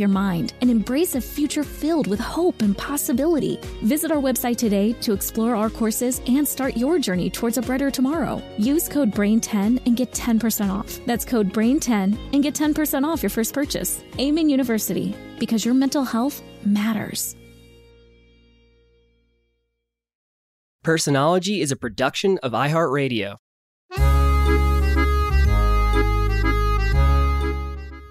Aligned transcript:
your 0.00 0.08
mind 0.08 0.54
and 0.60 0.70
embrace 0.70 1.14
a 1.14 1.20
future 1.20 1.62
filled 1.62 2.06
with 2.06 2.18
hope 2.18 2.62
and 2.62 2.76
possibility. 2.76 3.60
Visit 3.82 4.10
our 4.10 4.20
website 4.20 4.56
today 4.56 4.94
to 4.94 5.12
explore 5.12 5.54
our 5.54 5.70
courses 5.70 6.20
and 6.26 6.48
start 6.48 6.76
your 6.76 6.98
journey 6.98 7.30
towards 7.30 7.58
a 7.58 7.62
brighter 7.62 7.90
tomorrow. 7.90 8.42
Use 8.58 8.88
code 8.88 9.12
BRAIN10 9.12 9.86
and 9.86 9.96
get 9.96 10.10
10% 10.12 10.70
off. 10.72 10.98
That's 11.06 11.24
code 11.24 11.52
BRAIN10 11.52 12.18
and 12.32 12.42
get 12.42 12.54
10% 12.54 13.06
off 13.06 13.22
your 13.22 13.30
first 13.30 13.54
purchase. 13.54 14.02
Amen 14.18 14.48
University, 14.48 15.14
because 15.38 15.64
your 15.64 15.74
mental 15.74 16.02
health 16.02 16.42
matters. 16.64 17.36
Personology 20.82 21.60
is 21.60 21.70
a 21.70 21.76
production 21.76 22.38
of 22.42 22.52
iHeartRadio. 22.52 23.36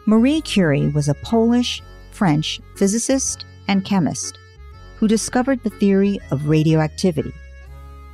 Marie 0.10 0.42
Curie 0.42 0.88
was 0.88 1.08
a 1.08 1.14
Polish 1.14 1.84
French 2.10 2.60
physicist 2.76 3.46
and 3.68 3.86
chemist 3.86 4.40
who 4.96 5.08
discovered 5.08 5.62
the 5.62 5.70
theory 5.70 6.20
of 6.32 6.48
radioactivity, 6.48 7.32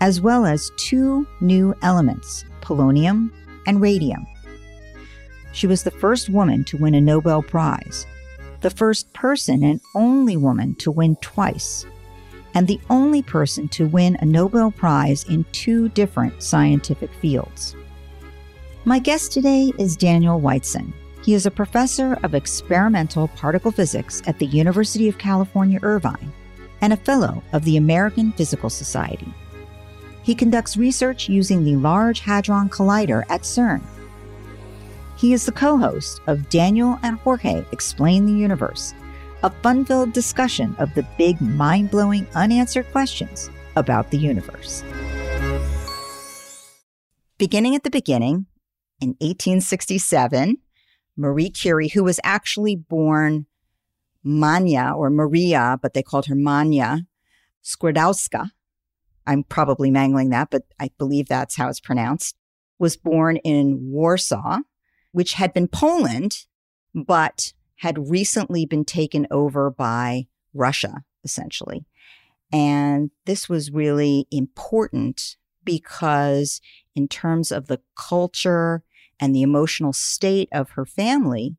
as 0.02 0.20
well 0.20 0.46
as 0.46 0.74
two 0.76 1.26
new 1.40 1.74
elements, 1.84 2.44
polonium 2.60 3.32
and 3.66 3.80
radium. 3.80 4.28
She 5.54 5.68
was 5.68 5.84
the 5.84 5.90
first 5.90 6.30
woman 6.30 6.66
to 6.66 6.76
win 6.76 6.96
a 6.96 7.00
Nobel 7.00 7.42
Prize, 7.42 8.06
the 8.60 8.70
first 8.70 9.14
person 9.14 9.64
and 9.64 9.80
only 9.96 10.36
woman 10.36 10.76
to 10.80 10.92
win 10.92 11.16
twice, 11.22 11.86
and 12.54 12.68
the 12.68 12.82
only 12.90 13.22
person 13.22 13.70
to 13.70 13.88
win 13.88 14.18
a 14.20 14.26
Nobel 14.26 14.70
Prize 14.70 15.24
in 15.30 15.46
two 15.54 15.88
different 15.88 16.44
scientific 16.44 17.14
fields. 17.22 17.74
My 18.84 19.00
guest 19.00 19.32
today 19.32 19.72
is 19.80 19.96
Daniel 19.96 20.42
Whiteson. 20.42 20.94
He 21.26 21.34
is 21.34 21.48
a 21.48 21.52
professor 21.52 22.20
of 22.22 22.36
experimental 22.36 23.30
particle 23.30 23.72
physics 23.72 24.22
at 24.28 24.38
the 24.38 24.46
University 24.46 25.10
of 25.10 25.18
California, 25.18 25.80
Irvine, 25.82 26.32
and 26.82 26.94
a 26.94 26.98
fellow 26.98 27.42
of 27.52 27.66
the 27.66 27.78
American 27.78 28.32
Physical 28.34 28.70
Society. 28.70 29.34
He 30.22 30.36
conducts 30.36 30.78
research 30.78 31.28
using 31.28 31.64
the 31.64 31.78
Large 31.78 32.20
Hadron 32.20 32.70
Collider 32.70 33.24
at 33.28 33.42
CERN. 33.42 33.82
He 35.18 35.34
is 35.34 35.48
the 35.48 35.52
co 35.52 35.80
host 35.80 36.22
of 36.28 36.48
Daniel 36.50 37.00
and 37.02 37.18
Jorge 37.18 37.66
Explain 37.72 38.28
the 38.28 38.40
Universe, 38.40 38.94
a 39.42 39.50
fun 39.50 39.84
filled 39.84 40.14
discussion 40.14 40.76
of 40.78 40.94
the 40.94 41.08
big, 41.18 41.42
mind 41.42 41.90
blowing, 41.90 42.28
unanswered 42.36 42.86
questions 42.92 43.50
about 43.76 44.12
the 44.12 44.18
universe. 44.20 44.84
Beginning 47.40 47.74
at 47.74 47.82
the 47.82 47.90
beginning, 47.90 48.46
in 49.02 49.10
1867, 49.22 50.58
Marie 51.18 51.50
Curie, 51.50 51.90
who 51.90 52.04
was 52.04 52.20
actually 52.24 52.76
born 52.76 53.46
Manya 54.24 54.94
or 54.96 55.10
Maria, 55.10 55.80
but 55.82 55.94
they 55.94 56.04
called 56.04 56.26
her 56.26 56.36
Manya 56.36 57.06
Skłodowska. 57.64 58.50
I'm 59.28 59.44
probably 59.44 59.90
mangling 59.92 60.30
that, 60.30 60.50
but 60.50 60.64
I 60.80 60.90
believe 60.98 61.28
that's 61.28 61.56
how 61.56 61.70
it's 61.70 61.80
pronounced. 61.80 62.36
Was 62.78 62.98
born 62.98 63.38
in 63.38 63.92
Warsaw, 63.92 64.60
which 65.12 65.34
had 65.34 65.54
been 65.54 65.68
Poland, 65.68 66.46
but 66.94 67.54
had 67.78 68.10
recently 68.10 68.66
been 68.66 68.86
taken 68.86 69.28
over 69.32 69.70
by 69.70 70.28
Russia, 70.54 71.04
essentially. 71.24 71.86
And 72.52 73.12
this 73.26 73.50
was 73.50 73.72
really 73.72 74.28
important 74.32 75.38
because, 75.64 76.62
in 76.96 77.08
terms 77.08 77.52
of 77.52 77.68
the 77.68 77.82
culture 77.96 78.84
and 79.20 79.34
the 79.34 79.42
emotional 79.42 79.94
state 79.94 80.50
of 80.52 80.72
her 80.72 80.86
family, 80.86 81.56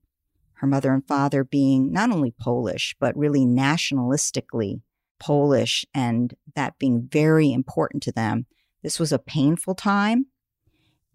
her 0.55 0.67
mother 0.67 0.93
and 0.93 1.07
father 1.07 1.45
being 1.45 1.93
not 1.93 2.11
only 2.11 2.31
Polish, 2.31 2.97
but 2.99 3.17
really 3.17 3.45
nationalistically 3.45 4.81
Polish, 5.19 5.85
and 5.95 6.35
that 6.55 6.79
being 6.79 7.09
very 7.11 7.53
important 7.53 8.03
to 8.05 8.13
them. 8.13 8.47
This 8.83 9.01
was 9.01 9.13
a 9.13 9.19
painful 9.19 9.75
time, 9.75 10.27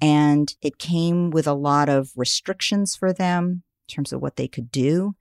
and 0.01 0.53
it 0.61 0.79
came 0.79 1.29
with 1.29 1.47
a 1.47 1.53
lot 1.53 1.89
of 1.89 2.11
restrictions 2.15 2.95
for 2.95 3.13
them 3.13 3.63
in 3.87 3.95
terms 3.95 4.11
of 4.11 4.21
what 4.21 4.35
they 4.35 4.47
could 4.47 4.71
do. 4.71 5.15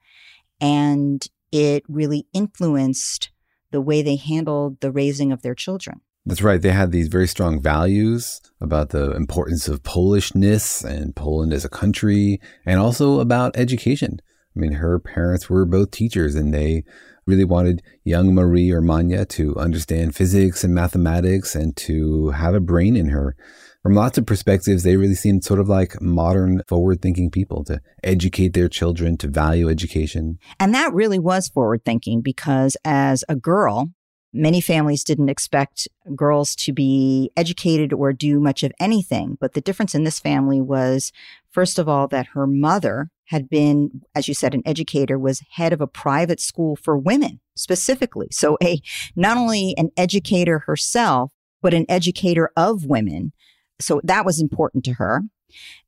And 0.60 1.26
it 1.52 1.84
really 1.88 2.26
influenced 2.32 3.30
the 3.70 3.80
way 3.80 4.02
they 4.02 4.16
handled 4.16 4.80
the 4.80 4.90
raising 4.90 5.32
of 5.32 5.42
their 5.42 5.54
children. 5.54 6.00
That's 6.26 6.42
right. 6.42 6.60
They 6.60 6.72
had 6.72 6.92
these 6.92 7.08
very 7.08 7.26
strong 7.26 7.60
values 7.60 8.40
about 8.60 8.90
the 8.90 9.12
importance 9.12 9.68
of 9.68 9.82
Polishness 9.82 10.84
and 10.84 11.16
Poland 11.16 11.52
as 11.52 11.64
a 11.64 11.70
country, 11.70 12.40
and 12.66 12.78
also 12.78 13.20
about 13.20 13.56
education. 13.56 14.20
I 14.54 14.60
mean, 14.60 14.72
her 14.72 14.98
parents 14.98 15.48
were 15.48 15.64
both 15.64 15.92
teachers 15.92 16.34
and 16.34 16.52
they 16.52 16.84
really 17.26 17.44
wanted 17.44 17.82
young 18.04 18.34
Marie 18.34 18.70
or 18.70 18.80
Manya 18.80 19.24
to 19.24 19.56
understand 19.56 20.14
physics 20.14 20.64
and 20.64 20.74
mathematics 20.74 21.54
and 21.54 21.76
to 21.76 22.30
have 22.30 22.54
a 22.54 22.60
brain 22.60 22.96
in 22.96 23.08
her. 23.08 23.36
From 23.82 23.94
lots 23.94 24.18
of 24.18 24.26
perspectives, 24.26 24.82
they 24.82 24.96
really 24.96 25.14
seemed 25.14 25.42
sort 25.42 25.60
of 25.60 25.68
like 25.68 26.02
modern, 26.02 26.62
forward 26.68 27.00
thinking 27.00 27.30
people 27.30 27.64
to 27.64 27.80
educate 28.04 28.52
their 28.52 28.68
children, 28.68 29.16
to 29.18 29.28
value 29.28 29.70
education. 29.70 30.38
And 30.58 30.74
that 30.74 30.92
really 30.92 31.18
was 31.18 31.48
forward 31.48 31.84
thinking 31.84 32.20
because 32.20 32.76
as 32.84 33.24
a 33.28 33.36
girl, 33.36 33.90
many 34.32 34.60
families 34.60 35.04
didn't 35.04 35.28
expect 35.28 35.88
girls 36.14 36.54
to 36.54 36.72
be 36.72 37.30
educated 37.36 37.92
or 37.92 38.12
do 38.12 38.40
much 38.40 38.62
of 38.62 38.72
anything. 38.78 39.36
But 39.40 39.54
the 39.54 39.60
difference 39.60 39.94
in 39.94 40.04
this 40.04 40.20
family 40.20 40.60
was, 40.60 41.12
first 41.50 41.78
of 41.78 41.88
all, 41.88 42.08
that 42.08 42.28
her 42.28 42.46
mother 42.46 43.10
had 43.26 43.48
been, 43.48 44.02
as 44.14 44.28
you 44.28 44.34
said, 44.34 44.54
an 44.54 44.62
educator, 44.66 45.18
was 45.18 45.42
head 45.52 45.72
of 45.72 45.80
a 45.80 45.86
private 45.86 46.40
school 46.40 46.76
for 46.76 46.96
women 46.96 47.40
specifically. 47.56 48.28
So 48.32 48.56
a, 48.62 48.80
not 49.14 49.36
only 49.36 49.74
an 49.76 49.90
educator 49.96 50.60
herself, 50.60 51.32
but 51.62 51.74
an 51.74 51.86
educator 51.88 52.50
of 52.56 52.86
women. 52.86 53.32
So 53.80 54.00
that 54.04 54.24
was 54.24 54.40
important 54.40 54.84
to 54.86 54.94
her. 54.94 55.22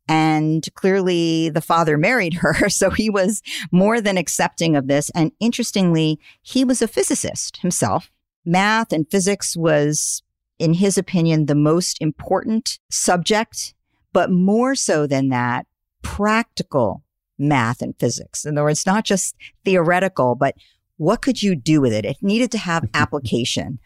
And 0.09 0.67
clearly 0.75 1.49
the 1.49 1.61
father 1.61 1.97
married 1.97 2.35
her. 2.35 2.69
So 2.69 2.91
he 2.91 3.09
was 3.11 3.43
more 3.71 4.01
than 4.01 4.19
accepting 4.19 4.77
of 4.77 4.89
this. 4.89 5.11
And 5.11 5.33
interestingly, 5.41 6.19
he 6.43 6.65
was 6.65 6.83
a 6.83 6.89
physicist 6.89 7.59
himself. 7.59 8.11
Math 8.45 8.93
and 8.93 9.09
physics 9.11 9.57
was, 9.57 10.23
in 10.59 10.75
his 10.75 10.99
opinion, 10.99 11.47
the 11.47 11.55
most 11.55 12.01
important 12.01 12.79
subject, 12.91 13.75
but 14.13 14.31
more 14.31 14.75
so 14.75 15.07
than 15.07 15.29
that, 15.29 15.67
practical 16.03 17.03
math 17.39 17.83
and 17.83 17.95
physics. 17.99 18.45
In 18.45 18.57
other 18.57 18.65
words, 18.65 18.87
not 18.87 19.05
just 19.05 19.37
theoretical, 19.65 20.35
but 20.35 20.55
what 20.97 21.23
could 21.23 21.43
you 21.43 21.55
do 21.55 21.81
with 21.81 21.93
it? 21.93 22.05
It 22.05 22.17
needed 22.21 22.51
to 22.53 22.59
have 22.59 22.89
application. 22.95 23.79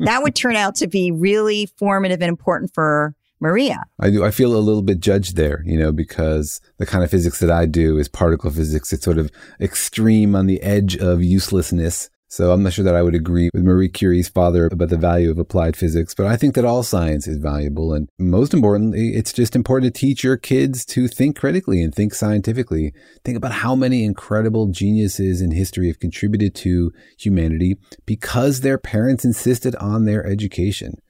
that 0.00 0.22
would 0.22 0.34
turn 0.34 0.56
out 0.56 0.74
to 0.76 0.86
be 0.86 1.10
really 1.10 1.66
formative 1.78 2.20
and 2.20 2.28
important 2.28 2.72
for 2.74 3.14
Maria. 3.40 3.84
I 4.00 4.10
do. 4.10 4.24
I 4.24 4.30
feel 4.30 4.56
a 4.56 4.58
little 4.58 4.82
bit 4.82 5.00
judged 5.00 5.36
there, 5.36 5.62
you 5.64 5.78
know, 5.78 5.92
because 5.92 6.60
the 6.78 6.86
kind 6.86 7.04
of 7.04 7.10
physics 7.10 7.38
that 7.40 7.50
I 7.50 7.66
do 7.66 7.98
is 7.98 8.08
particle 8.08 8.50
physics. 8.50 8.92
It's 8.92 9.04
sort 9.04 9.18
of 9.18 9.30
extreme 9.60 10.34
on 10.34 10.46
the 10.46 10.60
edge 10.62 10.96
of 10.96 11.22
uselessness. 11.22 12.10
So 12.30 12.52
I'm 12.52 12.62
not 12.62 12.74
sure 12.74 12.84
that 12.84 12.94
I 12.94 13.02
would 13.02 13.14
agree 13.14 13.48
with 13.54 13.62
Marie 13.62 13.88
Curie's 13.88 14.28
father 14.28 14.66
about 14.70 14.90
the 14.90 14.98
value 14.98 15.30
of 15.30 15.38
applied 15.38 15.76
physics, 15.76 16.14
but 16.14 16.26
I 16.26 16.36
think 16.36 16.54
that 16.54 16.64
all 16.66 16.82
science 16.82 17.26
is 17.26 17.38
valuable. 17.38 17.94
And 17.94 18.10
most 18.18 18.52
importantly, 18.52 19.14
it's 19.14 19.32
just 19.32 19.56
important 19.56 19.94
to 19.94 19.98
teach 19.98 20.22
your 20.22 20.36
kids 20.36 20.84
to 20.86 21.08
think 21.08 21.38
critically 21.38 21.82
and 21.82 21.94
think 21.94 22.12
scientifically. 22.12 22.92
Think 23.24 23.38
about 23.38 23.52
how 23.52 23.74
many 23.74 24.04
incredible 24.04 24.66
geniuses 24.66 25.40
in 25.40 25.52
history 25.52 25.86
have 25.86 26.00
contributed 26.00 26.54
to 26.56 26.92
humanity 27.18 27.78
because 28.04 28.60
their 28.60 28.76
parents 28.76 29.24
insisted 29.24 29.74
on 29.76 30.04
their 30.04 30.26
education. 30.26 31.00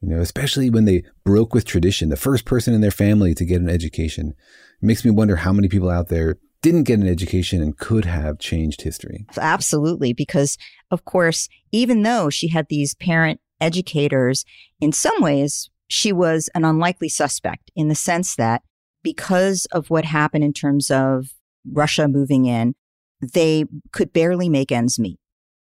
You 0.00 0.08
know, 0.08 0.20
especially 0.20 0.70
when 0.70 0.86
they 0.86 1.04
broke 1.24 1.54
with 1.54 1.64
tradition, 1.64 2.08
the 2.08 2.16
first 2.16 2.44
person 2.44 2.74
in 2.74 2.80
their 2.80 2.90
family 2.90 3.32
to 3.36 3.44
get 3.44 3.60
an 3.60 3.70
education. 3.70 4.34
It 4.82 4.86
makes 4.86 5.04
me 5.04 5.12
wonder 5.12 5.36
how 5.36 5.52
many 5.52 5.68
people 5.68 5.88
out 5.88 6.08
there 6.08 6.36
didn't 6.64 6.84
get 6.84 6.98
an 6.98 7.06
education 7.06 7.60
and 7.60 7.76
could 7.76 8.06
have 8.06 8.38
changed 8.38 8.80
history. 8.80 9.26
Absolutely. 9.36 10.14
Because, 10.14 10.56
of 10.90 11.04
course, 11.04 11.46
even 11.72 12.02
though 12.04 12.30
she 12.30 12.48
had 12.48 12.68
these 12.70 12.94
parent 12.94 13.38
educators, 13.60 14.46
in 14.80 14.90
some 14.90 15.20
ways, 15.20 15.68
she 15.88 16.10
was 16.10 16.48
an 16.54 16.64
unlikely 16.64 17.10
suspect 17.10 17.70
in 17.76 17.88
the 17.88 17.94
sense 17.94 18.36
that 18.36 18.62
because 19.02 19.66
of 19.72 19.90
what 19.90 20.06
happened 20.06 20.42
in 20.42 20.54
terms 20.54 20.90
of 20.90 21.34
Russia 21.70 22.08
moving 22.08 22.46
in, 22.46 22.74
they 23.20 23.66
could 23.92 24.14
barely 24.14 24.48
make 24.48 24.72
ends 24.72 24.98
meet. 24.98 25.18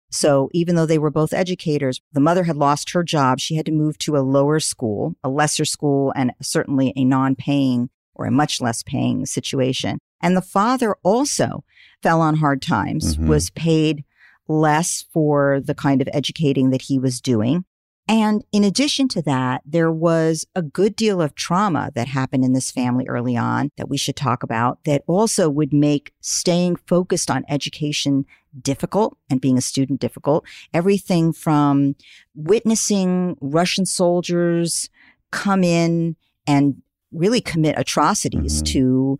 So 0.10 0.48
even 0.54 0.76
though 0.76 0.86
they 0.86 1.00
were 1.00 1.12
both 1.12 1.34
educators, 1.34 2.00
the 2.14 2.22
mother 2.22 2.46
had 2.46 2.56
lost 2.56 2.92
her 2.92 3.04
job. 3.04 3.42
She 3.42 3.56
had 3.56 3.66
to 3.66 3.74
move 3.74 3.98
to 4.00 4.16
a 4.16 4.24
lower 4.24 4.62
school, 4.62 5.16
a 5.22 5.28
lesser 5.28 5.66
school, 5.66 6.14
and 6.16 6.32
certainly 6.42 6.94
a 6.96 7.04
non 7.04 7.36
paying 7.36 7.90
or 8.16 8.26
a 8.26 8.32
much 8.32 8.62
less 8.62 8.84
paying 8.84 9.26
situation. 9.26 10.00
And 10.24 10.36
the 10.36 10.42
father 10.42 10.96
also 11.04 11.64
fell 12.02 12.22
on 12.22 12.38
hard 12.38 12.62
times, 12.62 13.16
mm-hmm. 13.16 13.28
was 13.28 13.52
paid 13.52 14.04
less 14.48 15.06
for 15.14 15.62
the 15.64 15.76
kind 15.76 16.02
of 16.02 16.10
educating 16.14 16.72
that 16.72 16.84
he 16.84 16.98
was 16.98 17.22
doing. 17.22 17.66
And 18.08 18.44
in 18.52 18.66
addition 18.66 19.08
to 19.10 19.22
that, 19.22 19.62
there 19.66 19.92
was 19.92 20.46
a 20.56 20.62
good 20.62 20.96
deal 20.96 21.22
of 21.22 21.36
trauma 21.36 21.92
that 21.96 22.08
happened 22.08 22.44
in 22.44 22.52
this 22.52 22.70
family 22.70 23.06
early 23.08 23.38
on 23.38 23.70
that 23.78 23.88
we 23.88 23.98
should 23.98 24.18
talk 24.18 24.44
about 24.44 24.84
that 24.84 25.04
also 25.08 25.50
would 25.50 25.72
make 25.72 26.12
staying 26.20 26.76
focused 26.76 27.32
on 27.32 27.46
education 27.48 28.26
difficult 28.62 29.18
and 29.30 29.40
being 29.40 29.58
a 29.58 29.62
student 29.62 30.02
difficult. 30.02 30.46
Everything 30.74 31.32
from 31.32 31.96
witnessing 32.36 33.38
Russian 33.40 33.86
soldiers 33.86 34.90
come 35.32 35.64
in 35.64 36.18
and 36.46 36.82
really 37.14 37.42
commit 37.42 37.76
atrocities 37.78 38.62
mm-hmm. 38.62 38.74
to 38.74 39.20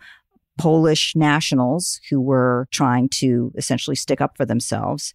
Polish 0.58 1.16
nationals 1.16 2.00
who 2.10 2.22
were 2.22 2.68
trying 2.72 3.10
to 3.10 3.52
essentially 3.56 3.96
stick 3.96 4.22
up 4.22 4.38
for 4.38 4.46
themselves. 4.46 5.14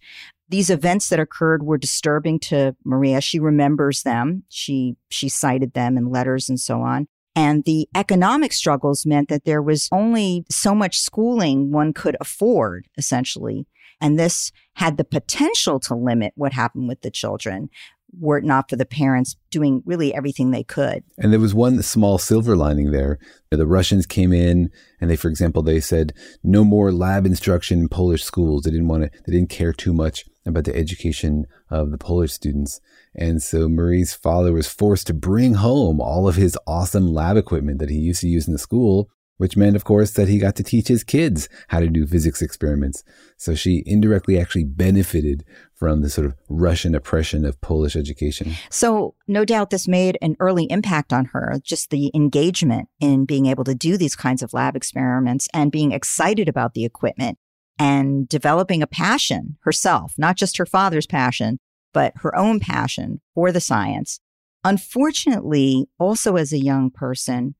These 0.49 0.69
events 0.69 1.09
that 1.09 1.19
occurred 1.19 1.63
were 1.63 1.77
disturbing 1.77 2.39
to 2.41 2.75
Maria. 2.83 3.21
She 3.21 3.39
remembers 3.39 4.03
them. 4.03 4.43
She 4.49 4.95
she 5.09 5.29
cited 5.29 5.73
them 5.73 5.97
in 5.97 6.09
letters 6.09 6.49
and 6.49 6.59
so 6.59 6.81
on. 6.81 7.07
And 7.35 7.63
the 7.63 7.87
economic 7.95 8.51
struggles 8.51 9.05
meant 9.05 9.29
that 9.29 9.45
there 9.45 9.61
was 9.61 9.87
only 9.91 10.45
so 10.49 10.75
much 10.75 10.99
schooling 10.99 11.71
one 11.71 11.93
could 11.93 12.17
afford, 12.19 12.87
essentially. 12.97 13.67
And 14.01 14.17
this 14.17 14.51
had 14.73 14.97
the 14.97 15.03
potential 15.03 15.79
to 15.81 15.95
limit 15.95 16.33
what 16.35 16.53
happened 16.53 16.87
with 16.87 17.01
the 17.01 17.11
children 17.11 17.69
were 18.17 18.37
it 18.37 18.43
not 18.43 18.69
for 18.69 18.75
the 18.75 18.85
parents 18.85 19.35
doing 19.51 19.83
really 19.85 20.13
everything 20.13 20.51
they 20.51 20.63
could. 20.63 21.03
And 21.17 21.31
there 21.31 21.39
was 21.39 21.53
one 21.53 21.81
small 21.83 22.17
silver 22.17 22.55
lining 22.55 22.91
there. 22.91 23.19
The 23.51 23.67
Russians 23.67 24.05
came 24.05 24.33
in 24.33 24.69
and 24.99 25.09
they, 25.09 25.15
for 25.15 25.29
example, 25.29 25.61
they 25.61 25.79
said 25.79 26.13
no 26.43 26.63
more 26.63 26.91
lab 26.91 27.25
instruction 27.25 27.79
in 27.79 27.89
Polish 27.89 28.23
schools. 28.23 28.63
They 28.63 28.71
didn't 28.71 28.87
want 28.87 29.03
to, 29.03 29.11
they 29.25 29.33
didn't 29.33 29.49
care 29.49 29.73
too 29.73 29.93
much 29.93 30.25
about 30.45 30.63
the 30.65 30.75
education 30.75 31.45
of 31.69 31.91
the 31.91 31.97
Polish 31.97 32.33
students. 32.33 32.79
And 33.15 33.41
so 33.41 33.67
Marie's 33.67 34.13
father 34.13 34.53
was 34.53 34.67
forced 34.67 35.07
to 35.07 35.13
bring 35.13 35.55
home 35.55 35.99
all 35.99 36.27
of 36.27 36.35
his 36.35 36.57
awesome 36.65 37.07
lab 37.07 37.37
equipment 37.37 37.79
that 37.79 37.89
he 37.89 37.97
used 37.97 38.21
to 38.21 38.27
use 38.27 38.47
in 38.47 38.53
the 38.53 38.59
school 38.59 39.09
which 39.39 39.55
meant, 39.55 39.77
of 39.77 39.85
course, 39.85 40.11
that 40.11 40.27
he 40.27 40.37
got 40.37 40.57
to 40.57 40.63
teach 40.63 40.89
his 40.89 41.01
kids 41.01 41.47
how 41.69 41.79
to 41.79 41.87
do 41.87 42.05
physics 42.05 42.41
experiments. 42.41 43.05
So 43.37 43.55
she 43.55 43.83
indirectly 43.85 44.37
actually 44.37 44.65
benefited 44.65 45.45
from 45.73 46.01
the 46.01 46.09
sort 46.09 46.27
of 46.27 46.35
Russian 46.49 46.93
oppression 46.93 47.45
of 47.45 47.59
Polish 47.61 47.95
education. 47.95 48.51
So, 48.69 49.15
no 49.29 49.45
doubt 49.45 49.69
this 49.69 49.87
made 49.87 50.17
an 50.21 50.35
early 50.41 50.65
impact 50.65 51.13
on 51.13 51.25
her, 51.31 51.55
just 51.63 51.89
the 51.89 52.11
engagement 52.13 52.89
in 52.99 53.23
being 53.23 53.45
able 53.45 53.63
to 53.63 53.73
do 53.73 53.95
these 53.95 54.15
kinds 54.15 54.43
of 54.43 54.53
lab 54.53 54.75
experiments 54.75 55.47
and 55.53 55.71
being 55.71 55.93
excited 55.93 56.49
about 56.49 56.73
the 56.73 56.83
equipment 56.83 57.37
and 57.79 58.27
developing 58.27 58.83
a 58.83 58.87
passion 58.87 59.57
herself, 59.61 60.15
not 60.17 60.35
just 60.35 60.57
her 60.57 60.65
father's 60.65 61.07
passion, 61.07 61.59
but 61.93 62.11
her 62.17 62.35
own 62.35 62.59
passion 62.59 63.21
for 63.33 63.53
the 63.53 63.61
science. 63.61 64.19
Unfortunately, 64.65 65.87
also 65.97 66.35
as 66.35 66.51
a 66.51 66.59
young 66.59 66.91
person, 66.91 67.55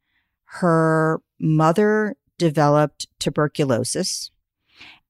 her 0.51 1.21
mother 1.39 2.15
developed 2.37 3.07
tuberculosis 3.19 4.31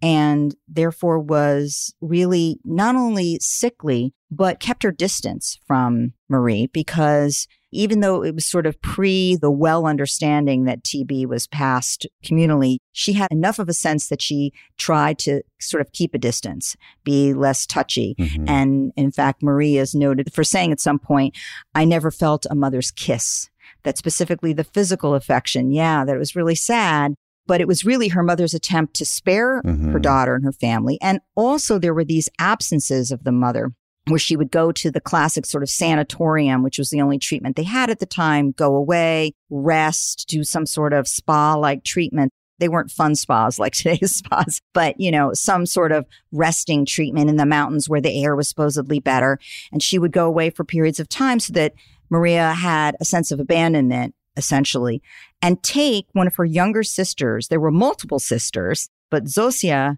and 0.02 0.56
therefore 0.68 1.20
was 1.20 1.94
really 2.02 2.60
not 2.64 2.96
only 2.96 3.38
sickly, 3.42 4.14
but 4.32 4.60
kept 4.60 4.84
her 4.84 4.92
distance 4.92 5.60
from 5.66 6.14
Marie 6.30 6.68
because 6.68 7.48
even 7.72 8.00
though 8.00 8.24
it 8.24 8.34
was 8.34 8.46
sort 8.46 8.66
of 8.66 8.82
pre 8.82 9.36
the 9.36 9.52
well 9.52 9.86
understanding 9.86 10.66
that 10.66 10.84
TB 10.84 11.28
was 11.28 11.48
passed 11.48 12.08
communally, 12.24 12.78
she 12.92 13.14
had 13.14 13.32
enough 13.32 13.60
of 13.60 13.70
a 13.70 13.74
sense 13.74 14.10
that 14.10 14.22
she 14.22 14.52
tried 14.78 15.20
to 15.20 15.42
sort 15.60 15.82
of 15.82 15.92
keep 15.92 16.14
a 16.14 16.20
distance, 16.20 16.76
be 17.04 17.34
less 17.34 17.66
touchy. 17.66 18.16
Mm-hmm. 18.20 18.46
And 18.48 18.92
in 18.96 19.12
fact, 19.12 19.44
Marie 19.44 19.78
is 19.78 19.94
noted 19.94 20.34
for 20.34 20.44
saying 20.44 20.72
at 20.72 20.80
some 20.80 21.00
point, 21.00 21.38
I 21.76 21.86
never 21.86 22.12
felt 22.12 22.46
a 22.50 22.56
mother's 22.56 22.92
kiss 22.92 23.49
that 23.84 23.98
specifically 23.98 24.54
the 24.54 24.64
physical 24.64 25.16
affection, 25.16 25.72
yeah, 25.72 26.06
that 26.06 26.16
it 26.16 26.20
was 26.20 26.36
really 26.36 26.56
sad, 26.56 27.14
but 27.48 27.62
it 27.62 27.68
was 27.68 27.84
really 27.84 28.10
her 28.10 28.24
mother's 28.24 28.54
attempt 28.54 28.94
to 28.96 29.06
spare 29.06 29.62
mm-hmm. 29.64 29.92
her 29.92 30.00
daughter 30.00 30.36
and 30.36 30.46
her 30.46 30.52
family. 30.52 31.00
And 31.02 31.20
also 31.36 31.80
there 31.80 31.94
were 31.94 32.06
these 32.06 32.30
absences 32.40 33.12
of 33.12 33.24
the 33.24 33.32
mother 33.32 33.72
where 34.08 34.20
she 34.20 34.36
would 34.36 34.52
go 34.52 34.72
to 34.72 34.92
the 34.92 35.02
classic 35.02 35.46
sort 35.46 35.64
of 35.64 35.70
sanatorium, 35.70 36.64
which 36.64 36.78
was 36.78 36.90
the 36.90 37.02
only 37.02 37.18
treatment 37.18 37.56
they 37.56 37.64
had 37.64 37.90
at 37.90 38.00
the 38.00 38.06
time, 38.06 38.52
go 38.52 38.76
away, 38.76 39.34
rest, 39.50 40.26
do 40.28 40.44
some 40.44 40.66
sort 40.66 40.94
of 40.94 41.08
spa 41.08 41.56
like 41.56 41.84
treatment. 41.84 42.32
They 42.60 42.70
weren't 42.70 42.92
fun 42.92 43.16
spas 43.16 43.58
like 43.58 43.74
today's 43.74 44.16
spas, 44.16 44.62
but 44.74 45.00
you 45.00 45.12
know, 45.12 45.34
some 45.34 45.66
sort 45.66 45.92
of 45.92 46.06
resting 46.32 46.86
treatment 46.86 47.30
in 47.30 47.38
the 47.38 47.46
mountains 47.46 47.90
where 47.90 48.02
the 48.02 48.24
air 48.24 48.36
was 48.36 48.50
supposedly 48.50 49.00
better. 49.00 49.40
And 49.72 49.82
she 49.82 50.00
would 50.00 50.12
go 50.12 50.28
away 50.28 50.50
for 50.50 50.64
periods 50.64 51.00
of 51.00 51.10
time 51.10 51.40
so 51.40 51.54
that 51.54 51.74
Maria 52.10 52.54
had 52.54 52.96
a 53.00 53.06
sense 53.06 53.32
of 53.32 53.40
abandonment, 53.40 54.16
essentially, 54.36 55.02
and 55.42 55.62
take 55.64 56.08
one 56.14 56.28
of 56.28 56.36
her 56.36 56.46
younger 56.46 56.84
sisters. 56.84 57.48
There 57.48 57.60
were 57.60 57.72
multiple 57.72 58.20
sisters 58.20 58.90
But 59.10 59.26
Zosia 59.26 59.98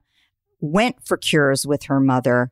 went 0.59 1.05
for 1.05 1.17
cures 1.17 1.65
with 1.65 1.83
her 1.83 1.99
mother. 1.99 2.51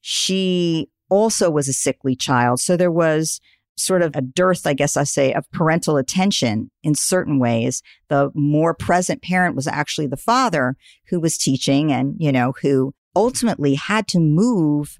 She 0.00 0.88
also 1.08 1.50
was 1.50 1.68
a 1.68 1.72
sickly 1.72 2.16
child. 2.16 2.60
So 2.60 2.76
there 2.76 2.92
was 2.92 3.40
sort 3.76 4.02
of 4.02 4.16
a 4.16 4.22
dearth, 4.22 4.66
I 4.66 4.72
guess 4.72 4.96
I 4.96 5.04
say, 5.04 5.32
of 5.32 5.50
parental 5.50 5.96
attention 5.96 6.70
in 6.82 6.94
certain 6.94 7.38
ways. 7.38 7.82
The 8.08 8.30
more 8.34 8.72
present 8.72 9.22
parent 9.22 9.54
was 9.54 9.66
actually 9.66 10.06
the 10.06 10.16
father 10.16 10.76
who 11.08 11.20
was 11.20 11.36
teaching 11.36 11.92
and, 11.92 12.14
you 12.18 12.32
know, 12.32 12.54
who 12.62 12.94
ultimately 13.14 13.74
had 13.74 14.08
to 14.08 14.20
move 14.20 14.98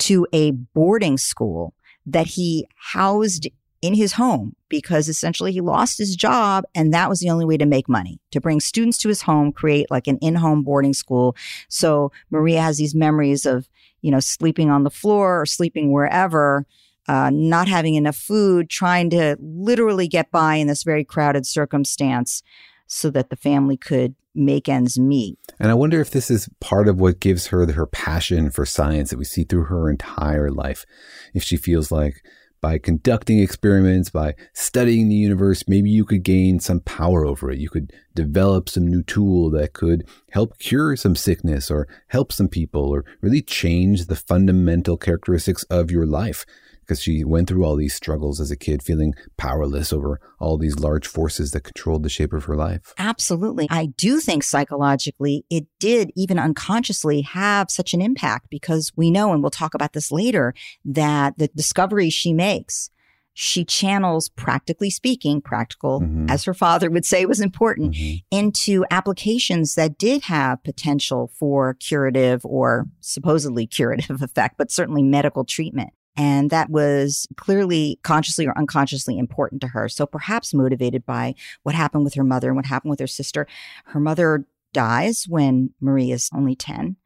to 0.00 0.26
a 0.32 0.50
boarding 0.50 1.16
school 1.16 1.74
that 2.06 2.26
he 2.26 2.66
housed 2.76 3.48
in 3.80 3.94
his 3.94 4.12
home 4.12 4.54
because 4.68 5.08
essentially 5.08 5.52
he 5.52 5.60
lost 5.60 5.98
his 5.98 6.14
job 6.14 6.64
and 6.74 6.94
that 6.94 7.08
was 7.08 7.18
the 7.18 7.28
only 7.28 7.44
way 7.44 7.56
to 7.56 7.66
make 7.66 7.88
money 7.88 8.20
to 8.30 8.40
bring 8.40 8.60
students 8.60 8.96
to 8.96 9.08
his 9.08 9.22
home 9.22 9.50
create 9.50 9.90
like 9.90 10.06
an 10.06 10.18
in-home 10.18 10.62
boarding 10.62 10.94
school. 10.94 11.36
So 11.68 12.12
maria 12.30 12.62
has 12.62 12.78
these 12.78 12.94
memories 12.94 13.44
of 13.44 13.68
you 14.00 14.10
know 14.10 14.20
sleeping 14.20 14.70
on 14.70 14.84
the 14.84 14.90
floor 14.90 15.40
or 15.40 15.46
sleeping 15.46 15.92
wherever 15.92 16.64
uh, 17.08 17.30
not 17.32 17.66
having 17.66 17.96
enough 17.96 18.16
food 18.16 18.70
trying 18.70 19.10
to 19.10 19.36
literally 19.40 20.06
get 20.06 20.30
by 20.30 20.54
in 20.54 20.68
this 20.68 20.84
very 20.84 21.04
crowded 21.04 21.44
circumstance 21.44 22.44
so 22.92 23.10
that 23.10 23.30
the 23.30 23.36
family 23.36 23.76
could 23.76 24.14
make 24.34 24.68
ends 24.68 24.98
meet. 24.98 25.38
And 25.58 25.70
I 25.70 25.74
wonder 25.74 26.00
if 26.00 26.10
this 26.10 26.30
is 26.30 26.48
part 26.60 26.88
of 26.88 27.00
what 27.00 27.20
gives 27.20 27.46
her 27.46 27.70
her 27.72 27.86
passion 27.86 28.50
for 28.50 28.66
science 28.66 29.10
that 29.10 29.18
we 29.18 29.24
see 29.24 29.44
through 29.44 29.64
her 29.64 29.88
entire 29.90 30.50
life. 30.50 30.84
If 31.32 31.42
she 31.42 31.56
feels 31.56 31.90
like 31.90 32.22
by 32.60 32.78
conducting 32.78 33.40
experiments, 33.40 34.10
by 34.10 34.34
studying 34.52 35.08
the 35.08 35.16
universe, 35.16 35.64
maybe 35.66 35.90
you 35.90 36.04
could 36.04 36.22
gain 36.22 36.60
some 36.60 36.80
power 36.80 37.24
over 37.24 37.50
it. 37.50 37.58
You 37.58 37.70
could 37.70 37.92
develop 38.14 38.68
some 38.68 38.86
new 38.86 39.02
tool 39.02 39.50
that 39.50 39.72
could 39.72 40.06
help 40.30 40.58
cure 40.58 40.94
some 40.94 41.16
sickness 41.16 41.70
or 41.70 41.88
help 42.08 42.30
some 42.30 42.48
people 42.48 42.88
or 42.90 43.04
really 43.20 43.42
change 43.42 44.06
the 44.06 44.16
fundamental 44.16 44.96
characteristics 44.98 45.64
of 45.64 45.90
your 45.90 46.06
life 46.06 46.44
because 46.82 47.00
she 47.00 47.24
went 47.24 47.48
through 47.48 47.64
all 47.64 47.76
these 47.76 47.94
struggles 47.94 48.40
as 48.40 48.50
a 48.50 48.56
kid, 48.56 48.82
feeling 48.82 49.14
powerless 49.36 49.92
over 49.92 50.20
all 50.38 50.58
these 50.58 50.78
large 50.78 51.06
forces 51.06 51.52
that 51.52 51.62
controlled 51.62 52.02
the 52.02 52.08
shape 52.08 52.32
of 52.32 52.44
her 52.44 52.56
life. 52.56 52.92
Absolutely. 52.98 53.66
I 53.70 53.86
do 53.86 54.20
think 54.20 54.42
psychologically 54.42 55.44
it 55.50 55.66
did, 55.78 56.10
even 56.16 56.38
unconsciously, 56.38 57.22
have 57.22 57.70
such 57.70 57.94
an 57.94 58.02
impact 58.02 58.48
because 58.50 58.92
we 58.96 59.10
know, 59.10 59.32
and 59.32 59.42
we'll 59.42 59.50
talk 59.50 59.74
about 59.74 59.92
this 59.92 60.12
later, 60.12 60.54
that 60.84 61.38
the 61.38 61.48
discoveries 61.48 62.12
she 62.12 62.32
makes 62.32 62.90
she 63.34 63.64
channels 63.64 64.28
practically 64.28 64.90
speaking 64.90 65.40
practical 65.40 66.00
mm-hmm. 66.00 66.28
as 66.28 66.44
her 66.44 66.54
father 66.54 66.90
would 66.90 67.04
say 67.04 67.24
was 67.24 67.40
important 67.40 67.94
mm-hmm. 67.94 68.16
into 68.36 68.84
applications 68.90 69.74
that 69.74 69.98
did 69.98 70.22
have 70.24 70.62
potential 70.62 71.30
for 71.34 71.74
curative 71.74 72.44
or 72.44 72.86
supposedly 73.00 73.66
curative 73.66 74.22
effect 74.22 74.56
but 74.58 74.70
certainly 74.70 75.02
medical 75.02 75.44
treatment 75.44 75.90
and 76.16 76.50
that 76.50 76.70
was 76.70 77.26
clearly 77.36 77.98
consciously 78.02 78.46
or 78.46 78.56
unconsciously 78.56 79.18
important 79.18 79.60
to 79.62 79.68
her. 79.68 79.88
So 79.88 80.06
perhaps 80.06 80.52
motivated 80.52 81.06
by 81.06 81.34
what 81.62 81.74
happened 81.74 82.04
with 82.04 82.14
her 82.14 82.24
mother 82.24 82.48
and 82.48 82.56
what 82.56 82.66
happened 82.66 82.90
with 82.90 83.00
her 83.00 83.06
sister. 83.06 83.46
Her 83.86 84.00
mother 84.00 84.46
dies 84.72 85.26
when 85.28 85.70
Marie 85.80 86.12
is 86.12 86.30
only 86.34 86.54
10. 86.54 86.96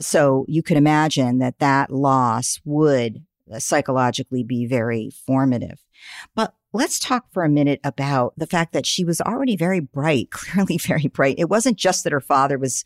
So 0.00 0.44
you 0.48 0.62
could 0.62 0.76
imagine 0.76 1.38
that 1.38 1.58
that 1.58 1.90
loss 1.90 2.60
would 2.64 3.24
uh, 3.52 3.58
psychologically 3.58 4.42
be 4.42 4.66
very 4.66 5.10
formative. 5.26 5.84
But 6.34 6.54
let's 6.72 6.98
talk 6.98 7.26
for 7.32 7.44
a 7.44 7.48
minute 7.48 7.80
about 7.84 8.34
the 8.36 8.46
fact 8.46 8.72
that 8.72 8.86
she 8.86 9.04
was 9.04 9.20
already 9.20 9.56
very 9.56 9.80
bright, 9.80 10.30
clearly 10.30 10.78
very 10.78 11.08
bright. 11.08 11.38
It 11.38 11.48
wasn't 11.48 11.76
just 11.76 12.04
that 12.04 12.12
her 12.12 12.20
father 12.20 12.58
was 12.58 12.84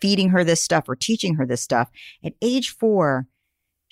feeding 0.00 0.30
her 0.30 0.42
this 0.42 0.60
stuff 0.60 0.88
or 0.88 0.96
teaching 0.96 1.36
her 1.36 1.46
this 1.46 1.62
stuff. 1.62 1.88
At 2.24 2.34
age 2.42 2.70
four, 2.70 3.26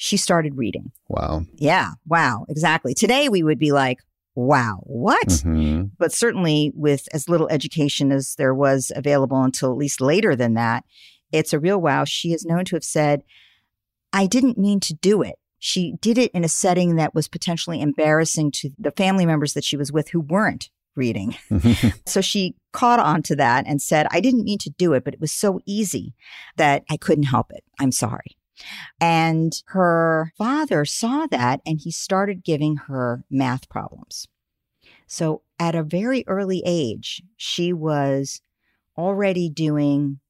she 0.03 0.17
started 0.17 0.57
reading. 0.57 0.93
Wow. 1.09 1.43
Yeah. 1.57 1.91
Wow. 2.07 2.47
Exactly. 2.49 2.95
Today 2.95 3.29
we 3.29 3.43
would 3.43 3.59
be 3.59 3.71
like, 3.71 3.99
wow, 4.35 4.81
what? 4.85 5.29
Mm-hmm. 5.29 5.89
But 5.99 6.11
certainly 6.11 6.73
with 6.75 7.07
as 7.13 7.29
little 7.29 7.49
education 7.51 8.11
as 8.11 8.35
there 8.39 8.55
was 8.55 8.91
available 8.97 9.43
until 9.43 9.71
at 9.71 9.77
least 9.77 10.01
later 10.01 10.35
than 10.35 10.55
that, 10.55 10.85
it's 11.33 11.53
a 11.53 11.61
real 11.61 11.79
wow. 11.79 12.05
She 12.05 12.33
is 12.33 12.47
known 12.47 12.65
to 12.65 12.77
have 12.77 12.85
said, 12.85 13.25
I 14.11 14.27
didn't 14.27 14.57
mean 14.57 14.81
to 14.81 14.95
do 14.95 15.21
it. 15.21 15.35
She 15.59 15.97
did 16.01 16.17
it 16.17 16.31
in 16.33 16.45
a 16.45 16.49
setting 16.49 16.97
that 16.97 17.15
was 17.15 17.29
potentially 17.29 17.83
embarrassing 17.83 18.53
to 18.53 18.71
the 18.79 18.93
family 18.93 19.27
members 19.27 19.53
that 19.53 19.65
she 19.65 19.77
was 19.77 19.93
with 19.93 20.09
who 20.09 20.21
weren't 20.21 20.71
reading. 20.97 21.37
so 22.07 22.23
she 22.23 22.57
caught 22.73 23.01
on 23.01 23.23
to 23.25 23.37
that 23.37 23.67
and 23.67 23.83
said, 23.83 24.07
I 24.11 24.21
didn't 24.21 24.45
mean 24.45 24.59
to 24.61 24.71
do 24.71 24.95
it, 24.95 25.05
but 25.05 25.13
it 25.13 25.21
was 25.21 25.31
so 25.31 25.61
easy 25.67 26.15
that 26.57 26.85
I 26.89 26.97
couldn't 26.97 27.25
help 27.25 27.53
it. 27.53 27.65
I'm 27.79 27.93
sorry. 27.93 28.39
And 29.01 29.53
her 29.67 30.33
father 30.37 30.85
saw 30.85 31.27
that 31.27 31.61
and 31.65 31.81
he 31.81 31.91
started 31.91 32.45
giving 32.45 32.77
her 32.77 33.25
math 33.31 33.69
problems. 33.69 34.27
So 35.07 35.43
at 35.59 35.75
a 35.75 35.83
very 35.83 36.25
early 36.27 36.63
age, 36.65 37.23
she 37.37 37.73
was 37.73 38.43
already 38.97 39.49
doing 39.49 40.21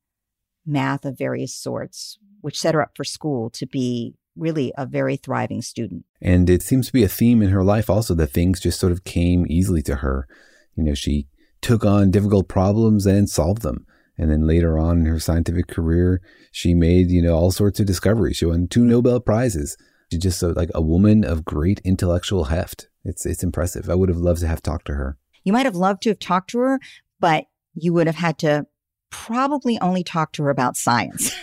math 0.65 1.05
of 1.05 1.19
various 1.19 1.55
sorts, 1.55 2.19
which 2.41 2.59
set 2.59 2.75
her 2.75 2.83
up 2.83 2.97
for 2.97 3.05
school 3.05 3.51
to 3.51 3.67
be 3.67 4.15
really 4.37 4.73
a 4.79 4.87
very 4.87 5.17
thriving 5.17 5.61
student. 5.61 6.05
And 6.23 6.49
it 6.49 6.63
seems 6.63 6.87
to 6.87 6.93
be 6.93 7.03
a 7.03 7.09
theme 7.09 7.43
in 7.43 7.51
her 7.51 7.65
life 7.65 7.91
also 7.91 8.15
that 8.15 8.29
things 8.29 8.61
just 8.61 8.81
sort 8.81 8.93
of 8.93 9.05
came 9.05 9.47
easily 9.49 9.83
to 9.83 9.97
her. 9.97 10.27
You 10.75 10.85
know, 10.85 10.95
she 10.95 11.29
took 11.61 11.85
on 11.85 12.11
difficult 12.11 12.49
problems 12.49 13.07
and 13.07 13.29
solved 13.29 13.63
them. 13.63 13.87
And 14.21 14.31
then 14.31 14.47
later 14.47 14.79
on 14.79 14.99
in 14.99 15.07
her 15.07 15.19
scientific 15.19 15.67
career, 15.67 16.21
she 16.53 16.75
made, 16.75 17.11
you 17.11 17.23
know, 17.23 17.35
all 17.35 17.51
sorts 17.51 17.81
of 17.81 17.87
discoveries. 17.87 18.37
She 18.37 18.45
won 18.45 18.69
two 18.69 18.85
Nobel 18.85 19.19
Prizes. 19.19 19.79
She's 20.13 20.21
just 20.21 20.43
a, 20.43 20.49
like 20.49 20.69
a 20.75 20.83
woman 20.83 21.25
of 21.25 21.43
great 21.43 21.81
intellectual 21.87 22.45
heft. 22.45 22.91
It's, 23.03 23.25
it's 23.25 23.43
impressive. 23.43 23.89
I 23.89 23.95
would 23.95 24.11
have 24.11 24.19
loved 24.19 24.41
to 24.41 24.47
have 24.47 24.61
talked 24.61 24.87
to 24.89 24.95
her. 24.95 25.17
You 25.43 25.55
might 25.55 25.65
have 25.65 25.75
loved 25.75 26.03
to 26.03 26.11
have 26.11 26.19
talked 26.19 26.51
to 26.51 26.59
her, 26.59 26.81
but 27.19 27.47
you 27.73 27.95
would 27.95 28.07
have 28.07 28.17
had 28.17 28.37
to 28.41 28.67
probably 29.09 29.81
only 29.81 30.05
talk 30.05 30.33
to 30.33 30.43
her 30.43 30.51
about 30.51 30.77
science, 30.77 31.35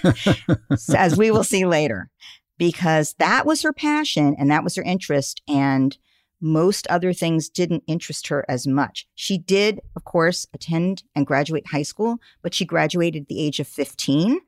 as 0.95 1.17
we 1.17 1.31
will 1.31 1.43
see 1.43 1.65
later, 1.65 2.11
because 2.59 3.15
that 3.17 3.47
was 3.47 3.63
her 3.63 3.73
passion 3.73 4.35
and 4.37 4.51
that 4.51 4.63
was 4.63 4.75
her 4.75 4.83
interest. 4.83 5.41
And 5.47 5.97
most 6.41 6.87
other 6.87 7.13
things 7.13 7.49
didn't 7.49 7.83
interest 7.87 8.27
her 8.27 8.45
as 8.47 8.67
much. 8.67 9.07
She 9.15 9.37
did, 9.37 9.81
of 9.95 10.03
course, 10.03 10.47
attend 10.53 11.03
and 11.15 11.25
graduate 11.25 11.67
high 11.67 11.83
school, 11.83 12.17
but 12.41 12.53
she 12.53 12.65
graduated 12.65 13.23
at 13.23 13.27
the 13.27 13.41
age 13.41 13.59
of 13.59 13.67
15. 13.67 14.39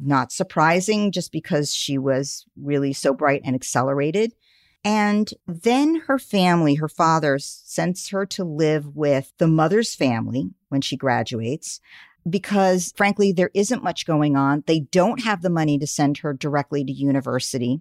Not 0.00 0.32
surprising, 0.32 1.10
just 1.10 1.32
because 1.32 1.74
she 1.74 1.98
was 1.98 2.46
really 2.56 2.92
so 2.92 3.12
bright 3.12 3.42
and 3.44 3.54
accelerated. 3.54 4.32
And 4.84 5.28
then 5.46 6.02
her 6.06 6.18
family, 6.18 6.76
her 6.76 6.88
father, 6.88 7.38
sends 7.38 8.08
her 8.10 8.24
to 8.26 8.44
live 8.44 8.94
with 8.96 9.32
the 9.38 9.48
mother's 9.48 9.94
family 9.94 10.50
when 10.68 10.80
she 10.80 10.96
graduates 10.96 11.80
because, 12.28 12.92
frankly, 12.96 13.32
there 13.32 13.50
isn't 13.54 13.82
much 13.82 14.06
going 14.06 14.36
on. 14.36 14.62
They 14.66 14.80
don't 14.80 15.24
have 15.24 15.42
the 15.42 15.50
money 15.50 15.78
to 15.78 15.86
send 15.86 16.18
her 16.18 16.32
directly 16.32 16.84
to 16.84 16.92
university. 16.92 17.80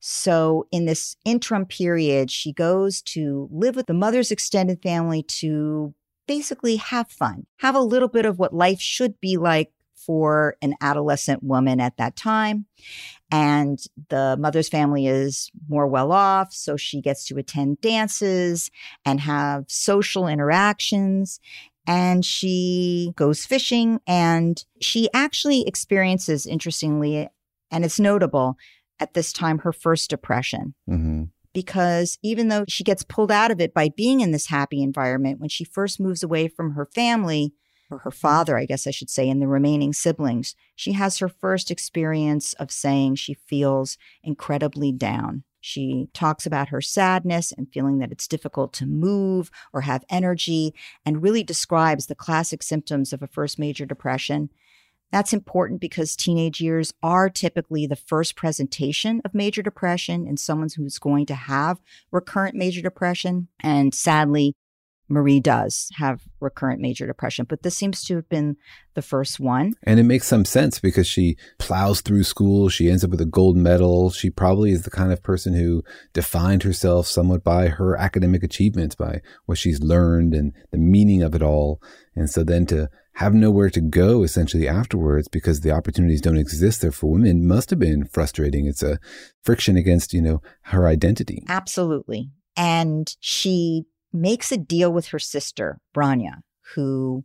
So, 0.00 0.66
in 0.70 0.86
this 0.86 1.16
interim 1.24 1.66
period, 1.66 2.30
she 2.30 2.52
goes 2.52 3.02
to 3.02 3.48
live 3.50 3.76
with 3.76 3.86
the 3.86 3.94
mother's 3.94 4.30
extended 4.30 4.80
family 4.82 5.22
to 5.24 5.94
basically 6.26 6.76
have 6.76 7.10
fun, 7.10 7.46
have 7.58 7.74
a 7.74 7.80
little 7.80 8.08
bit 8.08 8.26
of 8.26 8.38
what 8.38 8.54
life 8.54 8.80
should 8.80 9.20
be 9.20 9.36
like 9.36 9.72
for 10.08 10.56
an 10.62 10.74
adolescent 10.80 11.42
woman 11.42 11.80
at 11.80 11.96
that 11.96 12.16
time. 12.16 12.66
And 13.30 13.78
the 14.08 14.36
mother's 14.38 14.68
family 14.68 15.06
is 15.06 15.50
more 15.68 15.86
well 15.86 16.12
off. 16.12 16.52
So 16.52 16.76
she 16.76 17.02
gets 17.02 17.26
to 17.26 17.36
attend 17.36 17.80
dances 17.80 18.70
and 19.04 19.20
have 19.20 19.64
social 19.68 20.26
interactions. 20.26 21.40
And 21.86 22.24
she 22.24 23.12
goes 23.16 23.44
fishing 23.44 24.00
and 24.06 24.64
she 24.80 25.08
actually 25.12 25.66
experiences, 25.66 26.46
interestingly, 26.46 27.28
and 27.70 27.84
it's 27.84 28.00
notable, 28.00 28.56
at 29.00 29.14
this 29.14 29.32
time 29.32 29.58
her 29.58 29.72
first 29.72 30.10
depression. 30.10 30.74
Mm-hmm. 30.88 31.24
Because 31.54 32.18
even 32.22 32.48
though 32.48 32.64
she 32.68 32.84
gets 32.84 33.02
pulled 33.02 33.32
out 33.32 33.50
of 33.50 33.60
it 33.60 33.74
by 33.74 33.88
being 33.88 34.20
in 34.20 34.30
this 34.30 34.46
happy 34.46 34.82
environment, 34.82 35.40
when 35.40 35.48
she 35.48 35.64
first 35.64 35.98
moves 35.98 36.22
away 36.22 36.46
from 36.48 36.72
her 36.72 36.86
family, 36.94 37.52
or 37.90 37.98
her 37.98 38.10
father, 38.10 38.58
I 38.58 38.66
guess 38.66 38.86
I 38.86 38.90
should 38.90 39.10
say, 39.10 39.28
and 39.28 39.40
the 39.40 39.48
remaining 39.48 39.92
siblings, 39.92 40.54
she 40.76 40.92
has 40.92 41.18
her 41.18 41.28
first 41.28 41.70
experience 41.70 42.52
of 42.54 42.70
saying 42.70 43.14
she 43.14 43.34
feels 43.34 43.96
incredibly 44.22 44.92
down. 44.92 45.44
She 45.60 46.08
talks 46.12 46.46
about 46.46 46.68
her 46.68 46.80
sadness 46.80 47.50
and 47.50 47.72
feeling 47.72 47.98
that 47.98 48.12
it's 48.12 48.28
difficult 48.28 48.72
to 48.74 48.86
move 48.86 49.50
or 49.72 49.80
have 49.82 50.04
energy, 50.08 50.74
and 51.04 51.22
really 51.22 51.42
describes 51.42 52.06
the 52.06 52.14
classic 52.14 52.62
symptoms 52.62 53.12
of 53.12 53.22
a 53.22 53.26
first 53.26 53.58
major 53.58 53.86
depression 53.86 54.50
that's 55.10 55.32
important 55.32 55.80
because 55.80 56.14
teenage 56.14 56.60
years 56.60 56.92
are 57.02 57.30
typically 57.30 57.86
the 57.86 57.96
first 57.96 58.36
presentation 58.36 59.20
of 59.24 59.34
major 59.34 59.62
depression 59.62 60.26
in 60.26 60.36
someone 60.36 60.68
who's 60.76 60.98
going 60.98 61.26
to 61.26 61.34
have 61.34 61.80
recurrent 62.10 62.54
major 62.54 62.82
depression. 62.82 63.48
And 63.62 63.94
sadly, 63.94 64.54
Marie 65.08 65.40
does 65.40 65.88
have 65.96 66.20
recurrent 66.40 66.80
major 66.80 67.06
depression, 67.06 67.46
but 67.48 67.62
this 67.62 67.76
seems 67.76 68.04
to 68.04 68.16
have 68.16 68.28
been 68.28 68.56
the 68.94 69.02
first 69.02 69.40
one. 69.40 69.72
And 69.82 69.98
it 69.98 70.02
makes 70.02 70.26
some 70.26 70.44
sense 70.44 70.78
because 70.78 71.06
she 71.06 71.36
plows 71.58 72.02
through 72.02 72.24
school. 72.24 72.68
She 72.68 72.90
ends 72.90 73.02
up 73.02 73.10
with 73.10 73.20
a 73.20 73.26
gold 73.26 73.56
medal. 73.56 74.10
She 74.10 74.28
probably 74.28 74.70
is 74.70 74.82
the 74.82 74.90
kind 74.90 75.10
of 75.10 75.22
person 75.22 75.54
who 75.54 75.82
defined 76.12 76.62
herself 76.62 77.06
somewhat 77.06 77.42
by 77.42 77.68
her 77.68 77.96
academic 77.96 78.42
achievements, 78.42 78.94
by 78.94 79.22
what 79.46 79.56
she's 79.56 79.80
learned 79.80 80.34
and 80.34 80.52
the 80.70 80.78
meaning 80.78 81.22
of 81.22 81.34
it 81.34 81.42
all. 81.42 81.80
And 82.14 82.28
so 82.28 82.44
then 82.44 82.66
to 82.66 82.90
have 83.18 83.34
nowhere 83.34 83.68
to 83.68 83.80
go 83.80 84.22
essentially 84.22 84.68
afterwards 84.68 85.26
because 85.26 85.62
the 85.62 85.72
opportunities 85.72 86.20
don't 86.20 86.38
exist 86.38 86.80
there 86.82 86.92
for 86.92 87.10
women 87.10 87.48
must 87.48 87.68
have 87.68 87.78
been 87.80 88.04
frustrating. 88.04 88.64
It's 88.64 88.82
a 88.82 89.00
friction 89.42 89.76
against, 89.76 90.12
you 90.12 90.22
know, 90.22 90.40
her 90.62 90.86
identity. 90.86 91.42
Absolutely. 91.48 92.30
And 92.56 93.12
she 93.18 93.86
makes 94.12 94.52
a 94.52 94.56
deal 94.56 94.92
with 94.92 95.08
her 95.08 95.18
sister, 95.18 95.80
Branya, 95.92 96.42
who 96.76 97.24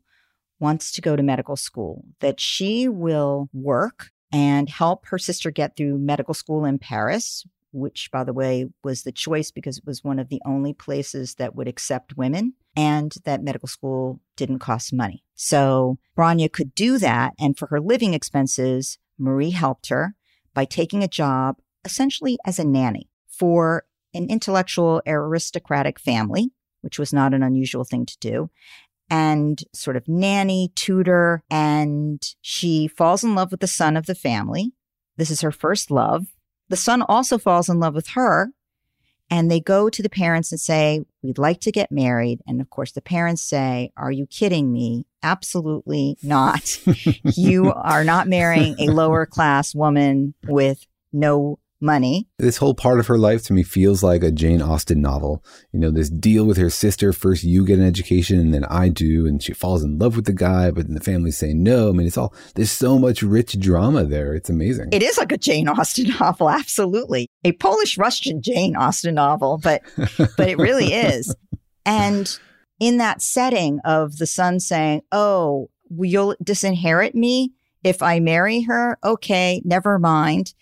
wants 0.60 0.92
to 0.94 1.02
go 1.02 1.16
to 1.16 1.22
medical 1.22 1.56
school, 1.56 2.04
that 2.22 2.40
she 2.40 2.88
will 2.88 3.50
work 3.54 4.10
and 4.32 4.70
help 4.70 5.06
her 5.06 5.20
sister 5.20 5.52
get 5.52 5.78
through 5.78 6.00
medical 6.00 6.34
school 6.34 6.66
in 6.66 6.80
Paris, 6.80 7.46
which, 7.72 8.10
by 8.12 8.24
the 8.24 8.34
way, 8.34 8.66
was 8.84 9.04
the 9.04 9.12
choice 9.12 9.52
because 9.52 9.78
it 9.78 9.86
was 9.86 10.04
one 10.04 10.18
of 10.18 10.30
the 10.30 10.42
only 10.44 10.74
places 10.74 11.36
that 11.36 11.54
would 11.54 11.68
accept 11.68 12.18
women 12.18 12.56
and 12.76 13.14
that 13.26 13.44
medical 13.44 13.68
school 13.68 14.20
didn't 14.36 14.60
cost 14.60 14.94
money. 14.94 15.24
So 15.36 15.98
Branya 16.18 16.52
could 16.52 16.74
do 16.76 16.98
that. 16.98 17.34
And 17.40 17.58
for 17.58 17.68
her 17.68 17.80
living 17.80 18.14
expenses, 18.14 18.98
Marie 19.18 19.52
helped 19.52 19.90
her 19.90 20.16
by 20.54 20.66
taking 20.66 21.04
a 21.04 21.08
job 21.08 21.58
essentially 21.86 22.38
as 22.46 22.60
a 22.60 22.64
nanny 22.64 23.10
for 23.28 23.86
an 24.14 24.30
intellectual 24.30 25.02
aristocratic 25.06 26.00
family 26.00 26.52
which 26.84 27.00
was 27.00 27.14
not 27.14 27.34
an 27.34 27.42
unusual 27.42 27.86
thing 27.86 28.06
to 28.06 28.18
do, 28.20 28.50
and 29.10 29.64
sort 29.74 29.96
of 29.96 30.08
nanny, 30.08 30.72
tutor, 30.76 31.42
and 31.50 32.22
she 32.42 32.88
falls 32.88 33.24
in 33.24 33.34
love 33.36 33.52
with 33.52 33.62
the 33.62 33.68
son 33.68 33.98
of 33.98 34.06
the 34.06 34.14
family. 34.14 34.74
This 35.16 35.32
is 35.32 35.42
her 35.42 35.52
first 35.52 35.90
love. 35.90 36.28
The 36.68 36.76
son 36.76 37.02
also 37.02 37.38
falls 37.38 37.70
in 37.70 37.80
love 37.80 37.96
with 37.96 38.10
her, 38.10 38.50
and 39.30 39.50
they 39.50 39.62
go 39.62 39.90
to 39.90 40.04
the 40.04 40.10
parents 40.10 40.52
and 40.52 40.60
say, 40.60 41.06
We'd 41.24 41.38
like 41.38 41.62
to 41.62 41.72
get 41.72 41.92
married. 41.92 42.42
And 42.46 42.62
of 42.62 42.70
course, 42.70 42.92
the 42.92 43.02
parents 43.02 43.42
say, 43.42 43.92
Are 43.98 44.12
you 44.12 44.28
kidding 44.28 44.72
me? 44.72 45.06
Absolutely 45.24 46.18
not. 46.22 46.80
you 47.24 47.72
are 47.72 48.04
not 48.04 48.28
marrying 48.28 48.76
a 48.80 48.92
lower 48.92 49.26
class 49.26 49.74
woman 49.74 50.34
with 50.46 50.86
no 51.14 51.60
money. 51.84 52.28
This 52.40 52.58
whole 52.58 52.74
part 52.74 53.00
of 53.00 53.08
her 53.08 53.18
life 53.18 53.44
to 53.44 53.54
me 53.54 53.62
feels 53.62 54.02
like 54.02 54.24
a 54.24 54.32
Jane 54.32 54.62
Austen 54.62 55.02
novel. 55.02 55.44
You 55.72 55.80
know, 55.80 55.92
this 55.92 56.10
deal 56.10 56.46
with 56.46 56.58
her 56.58 56.70
sister. 56.70 57.14
First, 57.14 57.44
you 57.44 57.66
get 57.66 57.78
an 57.78 57.86
education, 57.86 58.40
and 58.40 58.54
then 58.54 58.64
I 58.66 58.90
do. 58.90 59.28
And 59.28 59.44
she 59.44 59.54
falls 59.54 59.84
in 59.84 60.00
love 60.00 60.16
with 60.16 60.26
the 60.26 60.34
guy, 60.34 60.72
but 60.72 60.88
then 60.88 60.96
the 60.96 61.02
family 61.02 61.32
say 61.32 61.54
no. 61.54 61.90
I 61.90 61.92
mean, 61.92 62.08
it's 62.08 62.18
all, 62.18 62.34
there's 62.56 62.72
so 62.72 62.98
much 62.98 63.22
rich 63.22 63.60
drama 63.60 64.06
there. 64.06 64.34
It's 64.34 64.50
amazing. 64.50 64.90
It 64.92 65.04
is 65.04 65.18
like 65.18 65.32
a 65.32 65.38
Jane 65.38 65.68
Austen 65.68 66.10
novel. 66.20 66.50
Absolutely. 66.50 67.30
A 67.44 67.52
Polish 67.52 67.98
Russian 67.98 68.42
Jane 68.42 68.76
Austen 68.76 69.16
novel, 69.16 69.60
but, 69.62 69.82
but 70.18 70.50
it 70.50 70.58
really 70.58 70.94
is. 70.94 71.36
And 71.86 72.40
in 72.80 72.98
that 72.98 73.22
setting 73.22 73.80
of 73.84 74.18
the 74.18 74.28
son 74.28 74.60
saying, 74.60 75.02
Oh, 75.12 75.70
you'll 75.90 76.36
disinherit 76.42 77.14
me 77.14 77.54
if 77.84 78.02
I 78.02 78.20
marry 78.20 78.62
her. 78.62 78.98
Okay, 79.04 79.62
never 79.66 80.00
mind 80.00 80.54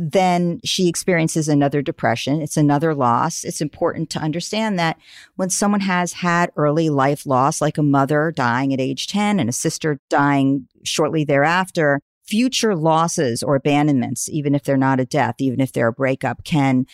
then 0.00 0.60
she 0.64 0.88
experiences 0.88 1.48
another 1.48 1.82
depression. 1.82 2.40
It's 2.40 2.56
another 2.56 2.94
loss. 2.94 3.42
It's 3.42 3.60
important 3.60 4.10
to 4.10 4.20
understand 4.20 4.78
that 4.78 4.96
when 5.34 5.50
someone 5.50 5.80
has 5.80 6.12
had 6.12 6.52
early 6.56 6.88
life 6.88 7.26
loss, 7.26 7.60
like 7.60 7.78
a 7.78 7.82
mother 7.82 8.30
dying 8.30 8.72
at 8.72 8.80
age 8.80 9.08
10 9.08 9.40
and 9.40 9.48
a 9.48 9.52
sister 9.52 9.98
dying 10.08 10.68
shortly 10.84 11.24
thereafter, 11.24 12.00
future 12.24 12.76
losses 12.76 13.42
or 13.42 13.56
abandonments, 13.56 14.28
even 14.28 14.54
if 14.54 14.62
they're 14.62 14.76
not 14.76 15.00
a 15.00 15.04
death, 15.04 15.36
even 15.40 15.60
if 15.60 15.72
they're 15.72 15.88
a 15.88 15.92
breakup, 15.92 16.44
can 16.44 16.86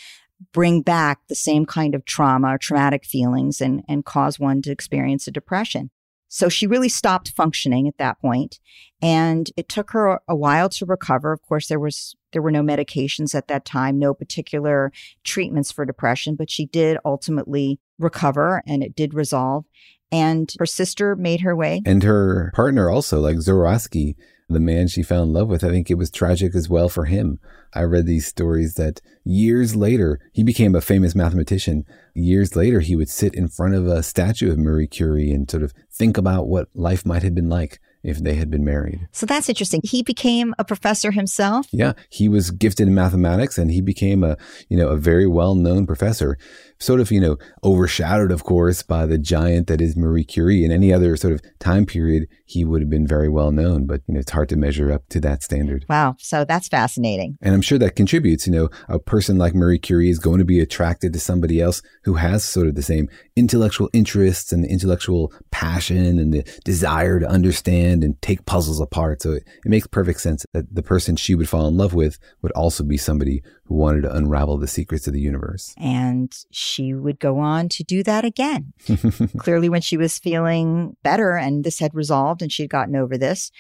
bring 0.53 0.81
back 0.81 1.21
the 1.29 1.35
same 1.35 1.67
kind 1.67 1.95
of 1.95 2.07
trauma 2.07 2.55
or 2.55 2.59
traumatic 2.59 3.05
feelings 3.05 3.61
and, 3.61 3.83
and 3.87 4.07
cause 4.07 4.38
one 4.38 4.62
to 4.62 4.73
experience 4.73 5.27
a 5.27 5.31
depression. 5.31 5.90
So 6.29 6.49
she 6.49 6.67
really 6.67 6.88
stopped 6.88 7.31
functioning 7.31 7.87
at 7.87 7.99
that 7.99 8.21
point, 8.21 8.59
and 9.01 9.51
it 9.57 9.69
took 9.69 9.90
her 9.93 10.19
a 10.27 10.35
while 10.35 10.69
to 10.71 10.87
recover. 10.87 11.33
Of 11.33 11.43
course, 11.43 11.69
there 11.69 11.79
was 11.79 12.17
there 12.35 12.42
were 12.42 12.51
no 12.51 12.62
medications 12.62 13.35
at 13.35 13.49
that 13.49 13.64
time, 13.64 13.99
no 13.99 14.12
particular 14.12 14.92
treatments 15.23 15.73
for 15.73 15.87
depression, 15.87 16.35
but 16.35 16.51
she 16.51 16.66
did 16.66 16.99
ultimately 17.05 17.81
recover 17.99 18.62
and 18.66 18.83
it 18.83 18.94
did 18.94 19.14
resolve. 19.14 19.64
And 20.12 20.53
her 20.59 20.66
sister 20.66 21.16
made 21.16 21.40
her 21.40 21.57
way. 21.57 21.81
And 21.87 22.03
her 22.03 22.53
partner 22.55 22.90
also, 22.90 23.20
like 23.20 23.37
Żorawski, 23.37 24.14
the 24.49 24.61
man 24.61 24.88
she 24.88 25.03
fell 25.03 25.23
in 25.23 25.33
love 25.33 25.49
with, 25.49 25.64
I 25.64 25.70
think 25.70 25.90
it 25.90 25.94
was 25.94 26.11
tragic 26.11 26.55
as 26.55 26.68
well 26.68 26.88
for 26.88 27.07
him. 27.07 27.40
I 27.73 27.83
read 27.83 28.07
these 28.07 28.27
stories 28.27 28.75
that 28.75 29.01
years 29.25 29.75
later, 29.75 30.20
he 30.33 30.42
became 30.42 30.75
a 30.75 30.81
famous 30.81 31.14
mathematician. 31.14 31.85
Years 32.14 32.55
later, 32.55 32.81
he 32.81 32.94
would 32.94 33.09
sit 33.09 33.35
in 33.35 33.49
front 33.49 33.75
of 33.75 33.87
a 33.87 34.03
statue 34.03 34.53
of 34.53 34.59
Marie 34.59 34.87
Curie 34.87 35.33
and 35.33 35.51
sort 35.51 35.62
of 35.62 35.73
think 35.90 36.18
about 36.18 36.47
what 36.47 36.68
life 36.75 37.07
might 37.07 37.23
have 37.23 37.35
been 37.35 37.49
like 37.49 37.81
if 38.05 38.19
they 38.19 38.35
had 38.35 38.51
been 38.51 38.64
married. 38.64 39.09
So 39.12 39.27
that's 39.27 39.49
interesting. 39.49 39.81
He 39.83 40.03
became 40.03 40.55
a 40.59 40.64
professor 40.64 41.11
himself. 41.11 41.67
Yeah, 41.73 41.95
he 42.11 42.29
was 42.29 42.51
gifted 42.51 42.87
in 42.87 42.95
mathematics 42.95 43.59
and 43.59 43.71
he 43.71 43.81
became 43.81 44.23
a, 44.23 44.37
you 44.69 44.77
know, 44.77 44.88
a 44.88 44.97
very 44.97 45.27
well-known 45.27 45.87
professor 45.87 46.37
sort 46.79 47.01
of, 47.01 47.11
you 47.11 47.21
know, 47.21 47.37
overshadowed, 47.63 48.31
of 48.31 48.45
course, 48.45 48.83
by 48.83 49.07
the 49.07 49.19
giant 49.19 49.67
that 49.69 49.81
is 49.81 49.97
Marie 49.97 50.25
Curie. 50.25 50.65
In 50.65 50.73
any 50.73 50.93
other 50.93 51.17
sort 51.17 51.35
of 51.35 51.41
time 51.59 51.87
period, 51.87 52.27
he 52.45 52.65
would 52.65 52.83
have 52.83 52.91
been 52.91 53.07
very 53.07 53.29
well 53.29 53.53
known, 53.53 53.87
but, 53.87 54.03
you 54.07 54.15
know, 54.15 54.21
it's 54.21 54.33
hard 54.33 54.49
to 54.51 54.57
measure 54.57 54.93
up 54.93 55.09
to 55.09 55.21
that 55.21 55.43
standard. 55.43 55.85
Wow. 55.89 56.17
So 56.19 56.45
that's 56.45 56.69
fascinating. 56.69 57.39
And 57.41 57.55
I'm 57.55 57.63
sure 57.63 57.79
that 57.79 57.97
contributes, 57.97 58.47
you 58.47 58.53
know, 58.53 58.69
a 58.89 58.99
person 58.99 59.39
like 59.39 59.55
Marie 59.55 59.79
Curie 59.79 60.11
is 60.11 60.19
going 60.19 60.39
to 60.39 60.45
be 60.45 60.61
attracted 60.61 61.13
to 61.13 61.21
somebody 61.21 61.61
else 61.61 61.83
who 62.05 62.15
has 62.15 62.45
sort 62.45 62.69
of 62.69 62.75
the 62.75 62.83
same 62.83 63.09
intellectual 63.37 63.89
interests 63.93 64.53
and 64.53 64.65
the 64.65 64.69
intellectual 64.69 65.33
passion 65.51 66.19
and 66.19 66.33
the 66.33 66.43
desire 66.65 67.19
to 67.21 67.27
understand 67.27 68.05
and 68.05 68.21
take 68.21 68.47
puzzles 68.47 68.81
apart. 68.81 69.23
So 69.23 69.33
it, 69.33 69.45
it 69.65 69.69
makes 69.69 69.87
perfect 69.87 70.21
sense 70.21 70.45
that 70.53 70.75
the 70.75 70.83
person 70.83 71.17
she 71.17 71.35
would 71.35 71.49
fall 71.49 71.67
in 71.67 71.77
love 71.77 71.95
with 71.95 72.19
would 72.43 72.53
also 72.53 72.85
be 72.85 72.97
somebody 72.97 73.43
who 73.66 73.74
wanted 73.74 74.03
to 74.03 74.14
unravel 74.14 74.59
the 74.59 74.66
secrets 74.66 75.07
of 75.07 75.12
the 75.12 75.20
universe. 75.20 75.74
And 75.79 76.35
she 76.50 76.92
would 76.92 77.18
go 77.18 77.38
on 77.38 77.68
to 77.70 77.85
do 77.85 78.03
that 78.03 78.24
again. 78.24 78.72
Clearly, 79.38 79.68
when 79.68 79.81
she 79.81 79.96
was 79.96 80.18
feeling 80.18 80.96
better 81.03 81.37
and 81.37 81.64
this 81.64 81.79
had 81.79 81.94
resolved 81.94 82.42
and 82.42 82.53
she 82.53 82.62
had 82.62 82.70
gotten 82.70 82.94
over 82.94 83.16
this, 83.16 83.50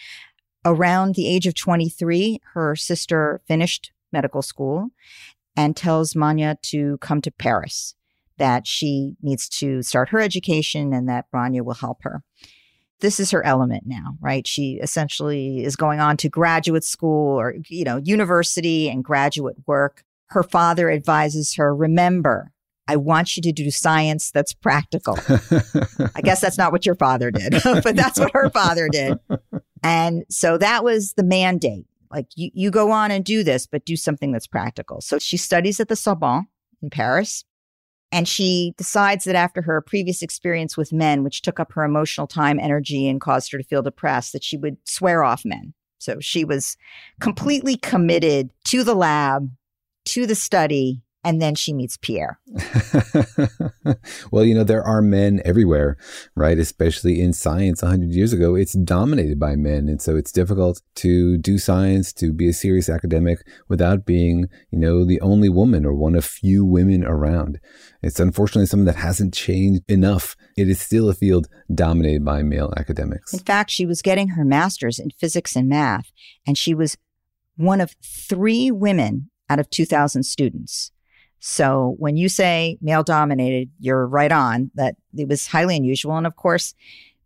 around 0.64 1.14
the 1.14 1.28
age 1.28 1.46
of 1.46 1.54
23, 1.54 2.40
her 2.52 2.76
sister 2.76 3.40
finished 3.46 3.92
medical 4.12 4.42
school 4.42 4.90
and 5.56 5.76
tells 5.76 6.16
Manya 6.16 6.58
to 6.62 6.98
come 6.98 7.20
to 7.22 7.30
Paris, 7.30 7.94
that 8.36 8.66
she 8.66 9.14
needs 9.22 9.48
to 9.48 9.82
start 9.82 10.08
her 10.10 10.20
education 10.20 10.92
and 10.92 11.08
that 11.08 11.30
Branya 11.32 11.62
will 11.62 11.74
help 11.74 12.02
her 12.02 12.22
this 13.00 13.20
is 13.20 13.30
her 13.30 13.44
element 13.44 13.84
now, 13.86 14.16
right? 14.20 14.46
She 14.46 14.78
essentially 14.82 15.64
is 15.64 15.76
going 15.76 16.00
on 16.00 16.16
to 16.18 16.28
graduate 16.28 16.84
school 16.84 17.38
or, 17.38 17.54
you 17.68 17.84
know, 17.84 17.98
university 17.98 18.88
and 18.88 19.04
graduate 19.04 19.56
work. 19.66 20.04
Her 20.28 20.42
father 20.42 20.90
advises 20.90 21.54
her, 21.54 21.74
remember, 21.74 22.52
I 22.86 22.96
want 22.96 23.36
you 23.36 23.42
to 23.42 23.52
do 23.52 23.70
science 23.70 24.30
that's 24.30 24.52
practical. 24.52 25.18
I 26.14 26.20
guess 26.22 26.40
that's 26.40 26.58
not 26.58 26.72
what 26.72 26.84
your 26.84 26.94
father 26.94 27.30
did, 27.30 27.54
but 27.64 27.96
that's 27.96 28.18
what 28.18 28.32
her 28.32 28.50
father 28.50 28.88
did. 28.88 29.18
And 29.82 30.24
so 30.28 30.58
that 30.58 30.84
was 30.84 31.14
the 31.14 31.24
mandate. 31.24 31.86
Like 32.10 32.26
you, 32.36 32.50
you 32.54 32.70
go 32.70 32.90
on 32.90 33.10
and 33.10 33.24
do 33.24 33.42
this, 33.42 33.66
but 33.66 33.84
do 33.84 33.96
something 33.96 34.32
that's 34.32 34.46
practical. 34.46 35.00
So 35.00 35.18
she 35.18 35.36
studies 35.36 35.80
at 35.80 35.88
the 35.88 35.96
Sorbonne 35.96 36.46
in 36.82 36.90
Paris. 36.90 37.44
And 38.14 38.28
she 38.28 38.74
decides 38.76 39.24
that 39.24 39.34
after 39.34 39.60
her 39.62 39.80
previous 39.80 40.22
experience 40.22 40.76
with 40.76 40.92
men, 40.92 41.24
which 41.24 41.42
took 41.42 41.58
up 41.58 41.72
her 41.72 41.82
emotional 41.82 42.28
time, 42.28 42.60
energy, 42.60 43.08
and 43.08 43.20
caused 43.20 43.50
her 43.50 43.58
to 43.58 43.64
feel 43.64 43.82
depressed, 43.82 44.32
that 44.34 44.44
she 44.44 44.56
would 44.56 44.76
swear 44.84 45.24
off 45.24 45.44
men. 45.44 45.74
So 45.98 46.20
she 46.20 46.44
was 46.44 46.76
completely 47.18 47.76
committed 47.76 48.50
to 48.66 48.84
the 48.84 48.94
lab, 48.94 49.50
to 50.04 50.26
the 50.26 50.36
study, 50.36 51.02
and 51.24 51.40
then 51.40 51.54
she 51.54 51.72
meets 51.72 51.96
Pierre. 51.96 52.38
well, 54.30 54.44
you 54.44 54.54
know, 54.54 54.62
there 54.62 54.84
are 54.84 55.00
men 55.00 55.40
everywhere, 55.44 55.96
right? 56.36 56.58
Especially 56.58 57.20
in 57.20 57.32
science 57.32 57.82
100 57.82 58.10
years 58.10 58.32
ago, 58.32 58.54
it's 58.54 58.74
dominated 58.74 59.40
by 59.40 59.56
men. 59.56 59.88
And 59.88 60.02
so 60.02 60.16
it's 60.16 60.30
difficult 60.30 60.82
to 60.96 61.38
do 61.38 61.58
science, 61.58 62.12
to 62.14 62.32
be 62.32 62.48
a 62.48 62.52
serious 62.52 62.90
academic 62.90 63.38
without 63.68 64.04
being, 64.04 64.48
you 64.70 64.78
know, 64.78 65.04
the 65.04 65.20
only 65.22 65.48
woman 65.48 65.86
or 65.86 65.94
one 65.94 66.14
of 66.14 66.24
few 66.24 66.64
women 66.64 67.04
around. 67.04 67.58
It's 68.02 68.20
unfortunately 68.20 68.66
something 68.66 68.84
that 68.84 68.96
hasn't 68.96 69.32
changed 69.32 69.82
enough. 69.88 70.36
It 70.58 70.68
is 70.68 70.78
still 70.78 71.08
a 71.08 71.14
field 71.14 71.48
dominated 71.74 72.24
by 72.24 72.42
male 72.42 72.72
academics. 72.76 73.32
In 73.32 73.40
fact, 73.40 73.70
she 73.70 73.86
was 73.86 74.02
getting 74.02 74.28
her 74.28 74.44
master's 74.44 74.98
in 74.98 75.10
physics 75.18 75.56
and 75.56 75.68
math, 75.68 76.12
and 76.46 76.58
she 76.58 76.74
was 76.74 76.98
one 77.56 77.80
of 77.80 77.94
three 78.02 78.70
women 78.70 79.30
out 79.48 79.58
of 79.58 79.70
2,000 79.70 80.24
students. 80.24 80.90
So 81.46 81.94
when 81.98 82.16
you 82.16 82.30
say 82.30 82.78
male 82.80 83.02
dominated, 83.02 83.68
you're 83.78 84.06
right 84.06 84.32
on 84.32 84.70
that 84.76 84.96
it 85.14 85.28
was 85.28 85.46
highly 85.46 85.76
unusual. 85.76 86.16
And 86.16 86.26
of 86.26 86.36
course, 86.36 86.72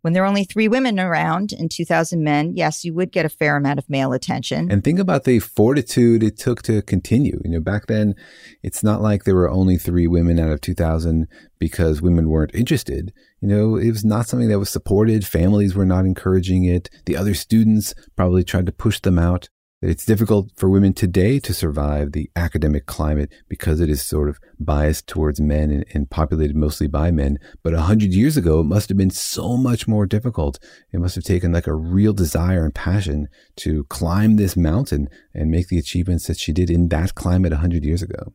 when 0.01 0.11
there 0.11 0.23
are 0.23 0.27
only 0.27 0.43
three 0.43 0.67
women 0.67 0.99
around 0.99 1.53
and 1.53 1.71
2,000 1.71 2.21
men, 2.21 2.51
yes, 2.53 2.83
you 2.83 2.93
would 2.93 3.13
get 3.13 3.25
a 3.25 3.29
fair 3.29 3.55
amount 3.55 3.79
of 3.79 3.89
male 3.89 4.11
attention. 4.11 4.69
And 4.69 4.83
think 4.83 4.99
about 4.99 5.23
the 5.23 5.39
fortitude 5.39 6.21
it 6.21 6.37
took 6.37 6.61
to 6.63 6.81
continue. 6.81 7.39
You 7.45 7.51
know, 7.51 7.59
back 7.61 7.87
then, 7.87 8.13
it's 8.61 8.83
not 8.83 9.01
like 9.01 9.23
there 9.23 9.35
were 9.35 9.49
only 9.49 9.77
three 9.77 10.05
women 10.05 10.37
out 10.37 10.51
of 10.51 10.59
2,000 10.59 11.25
because 11.57 12.01
women 12.01 12.27
weren't 12.27 12.53
interested. 12.53 13.13
You 13.39 13.47
know, 13.47 13.77
it 13.77 13.89
was 13.89 14.03
not 14.03 14.27
something 14.27 14.49
that 14.49 14.59
was 14.59 14.69
supported. 14.69 15.25
Families 15.25 15.75
were 15.75 15.85
not 15.85 16.03
encouraging 16.03 16.65
it. 16.65 16.89
The 17.05 17.15
other 17.15 17.33
students 17.33 17.93
probably 18.17 18.43
tried 18.43 18.65
to 18.65 18.73
push 18.73 18.99
them 18.99 19.17
out. 19.17 19.47
It's 19.81 20.05
difficult 20.05 20.51
for 20.57 20.69
women 20.69 20.91
today 20.91 21.39
to 21.39 21.53
survive 21.53 22.11
the 22.11 22.29
academic 22.35 22.85
climate 22.85 23.31
because 23.47 23.79
it 23.79 23.89
is 23.89 24.05
sort 24.05 24.27
of 24.27 24.37
biased 24.59 25.07
towards 25.07 25.39
men 25.39 25.71
and, 25.71 25.85
and 25.93 26.09
populated 26.09 26.53
mostly 26.53 26.87
by 26.87 27.11
men. 27.11 27.39
But 27.63 27.73
a 27.73 27.83
hundred 27.83 28.11
years 28.13 28.35
ago, 28.35 28.59
it 28.59 28.65
must 28.65 28.89
have 28.89 28.97
been 28.97 29.09
so 29.09 29.55
much 29.55 29.87
more 29.87 30.05
difficult. 30.05 30.59
It 30.91 30.99
must 30.99 31.15
have 31.15 31.23
taken 31.23 31.53
like 31.53 31.65
a 31.65 31.73
real 31.73 32.11
desire 32.11 32.65
and 32.65 32.75
passion 32.75 33.29
to 33.57 33.85
climb 33.85 34.35
this 34.35 34.57
mountain 34.57 35.07
and 35.33 35.49
make 35.49 35.69
the 35.69 35.79
achievements 35.79 36.27
that 36.27 36.39
she 36.39 36.51
did 36.51 36.69
in 36.69 36.89
that 36.89 37.15
climate 37.15 37.53
a 37.53 37.57
hundred 37.57 37.85
years 37.85 38.01
ago. 38.01 38.33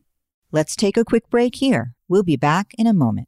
Let's 0.51 0.75
take 0.75 0.97
a 0.97 1.05
quick 1.05 1.29
break 1.29 1.57
here. 1.57 1.93
We'll 2.07 2.23
be 2.23 2.37
back 2.37 2.71
in 2.75 2.87
a 2.87 2.93
moment. 2.93 3.27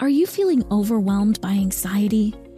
Are 0.00 0.08
you 0.08 0.26
feeling 0.26 0.64
overwhelmed 0.70 1.42
by 1.42 1.50
anxiety, 1.50 2.34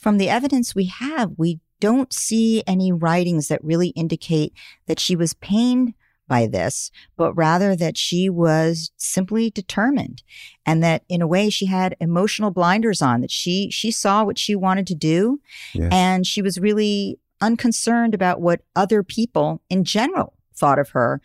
From 0.00 0.16
the 0.16 0.30
evidence 0.30 0.74
we 0.74 0.86
have, 0.86 1.32
we 1.36 1.60
don't 1.78 2.12
see 2.12 2.62
any 2.66 2.90
writings 2.90 3.48
that 3.48 3.62
really 3.62 3.88
indicate 3.88 4.54
that 4.86 4.98
she 4.98 5.14
was 5.14 5.34
pained 5.34 5.94
by 6.26 6.46
this, 6.46 6.90
but 7.16 7.34
rather 7.34 7.76
that 7.76 7.98
she 7.98 8.30
was 8.30 8.92
simply 8.96 9.50
determined 9.50 10.22
and 10.64 10.82
that 10.82 11.02
in 11.08 11.20
a 11.20 11.26
way 11.26 11.50
she 11.50 11.66
had 11.66 11.96
emotional 12.00 12.50
blinders 12.50 13.02
on 13.02 13.20
that 13.20 13.32
she 13.32 13.68
she 13.70 13.90
saw 13.90 14.24
what 14.24 14.38
she 14.38 14.54
wanted 14.54 14.86
to 14.86 14.94
do 14.94 15.40
yes. 15.74 15.88
and 15.92 16.26
she 16.26 16.40
was 16.40 16.60
really 16.60 17.18
unconcerned 17.40 18.14
about 18.14 18.40
what 18.40 18.60
other 18.76 19.02
people 19.02 19.60
in 19.68 19.82
general 19.82 20.34
thought 20.54 20.78
of 20.78 20.90
her 20.90 21.20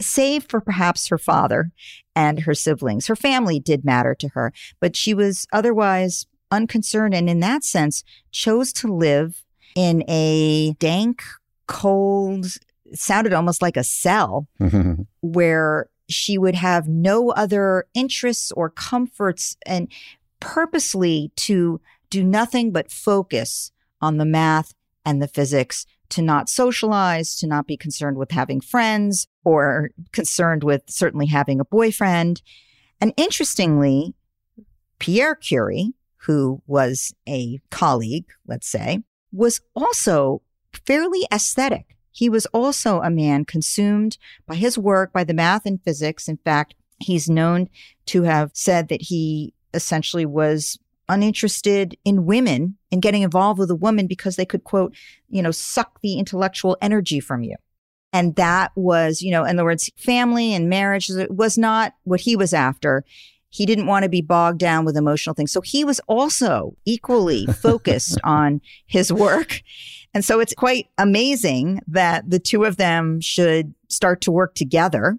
save 0.00 0.46
for 0.48 0.60
perhaps 0.60 1.08
her 1.08 1.18
father 1.18 1.70
and 2.16 2.40
her 2.40 2.54
siblings 2.54 3.08
her 3.08 3.16
family 3.16 3.60
did 3.60 3.84
matter 3.84 4.14
to 4.14 4.28
her 4.28 4.52
but 4.80 4.96
she 4.96 5.12
was 5.12 5.46
otherwise 5.52 6.26
unconcerned 6.50 7.14
and 7.14 7.28
in 7.28 7.40
that 7.40 7.64
sense 7.64 8.04
chose 8.30 8.72
to 8.72 8.92
live 8.92 9.44
in 9.74 10.02
a 10.08 10.72
dank 10.78 11.22
cold 11.66 12.46
sounded 12.94 13.32
almost 13.32 13.62
like 13.62 13.76
a 13.76 13.84
cell 13.84 14.48
where 15.20 15.88
she 16.08 16.38
would 16.38 16.54
have 16.54 16.88
no 16.88 17.30
other 17.32 17.86
interests 17.94 18.50
or 18.52 18.70
comforts 18.70 19.56
and 19.66 19.88
purposely 20.40 21.30
to 21.36 21.80
do 22.10 22.24
nothing 22.24 22.72
but 22.72 22.90
focus 22.90 23.72
on 24.00 24.16
the 24.16 24.24
math 24.24 24.74
and 25.04 25.20
the 25.20 25.28
physics 25.28 25.84
to 26.10 26.22
not 26.22 26.48
socialize, 26.48 27.36
to 27.36 27.46
not 27.46 27.66
be 27.66 27.76
concerned 27.76 28.16
with 28.16 28.30
having 28.30 28.60
friends 28.60 29.26
or 29.44 29.90
concerned 30.12 30.64
with 30.64 30.82
certainly 30.88 31.26
having 31.26 31.60
a 31.60 31.64
boyfriend. 31.64 32.40
And 33.00 33.12
interestingly, 33.16 34.14
Pierre 34.98 35.34
Curie, 35.34 35.92
who 36.26 36.62
was 36.66 37.14
a 37.28 37.60
colleague, 37.70 38.26
let's 38.46 38.68
say, 38.68 39.00
was 39.32 39.60
also 39.74 40.42
fairly 40.86 41.26
aesthetic 41.32 41.98
he 42.18 42.28
was 42.28 42.46
also 42.46 43.00
a 43.00 43.10
man 43.10 43.44
consumed 43.44 44.18
by 44.44 44.56
his 44.56 44.76
work, 44.76 45.12
by 45.12 45.22
the 45.22 45.32
math 45.32 45.64
and 45.66 45.80
physics. 45.80 46.26
In 46.26 46.36
fact, 46.38 46.74
he's 46.98 47.30
known 47.30 47.68
to 48.06 48.24
have 48.24 48.50
said 48.54 48.88
that 48.88 49.02
he 49.02 49.54
essentially 49.72 50.26
was 50.26 50.80
uninterested 51.08 51.96
in 52.04 52.26
women 52.26 52.76
and 52.90 53.02
getting 53.02 53.22
involved 53.22 53.60
with 53.60 53.70
a 53.70 53.76
woman 53.76 54.08
because 54.08 54.34
they 54.34 54.44
could 54.44 54.64
quote, 54.64 54.96
you 55.28 55.40
know, 55.40 55.52
suck 55.52 56.00
the 56.02 56.18
intellectual 56.18 56.76
energy 56.82 57.20
from 57.20 57.44
you. 57.44 57.54
And 58.12 58.34
that 58.34 58.72
was, 58.74 59.22
you 59.22 59.30
know, 59.30 59.44
in 59.44 59.56
other 59.56 59.64
words, 59.64 59.88
family 59.96 60.52
and 60.52 60.68
marriage 60.68 61.08
was 61.30 61.56
not 61.56 61.94
what 62.02 62.22
he 62.22 62.34
was 62.34 62.52
after. 62.52 63.04
He 63.50 63.66
didn't 63.66 63.86
want 63.86 64.02
to 64.02 64.08
be 64.08 64.20
bogged 64.20 64.58
down 64.58 64.84
with 64.84 64.96
emotional 64.96 65.34
things. 65.34 65.52
So 65.52 65.60
he 65.60 65.84
was 65.84 66.00
also 66.06 66.76
equally 66.84 67.46
focused 67.62 68.18
on 68.24 68.60
his 68.86 69.12
work. 69.12 69.62
And 70.14 70.24
so 70.24 70.40
it's 70.40 70.54
quite 70.54 70.88
amazing 70.98 71.80
that 71.86 72.28
the 72.28 72.38
two 72.38 72.64
of 72.64 72.76
them 72.76 73.20
should 73.20 73.74
start 73.88 74.20
to 74.22 74.32
work 74.32 74.54
together. 74.54 75.18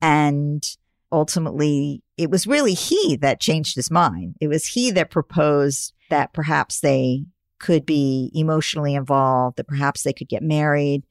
And 0.00 0.64
ultimately, 1.10 2.02
it 2.16 2.30
was 2.30 2.46
really 2.46 2.74
he 2.74 3.16
that 3.16 3.40
changed 3.40 3.76
his 3.76 3.90
mind. 3.90 4.36
It 4.40 4.48
was 4.48 4.66
he 4.66 4.90
that 4.92 5.10
proposed 5.10 5.92
that 6.10 6.32
perhaps 6.32 6.80
they 6.80 7.24
could 7.58 7.86
be 7.86 8.30
emotionally 8.34 8.94
involved, 8.94 9.56
that 9.56 9.68
perhaps 9.68 10.02
they 10.02 10.12
could 10.12 10.28
get 10.28 10.42
married. 10.42 11.04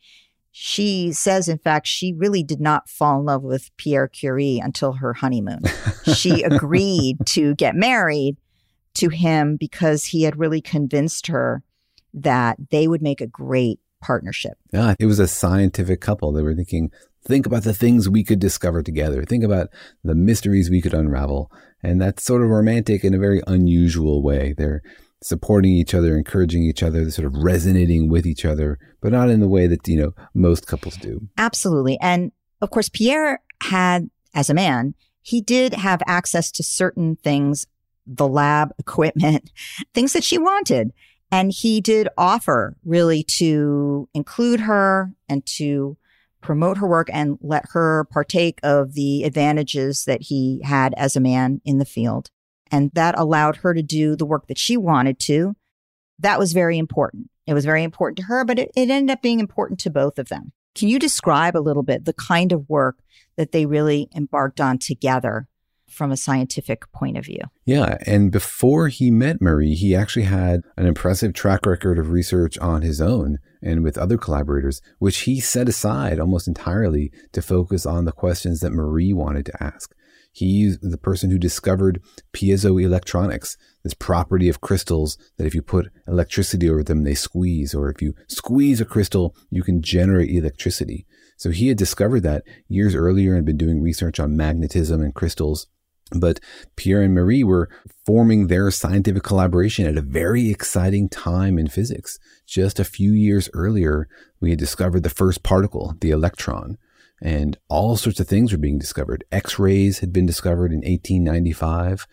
She 0.55 1.11
says, 1.11 1.49
in 1.49 1.57
fact, 1.57 1.87
she 1.87 2.13
really 2.13 2.43
did 2.43 2.61
not 2.61 2.87
fall 2.87 3.19
in 3.19 3.25
love 3.25 3.41
with 3.41 3.75
Pierre 3.75 4.07
Curie 4.07 4.59
until 4.63 4.93
her 4.93 5.13
honeymoon. 5.13 5.63
she 6.13 6.43
agreed 6.43 7.17
to 7.25 7.55
get 7.55 7.75
married 7.75 8.37
to 8.93 9.09
him 9.09 9.57
because 9.57 10.05
he 10.05 10.21
had 10.21 10.37
really 10.37 10.61
convinced 10.61 11.25
her 11.25 11.63
that 12.13 12.57
they 12.69 12.87
would 12.87 13.01
make 13.01 13.19
a 13.19 13.25
great 13.25 13.79
partnership. 13.99 14.59
Yeah, 14.71 14.93
it 14.99 15.07
was 15.07 15.17
a 15.17 15.27
scientific 15.27 16.01
couple. 16.01 16.31
They 16.31 16.43
were 16.43 16.53
thinking, 16.53 16.91
think 17.25 17.47
about 17.47 17.63
the 17.63 17.73
things 17.73 18.07
we 18.07 18.23
could 18.23 18.39
discover 18.39 18.83
together. 18.83 19.23
Think 19.23 19.43
about 19.43 19.69
the 20.03 20.13
mysteries 20.13 20.69
we 20.69 20.81
could 20.81 20.93
unravel. 20.93 21.51
And 21.81 21.99
that's 21.99 22.23
sort 22.23 22.43
of 22.43 22.49
romantic 22.49 23.03
in 23.03 23.15
a 23.15 23.19
very 23.19 23.41
unusual 23.47 24.21
way. 24.21 24.53
They're 24.55 24.83
supporting 25.23 25.71
each 25.71 25.93
other, 25.93 26.17
encouraging 26.17 26.63
each 26.63 26.83
other, 26.83 27.09
sort 27.09 27.25
of 27.25 27.35
resonating 27.35 28.09
with 28.09 28.25
each 28.25 28.45
other, 28.45 28.77
but 29.01 29.11
not 29.11 29.29
in 29.29 29.39
the 29.39 29.47
way 29.47 29.67
that, 29.67 29.87
you 29.87 29.97
know, 29.97 30.13
most 30.33 30.67
couples 30.67 30.97
do. 30.97 31.27
Absolutely. 31.37 31.97
And 32.01 32.31
of 32.61 32.69
course, 32.69 32.89
Pierre 32.89 33.41
had, 33.61 34.09
as 34.33 34.49
a 34.49 34.53
man, 34.53 34.95
he 35.21 35.41
did 35.41 35.73
have 35.73 36.01
access 36.05 36.51
to 36.51 36.63
certain 36.63 37.15
things, 37.15 37.65
the 38.05 38.27
lab 38.27 38.71
equipment, 38.79 39.51
things 39.93 40.13
that 40.13 40.23
she 40.23 40.37
wanted. 40.37 40.91
And 41.31 41.51
he 41.51 41.81
did 41.81 42.09
offer 42.17 42.75
really 42.85 43.23
to 43.37 44.07
include 44.13 44.59
her 44.61 45.13
and 45.27 45.43
to 45.57 45.97
promote 46.41 46.77
her 46.77 46.87
work 46.87 47.09
and 47.11 47.39
let 47.41 47.65
her 47.71 48.05
partake 48.11 48.59
of 48.61 48.93
the 48.93 49.23
advantages 49.23 50.05
that 50.05 50.21
he 50.23 50.61
had 50.63 50.93
as 50.95 51.15
a 51.15 51.21
man 51.21 51.61
in 51.65 51.79
the 51.79 51.85
field. 51.85 52.29
And 52.73 52.89
that 52.95 53.17
allowed 53.19 53.57
her 53.57 53.75
to 53.75 53.83
do 53.83 54.15
the 54.15 54.25
work 54.25 54.47
that 54.47 54.57
she 54.57 54.77
wanted 54.77 55.19
to. 55.19 55.55
That 56.17 56.39
was 56.39 56.53
very 56.53 56.79
important. 56.79 57.29
It 57.45 57.53
was 57.53 57.65
very 57.65 57.83
important 57.83 58.17
to 58.17 58.23
her, 58.23 58.43
but 58.43 58.57
it, 58.57 58.71
it 58.75 58.89
ended 58.89 59.13
up 59.13 59.21
being 59.21 59.39
important 59.39 59.79
to 59.81 59.91
both 59.91 60.17
of 60.17 60.29
them. 60.29 60.53
Can 60.73 60.87
you 60.87 60.97
describe 60.97 61.55
a 61.55 61.59
little 61.59 61.83
bit 61.83 62.05
the 62.05 62.13
kind 62.13 62.51
of 62.51 62.67
work 62.67 62.97
that 63.37 63.51
they 63.51 63.67
really 63.67 64.09
embarked 64.15 64.59
on 64.59 64.79
together 64.79 65.47
from 65.87 66.11
a 66.11 66.17
scientific 66.17 66.91
point 66.91 67.15
of 67.15 67.25
view? 67.25 67.41
Yeah. 67.63 67.99
And 68.07 68.31
before 68.31 68.87
he 68.87 69.11
met 69.11 69.39
Marie, 69.39 69.75
he 69.75 69.95
actually 69.95 70.25
had 70.25 70.63
an 70.75 70.87
impressive 70.87 71.33
track 71.33 71.67
record 71.67 71.99
of 71.99 72.09
research 72.09 72.57
on 72.57 72.81
his 72.81 72.99
own 72.99 73.37
and 73.61 73.83
with 73.83 73.99
other 73.99 74.17
collaborators, 74.17 74.81
which 74.97 75.19
he 75.19 75.39
set 75.39 75.69
aside 75.69 76.19
almost 76.19 76.47
entirely 76.47 77.11
to 77.33 77.41
focus 77.43 77.85
on 77.85 78.05
the 78.05 78.11
questions 78.11 78.61
that 78.61 78.73
Marie 78.73 79.13
wanted 79.13 79.45
to 79.45 79.63
ask. 79.63 79.93
He's 80.35 80.79
the 80.79 80.97
person 80.97 81.29
who 81.29 81.37
discovered 81.37 82.01
piezoelectronics, 82.33 83.55
this 83.83 83.93
property 83.93 84.49
of 84.49 84.61
crystals 84.61 85.15
that 85.37 85.45
if 85.45 85.53
you 85.53 85.61
put 85.61 85.91
electricity 86.07 86.67
over 86.67 86.83
them, 86.83 87.03
they 87.03 87.13
squeeze, 87.13 87.75
or 87.75 87.87
if 87.91 88.01
you 88.01 88.15
squeeze 88.27 88.81
a 88.81 88.85
crystal, 88.85 89.35
you 89.51 89.61
can 89.61 89.83
generate 89.83 90.31
electricity. 90.31 91.05
So 91.37 91.51
he 91.51 91.67
had 91.67 91.77
discovered 91.77 92.21
that 92.21 92.43
years 92.67 92.95
earlier 92.95 93.35
and 93.35 93.45
been 93.45 93.57
doing 93.57 93.79
research 93.79 94.19
on 94.19 94.35
magnetism 94.35 95.01
and 95.01 95.13
crystals. 95.13 95.67
But 96.11 96.39
Pierre 96.75 97.03
and 97.03 97.13
Marie 97.13 97.43
were 97.43 97.69
forming 98.03 98.47
their 98.47 98.71
scientific 98.71 99.21
collaboration 99.21 99.85
at 99.85 99.97
a 99.97 100.01
very 100.01 100.49
exciting 100.49 101.09
time 101.09 101.59
in 101.59 101.67
physics. 101.67 102.17
Just 102.47 102.79
a 102.79 102.83
few 102.83 103.11
years 103.11 103.49
earlier, 103.53 104.07
we 104.39 104.49
had 104.49 104.59
discovered 104.59 105.03
the 105.03 105.09
first 105.11 105.43
particle, 105.43 105.95
the 106.01 106.09
electron 106.09 106.79
and 107.23 107.57
all 107.69 107.95
sorts 107.95 108.19
of 108.19 108.27
things 108.27 108.51
were 108.51 108.57
being 108.57 108.77
discovered. 108.77 109.23
X-rays 109.31 109.99
had 109.99 110.11
been 110.11 110.25
discovered 110.25 110.73
in 110.73 110.79
1895. 110.79 112.05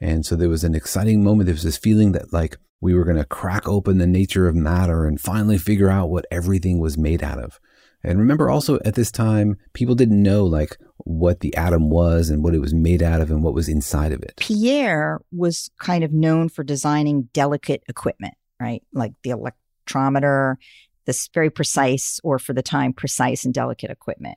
And 0.00 0.26
so 0.26 0.34
there 0.34 0.48
was 0.48 0.64
an 0.64 0.74
exciting 0.74 1.22
moment. 1.22 1.46
There 1.46 1.54
was 1.54 1.62
this 1.62 1.78
feeling 1.78 2.12
that 2.12 2.32
like 2.32 2.56
we 2.80 2.92
were 2.92 3.04
going 3.04 3.16
to 3.16 3.24
crack 3.24 3.68
open 3.68 3.98
the 3.98 4.08
nature 4.08 4.48
of 4.48 4.56
matter 4.56 5.06
and 5.06 5.20
finally 5.20 5.56
figure 5.56 5.88
out 5.88 6.10
what 6.10 6.26
everything 6.32 6.80
was 6.80 6.98
made 6.98 7.22
out 7.22 7.38
of. 7.38 7.60
And 8.02 8.18
remember 8.18 8.50
also 8.50 8.80
at 8.84 8.96
this 8.96 9.12
time, 9.12 9.56
people 9.72 9.94
didn't 9.94 10.20
know 10.20 10.44
like 10.44 10.76
what 10.98 11.40
the 11.40 11.56
atom 11.56 11.88
was 11.88 12.28
and 12.28 12.42
what 12.42 12.54
it 12.54 12.60
was 12.60 12.74
made 12.74 13.04
out 13.04 13.20
of 13.20 13.30
and 13.30 13.44
what 13.44 13.54
was 13.54 13.68
inside 13.68 14.12
of 14.12 14.20
it. 14.22 14.34
Pierre 14.36 15.20
was 15.30 15.70
kind 15.78 16.02
of 16.02 16.12
known 16.12 16.48
for 16.48 16.64
designing 16.64 17.28
delicate 17.32 17.84
equipment, 17.88 18.34
right? 18.60 18.82
Like 18.92 19.12
the 19.22 19.30
electrometer, 19.30 20.56
this 21.04 21.28
very 21.32 21.50
precise 21.50 22.20
or 22.24 22.40
for 22.40 22.52
the 22.52 22.62
time 22.62 22.92
precise 22.92 23.44
and 23.44 23.54
delicate 23.54 23.92
equipment. 23.92 24.36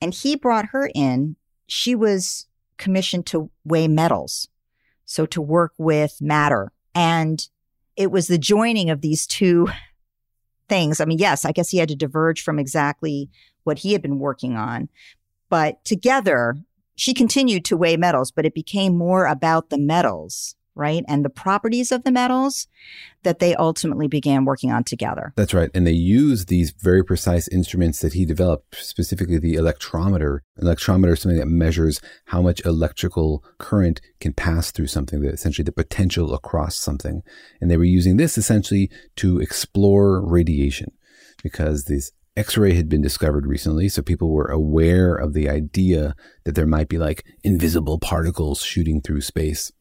And 0.00 0.14
he 0.14 0.36
brought 0.36 0.66
her 0.66 0.90
in. 0.94 1.36
She 1.66 1.94
was 1.94 2.46
commissioned 2.76 3.26
to 3.26 3.50
weigh 3.64 3.88
metals, 3.88 4.48
so 5.04 5.26
to 5.26 5.42
work 5.42 5.72
with 5.78 6.16
matter. 6.20 6.72
And 6.94 7.46
it 7.96 8.10
was 8.10 8.28
the 8.28 8.38
joining 8.38 8.90
of 8.90 9.00
these 9.00 9.26
two 9.26 9.68
things. 10.68 11.00
I 11.00 11.04
mean, 11.04 11.18
yes, 11.18 11.44
I 11.44 11.52
guess 11.52 11.70
he 11.70 11.78
had 11.78 11.88
to 11.88 11.96
diverge 11.96 12.42
from 12.42 12.58
exactly 12.58 13.30
what 13.64 13.78
he 13.78 13.92
had 13.92 14.02
been 14.02 14.18
working 14.18 14.56
on, 14.56 14.88
but 15.48 15.84
together, 15.84 16.56
she 16.94 17.14
continued 17.14 17.64
to 17.66 17.76
weigh 17.76 17.96
metals, 17.96 18.30
but 18.30 18.44
it 18.44 18.54
became 18.54 18.96
more 18.96 19.26
about 19.26 19.70
the 19.70 19.78
metals 19.78 20.56
right? 20.78 21.04
And 21.08 21.24
the 21.24 21.30
properties 21.30 21.92
of 21.92 22.04
the 22.04 22.12
metals 22.12 22.68
that 23.24 23.40
they 23.40 23.54
ultimately 23.56 24.06
began 24.06 24.44
working 24.44 24.70
on 24.70 24.84
together. 24.84 25.32
That's 25.36 25.52
right. 25.52 25.70
And 25.74 25.86
they 25.86 25.92
use 25.92 26.46
these 26.46 26.70
very 26.70 27.04
precise 27.04 27.48
instruments 27.48 28.00
that 28.00 28.12
he 28.12 28.24
developed, 28.24 28.76
specifically 28.76 29.38
the 29.38 29.56
electrometer. 29.56 30.38
Electrometer 30.60 31.12
is 31.12 31.20
something 31.20 31.38
that 31.38 31.46
measures 31.46 32.00
how 32.26 32.40
much 32.40 32.64
electrical 32.64 33.44
current 33.58 34.00
can 34.20 34.32
pass 34.32 34.70
through 34.70 34.86
something, 34.86 35.20
that 35.20 35.34
essentially 35.34 35.64
the 35.64 35.72
potential 35.72 36.32
across 36.32 36.76
something. 36.76 37.22
And 37.60 37.70
they 37.70 37.76
were 37.76 37.84
using 37.84 38.16
this 38.16 38.38
essentially 38.38 38.90
to 39.16 39.40
explore 39.40 40.24
radiation 40.24 40.92
because 41.42 41.84
these 41.84 42.12
X-ray 42.36 42.74
had 42.74 42.88
been 42.88 43.02
discovered 43.02 43.46
recently, 43.46 43.88
so 43.88 44.00
people 44.00 44.30
were 44.30 44.46
aware 44.46 45.16
of 45.16 45.32
the 45.32 45.48
idea 45.48 46.14
that 46.44 46.54
there 46.54 46.68
might 46.68 46.88
be 46.88 46.96
like 46.96 47.26
invisible 47.42 47.98
particles 47.98 48.62
shooting 48.62 49.00
through 49.00 49.22
space. 49.22 49.72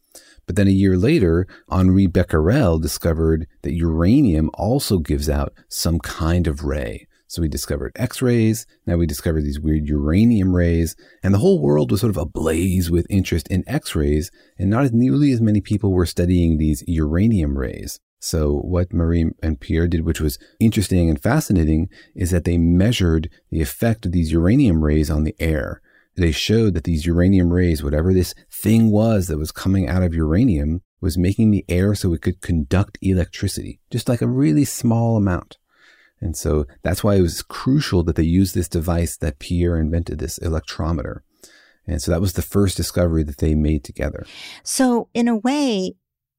But 0.47 0.55
then 0.55 0.67
a 0.67 0.71
year 0.71 0.97
later, 0.97 1.45
Henri 1.69 2.07
Becquerel 2.07 2.79
discovered 2.79 3.47
that 3.61 3.73
uranium 3.73 4.49
also 4.53 4.97
gives 4.97 5.29
out 5.29 5.53
some 5.69 5.99
kind 5.99 6.47
of 6.47 6.63
ray. 6.63 7.05
So 7.27 7.41
we 7.41 7.49
discovered 7.49 7.91
X 7.97 8.21
rays. 8.21 8.65
Now 8.85 8.95
we 8.95 9.05
discovered 9.05 9.43
these 9.43 9.59
weird 9.59 9.85
uranium 9.87 10.55
rays. 10.55 10.95
And 11.21 11.33
the 11.33 11.39
whole 11.39 11.61
world 11.61 11.91
was 11.91 11.99
sort 11.99 12.11
of 12.11 12.17
ablaze 12.17 12.89
with 12.89 13.05
interest 13.09 13.49
in 13.49 13.65
X 13.67 13.95
rays. 13.95 14.31
And 14.57 14.69
not 14.69 14.85
as 14.85 14.93
nearly 14.93 15.33
as 15.33 15.41
many 15.41 15.59
people 15.59 15.91
were 15.91 16.05
studying 16.05 16.57
these 16.57 16.83
uranium 16.87 17.57
rays. 17.57 17.99
So 18.19 18.53
what 18.59 18.93
Marie 18.93 19.29
and 19.43 19.59
Pierre 19.59 19.87
did, 19.87 20.05
which 20.05 20.21
was 20.21 20.39
interesting 20.59 21.09
and 21.09 21.21
fascinating, 21.21 21.89
is 22.15 22.31
that 22.31 22.45
they 22.45 22.57
measured 22.57 23.29
the 23.51 23.61
effect 23.61 24.05
of 24.05 24.13
these 24.13 24.31
uranium 24.31 24.83
rays 24.83 25.11
on 25.11 25.23
the 25.25 25.35
air 25.39 25.81
they 26.17 26.31
showed 26.31 26.73
that 26.73 26.83
these 26.83 27.05
uranium 27.05 27.53
rays, 27.53 27.83
whatever 27.83 28.13
this 28.13 28.33
thing 28.51 28.91
was 28.91 29.27
that 29.27 29.37
was 29.37 29.51
coming 29.51 29.87
out 29.87 30.03
of 30.03 30.13
uranium, 30.13 30.81
was 30.99 31.17
making 31.17 31.51
the 31.51 31.63
air 31.69 31.93
so 31.93 32.13
it 32.13 32.21
could 32.21 32.41
conduct 32.41 32.97
electricity, 33.01 33.79
just 33.91 34.09
like 34.09 34.21
a 34.21 34.27
really 34.27 34.65
small 34.65 35.15
amount. 35.15 35.57
And 36.19 36.35
so 36.35 36.65
that's 36.81 37.03
why 37.03 37.15
it 37.15 37.21
was 37.21 37.43
crucial 37.43 38.01
that 38.03 38.15
they 38.15 38.23
use 38.23 38.53
this 38.53 38.67
device 38.67 39.15
that 39.17 39.37
Pierre 39.37 39.77
invented, 39.77 40.17
this 40.17 40.39
electrometer. 40.39 41.19
And 41.85 42.01
so 42.01 42.11
that 42.11 42.21
was 42.21 42.33
the 42.33 42.41
first 42.41 42.75
discovery 42.75 43.23
that 43.23 43.37
they 43.37 43.53
made 43.53 43.83
together. 43.83 44.25
So, 44.63 45.09
in 45.13 45.27
a 45.27 45.37
way, 45.37 45.93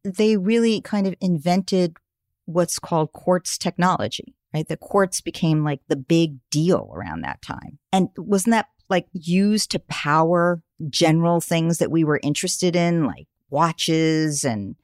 they 0.05 0.37
really 0.37 0.81
kind 0.81 1.07
of 1.07 1.15
invented 1.21 1.97
what's 2.45 2.79
called 2.79 3.13
quartz 3.13 3.57
technology, 3.57 4.35
right? 4.53 4.67
The 4.67 4.77
quartz 4.77 5.21
became 5.21 5.65
like 5.65 5.81
the 5.89 5.97
big 5.97 6.37
deal 6.51 6.91
around 6.95 7.23
that 7.23 7.41
time. 7.41 7.79
And 7.93 8.09
wasn't 8.17 8.53
that 8.53 8.67
like 8.89 9.07
used 9.13 9.71
to 9.73 9.79
power 9.81 10.63
general 10.89 11.41
things 11.41 11.79
that 11.79 11.91
we 11.91 12.05
were 12.05 12.21
interested 12.23 12.77
in, 12.77 13.07
like 13.07 13.27
watches 13.51 14.45
and 14.45 14.77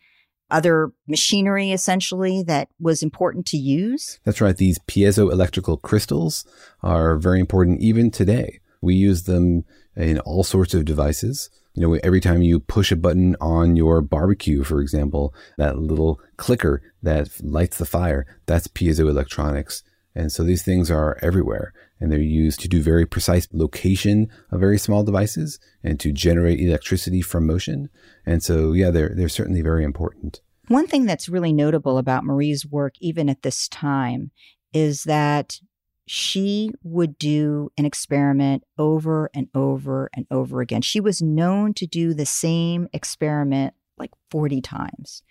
other 0.51 0.93
machinery 1.09 1.73
essentially 1.73 2.43
that 2.45 2.69
was 2.79 3.03
important 3.03 3.47
to 3.47 3.57
use? 3.57 4.21
That's 4.25 4.41
right. 4.41 4.57
These 4.57 4.79
piezoelectrical 4.81 5.83
crystals 5.83 6.45
are 6.83 7.17
very 7.17 7.41
important 7.41 7.81
even 7.81 8.11
today. 8.11 8.61
We 8.81 8.95
use 8.95 9.23
them 9.25 9.65
in 9.97 10.19
all 10.21 10.45
sorts 10.45 10.75
of 10.75 10.85
devices. 10.85 11.51
You 11.75 11.83
know, 11.83 11.95
every 12.05 12.21
time 12.21 12.43
you 12.43 12.61
push 12.61 12.93
a 12.93 12.97
button 12.97 13.35
on 13.41 13.75
your 13.75 14.01
barbecue, 14.01 14.63
for 14.63 14.81
example, 14.81 15.35
that 15.59 15.79
little 15.79 16.21
clicker 16.37 16.83
that 17.03 17.31
lights 17.43 17.79
the 17.79 17.87
fire, 17.87 18.27
that's 18.47 18.69
piezoelectronics. 18.69 19.83
And 20.15 20.31
so 20.31 20.45
these 20.45 20.63
things 20.63 20.91
are 20.91 21.19
everywhere 21.23 21.73
and 22.05 22.13
they're 22.13 22.21
used 22.21 22.61
to 22.61 22.69
do 22.69 22.83
very 22.83 23.07
precise 23.07 23.49
location 23.51 24.29
of 24.51 24.61
very 24.61 24.77
small 24.77 25.03
devices 25.03 25.59
and 25.83 25.99
to 26.01 26.13
generate 26.13 26.61
electricity 26.61 27.23
from 27.23 27.47
motion. 27.47 27.89
And 28.27 28.43
so, 28.43 28.75
yeah, 28.75 28.91
they're, 28.91 29.15
they're 29.17 29.31
certainly 29.31 29.63
very 29.63 29.85
important. 29.85 30.43
One 30.69 30.87
thing 30.87 31.07
that's 31.07 31.31
really 31.31 31.55
notable 31.55 31.97
about 31.97 32.23
Marie's 32.23 32.67
work, 32.67 32.93
even 33.01 33.31
at 33.31 33.41
this 33.41 33.69
time, 33.69 34.33
is 34.75 35.05
that 35.05 35.61
she 36.07 36.73
would 36.83 37.17
do 37.17 37.73
an 37.79 37.87
experiment 37.87 38.65
over 38.77 39.31
and 39.35 39.49
over 39.55 40.11
and 40.15 40.27
over 40.31 40.61
again. 40.61 40.83
She 40.83 41.01
was 41.01 41.23
known 41.23 41.73
to 41.73 41.87
do 41.87 42.13
the 42.13 42.27
same 42.27 42.87
experiment 42.93 43.73
like 43.97 44.11
40 44.31 44.61
times. 44.61 45.23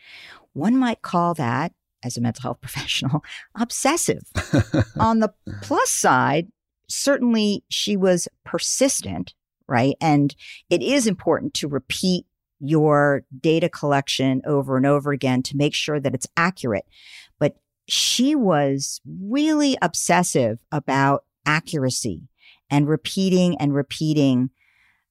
One 0.53 0.75
might 0.75 1.03
call 1.03 1.35
that, 1.35 1.73
as 2.03 2.17
a 2.17 2.21
mental 2.21 2.41
health 2.41 2.57
professional, 2.61 3.23
obsessive. 3.55 4.23
On 4.99 5.19
the 5.19 5.33
plus 5.61 5.91
side, 5.91 6.47
certainly 6.87 7.63
she 7.69 7.97
was 7.97 8.27
persistent, 8.43 9.33
right? 9.67 9.95
And 10.01 10.35
it 10.69 10.81
is 10.81 11.07
important 11.07 11.53
to 11.55 11.67
repeat 11.67 12.25
your 12.59 13.23
data 13.39 13.67
collection 13.69 14.41
over 14.45 14.77
and 14.77 14.85
over 14.85 15.11
again 15.11 15.43
to 15.43 15.57
make 15.57 15.73
sure 15.73 15.99
that 15.99 16.13
it's 16.13 16.27
accurate. 16.37 16.85
But 17.39 17.57
she 17.87 18.35
was 18.35 19.01
really 19.05 19.77
obsessive 19.81 20.59
about 20.71 21.25
accuracy 21.45 22.29
and 22.69 22.87
repeating 22.87 23.57
and 23.57 23.73
repeating 23.73 24.49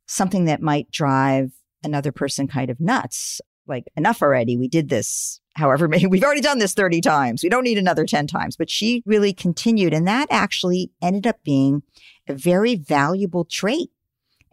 something 0.07 0.47
that 0.47 0.63
might 0.63 0.91
drive 0.91 1.53
another 1.85 2.13
person 2.13 2.47
kind 2.49 2.71
of 2.71 2.81
nuts. 2.81 3.41
Like, 3.73 3.85
enough 3.97 4.23
already. 4.23 4.57
We 4.57 4.69
did 4.69 4.89
this 4.89 5.41
however 5.55 5.89
many, 5.89 6.07
we've 6.09 6.23
already 6.23 6.41
done 6.41 6.59
this 6.59 6.75
30 6.75 7.01
times. 7.01 7.43
We 7.43 7.49
don't 7.49 7.65
need 7.65 7.79
another 7.79 8.05
10 8.05 8.27
times. 8.27 8.57
But 8.57 8.71
she 8.71 9.03
really 9.07 9.33
continued. 9.33 9.95
And 9.95 10.07
that 10.07 10.29
actually 10.31 10.91
ended 11.01 11.27
up 11.27 11.43
being 11.43 11.83
a 12.29 12.35
very 12.35 12.77
valuable 12.77 13.45
trait 13.45 13.91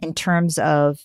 in 0.01 0.13
terms 0.13 0.57
of 0.57 0.99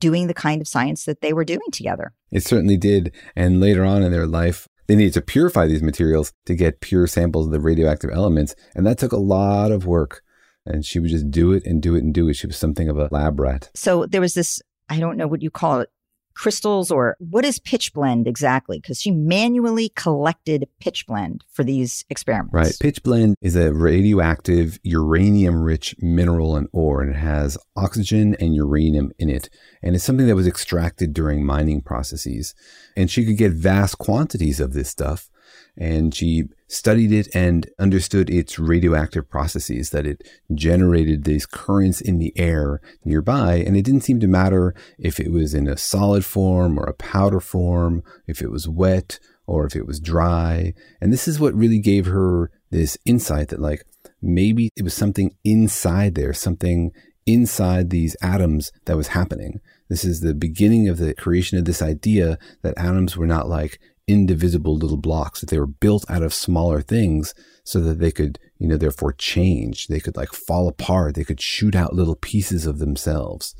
doing 0.00 0.26
the 0.26 0.34
kind 0.34 0.60
of 0.60 0.68
science 0.68 1.04
that 1.04 1.20
they 1.20 1.32
were 1.32 1.44
doing 1.44 1.70
together. 1.72 2.12
It 2.30 2.44
certainly 2.44 2.76
did. 2.76 3.12
And 3.34 3.60
later 3.60 3.84
on 3.84 4.02
in 4.02 4.12
their 4.12 4.26
life, 4.26 4.68
they 4.86 4.96
needed 4.96 5.14
to 5.14 5.20
purify 5.20 5.66
these 5.66 5.82
materials 5.82 6.32
to 6.46 6.54
get 6.54 6.80
pure 6.80 7.06
samples 7.06 7.46
of 7.46 7.52
the 7.52 7.60
radioactive 7.60 8.10
elements. 8.10 8.54
And 8.74 8.86
that 8.86 8.98
took 8.98 9.12
a 9.12 9.18
lot 9.18 9.72
of 9.72 9.86
work. 9.86 10.22
And 10.64 10.84
she 10.84 10.98
would 10.98 11.10
just 11.10 11.30
do 11.30 11.52
it 11.52 11.64
and 11.64 11.82
do 11.82 11.94
it 11.94 12.04
and 12.04 12.12
do 12.12 12.28
it. 12.28 12.34
She 12.34 12.46
was 12.46 12.56
something 12.56 12.88
of 12.88 12.98
a 12.98 13.08
lab 13.10 13.40
rat. 13.40 13.70
So 13.74 14.06
there 14.06 14.20
was 14.20 14.34
this, 14.34 14.60
I 14.88 15.00
don't 15.00 15.16
know 15.16 15.26
what 15.26 15.42
you 15.42 15.50
call 15.50 15.80
it, 15.80 15.90
crystals 16.38 16.90
or 16.90 17.16
what 17.18 17.44
is 17.44 17.58
pitchblende 17.58 18.26
exactly? 18.26 18.78
Because 18.78 19.00
she 19.00 19.10
manually 19.10 19.90
collected 19.90 20.68
pitchblende 20.80 21.40
for 21.50 21.64
these 21.64 22.04
experiments. 22.08 22.54
Right. 22.54 22.72
Pitchblende 22.80 23.34
is 23.42 23.56
a 23.56 23.74
radioactive 23.74 24.78
uranium 24.82 25.60
rich 25.60 25.96
mineral 25.98 26.56
and 26.56 26.68
ore, 26.72 27.02
and 27.02 27.10
it 27.10 27.18
has 27.18 27.58
oxygen 27.76 28.36
and 28.38 28.54
uranium 28.54 29.10
in 29.18 29.28
it. 29.28 29.50
And 29.82 29.94
it's 29.94 30.04
something 30.04 30.28
that 30.28 30.36
was 30.36 30.46
extracted 30.46 31.12
during 31.12 31.44
mining 31.44 31.82
processes. 31.82 32.54
And 32.96 33.10
she 33.10 33.26
could 33.26 33.36
get 33.36 33.52
vast 33.52 33.98
quantities 33.98 34.60
of 34.60 34.72
this 34.72 34.88
stuff 34.88 35.28
and 35.78 36.12
she 36.14 36.44
studied 36.66 37.12
it 37.12 37.28
and 37.34 37.70
understood 37.78 38.28
its 38.28 38.58
radioactive 38.58 39.30
processes 39.30 39.90
that 39.90 40.06
it 40.06 40.28
generated 40.52 41.24
these 41.24 41.46
currents 41.46 42.00
in 42.00 42.18
the 42.18 42.32
air 42.36 42.80
nearby. 43.04 43.56
And 43.56 43.76
it 43.76 43.84
didn't 43.84 44.02
seem 44.02 44.20
to 44.20 44.26
matter 44.26 44.74
if 44.98 45.20
it 45.20 45.30
was 45.30 45.54
in 45.54 45.68
a 45.68 45.76
solid 45.78 46.24
form 46.24 46.78
or 46.78 46.84
a 46.84 46.94
powder 46.94 47.40
form 47.40 48.02
if 48.26 48.42
it 48.42 48.50
was 48.50 48.68
wet 48.68 49.20
or 49.46 49.64
if 49.66 49.76
it 49.76 49.86
was 49.86 50.00
dry. 50.00 50.74
And 51.00 51.12
this 51.12 51.28
is 51.28 51.40
what 51.40 51.54
really 51.54 51.78
gave 51.78 52.06
her 52.06 52.50
this 52.70 52.98
insight 53.06 53.48
that 53.48 53.60
like 53.60 53.84
maybe 54.20 54.70
it 54.76 54.82
was 54.82 54.94
something 54.94 55.34
inside 55.44 56.14
there 56.16 56.34
something 56.34 56.92
inside 57.24 57.90
these 57.90 58.16
atoms 58.22 58.72
that 58.86 58.96
was 58.96 59.08
happening. 59.08 59.60
This 59.88 60.04
is 60.04 60.20
the 60.20 60.34
beginning 60.34 60.88
of 60.88 60.96
the 60.96 61.14
creation 61.14 61.58
of 61.58 61.66
this 61.66 61.82
idea 61.82 62.38
that 62.62 62.76
atoms 62.76 63.16
were 63.16 63.26
not 63.26 63.48
like 63.48 63.78
indivisible 64.08 64.76
little 64.76 64.96
blocks, 64.96 65.40
that 65.40 65.50
they 65.50 65.58
were 65.58 65.66
built 65.66 66.04
out 66.10 66.22
of 66.22 66.34
smaller 66.34 66.80
things 66.80 67.34
so 67.64 67.80
that 67.80 67.98
they 67.98 68.10
could, 68.10 68.38
you 68.58 68.66
know, 68.66 68.76
therefore 68.76 69.12
change. 69.12 69.86
They 69.88 70.00
could 70.00 70.16
like 70.16 70.32
fall 70.32 70.66
apart. 70.66 71.14
They 71.14 71.24
could 71.24 71.40
shoot 71.40 71.76
out 71.76 71.94
little 71.94 72.16
pieces 72.16 72.66
of 72.66 72.78
themselves. 72.78 73.54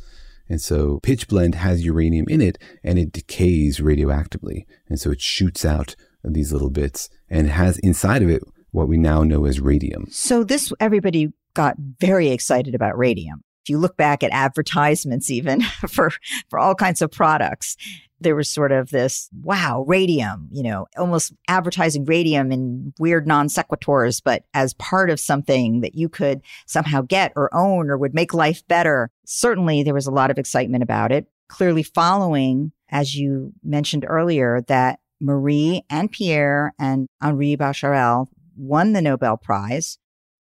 And 0.49 0.61
so 0.61 0.99
pitchblende 1.03 1.57
has 1.57 1.85
uranium 1.85 2.27
in 2.29 2.41
it 2.41 2.59
and 2.83 2.99
it 2.99 3.13
decays 3.13 3.81
radioactively. 3.81 4.67
And 4.89 4.99
so 4.99 5.11
it 5.11 5.21
shoots 5.21 5.65
out 5.65 5.95
these 6.25 6.53
little 6.53 6.71
bits 6.71 7.09
and 7.29 7.49
has 7.49 7.79
inside 7.79 8.23
of 8.23 8.31
it 8.31 8.43
what 8.71 8.89
we 8.89 8.97
now 8.97 9.23
know 9.23 9.45
as 9.45 9.61
radium. 9.61 10.07
So 10.11 10.45
this, 10.45 10.73
everybody 10.81 11.33
got 11.55 11.77
very 11.79 12.31
excited 12.31 12.75
about 12.75 12.99
radium. 12.99 13.43
If 13.65 13.71
you 13.71 13.79
look 13.79 13.97
back 13.97 14.23
at 14.23 14.31
advertisements, 14.31 15.31
even 15.31 15.63
for, 15.89 16.11
for 16.49 16.59
all 16.59 16.75
kinds 16.75 17.03
of 17.03 17.11
products, 17.11 17.77
there 18.21 18.35
was 18.35 18.51
sort 18.51 18.73
of 18.73 18.91
this 18.91 19.29
wow 19.43 19.85
radium 19.87 20.49
you 20.51 20.63
know 20.63 20.87
almost 20.97 21.33
advertising 21.49 22.05
radium 22.05 22.51
in 22.51 22.93
weird 22.99 23.27
non 23.27 23.49
sequiturs 23.49 24.21
but 24.23 24.45
as 24.55 24.75
part 24.75 25.11
of 25.11 25.21
something 25.21 25.81
that 25.81 25.95
you 25.95 26.09
could 26.09 26.41
somehow 26.67 27.01
get 27.03 27.33
or 27.37 27.55
own 27.55 27.91
or 27.91 27.97
would 27.97 28.15
make 28.15 28.35
life 28.35 28.67
better. 28.69 29.11
Certainly 29.27 29.83
there 29.83 29.95
was 29.95 30.07
a 30.07 30.13
lot 30.13 30.31
of 30.31 30.39
excitement 30.39 30.83
about 30.83 31.13
it. 31.13 31.27
Clearly 31.49 31.83
following 31.83 32.73
as 32.91 33.15
you 33.15 33.53
mentioned 33.63 34.05
earlier 34.09 34.63
that 34.69 35.01
marie 35.21 35.83
and 35.91 36.11
pierre 36.11 36.75
and 36.79 37.09
henri 37.21 37.57
Becquerel 37.57 38.29
won 38.57 38.93
the 38.93 39.03
nobel 39.03 39.37
prize. 39.37 39.99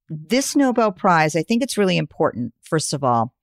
This 0.08 0.56
nobel 0.56 0.92
prize 0.92 1.36
i 1.36 1.42
think 1.42 1.62
it's 1.62 1.78
really 1.78 1.96
important 1.96 2.54
first 2.62 2.92
of 2.92 3.04
all 3.04 3.34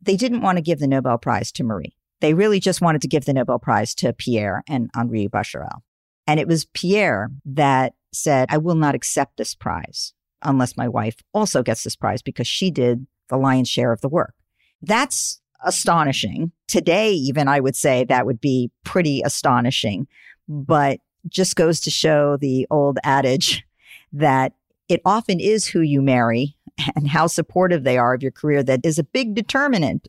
they 0.00 0.16
didn't 0.16 0.42
want 0.42 0.56
to 0.56 0.62
give 0.62 0.78
the 0.78 0.86
nobel 0.86 1.18
prize 1.18 1.50
to 1.52 1.64
marie 1.64 1.96
they 2.20 2.34
really 2.34 2.60
just 2.60 2.80
wanted 2.80 3.02
to 3.02 3.08
give 3.08 3.24
the 3.24 3.34
Nobel 3.34 3.58
Prize 3.58 3.94
to 3.96 4.12
Pierre 4.12 4.62
and 4.68 4.90
Henri 4.94 5.28
Becquerel. 5.28 5.82
And 6.26 6.40
it 6.40 6.48
was 6.48 6.64
Pierre 6.66 7.30
that 7.44 7.94
said, 8.12 8.48
I 8.50 8.58
will 8.58 8.74
not 8.74 8.94
accept 8.94 9.36
this 9.36 9.54
prize 9.54 10.12
unless 10.42 10.76
my 10.76 10.88
wife 10.88 11.16
also 11.34 11.62
gets 11.62 11.84
this 11.84 11.96
prize 11.96 12.22
because 12.22 12.46
she 12.46 12.70
did 12.70 13.06
the 13.28 13.36
lion's 13.36 13.68
share 13.68 13.92
of 13.92 14.00
the 14.00 14.08
work. 14.08 14.34
That's 14.82 15.40
astonishing. 15.64 16.52
Today, 16.68 17.12
even 17.12 17.48
I 17.48 17.60
would 17.60 17.76
say 17.76 18.04
that 18.04 18.26
would 18.26 18.40
be 18.40 18.70
pretty 18.84 19.22
astonishing, 19.24 20.06
but 20.48 21.00
just 21.28 21.56
goes 21.56 21.80
to 21.80 21.90
show 21.90 22.36
the 22.36 22.66
old 22.70 22.98
adage 23.02 23.64
that 24.12 24.52
it 24.88 25.00
often 25.04 25.40
is 25.40 25.66
who 25.66 25.80
you 25.80 26.00
marry 26.02 26.56
and 26.94 27.08
how 27.08 27.26
supportive 27.26 27.84
they 27.84 27.98
are 27.98 28.14
of 28.14 28.22
your 28.22 28.30
career 28.32 28.62
that 28.62 28.80
is 28.84 28.98
a 28.98 29.04
big 29.04 29.34
determinant 29.34 30.08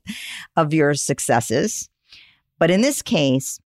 of 0.56 0.74
your 0.74 0.93
successes. 0.93 1.89
But 2.60 2.72
in 2.72 2.82
this 2.82 3.02
case, 3.02 3.60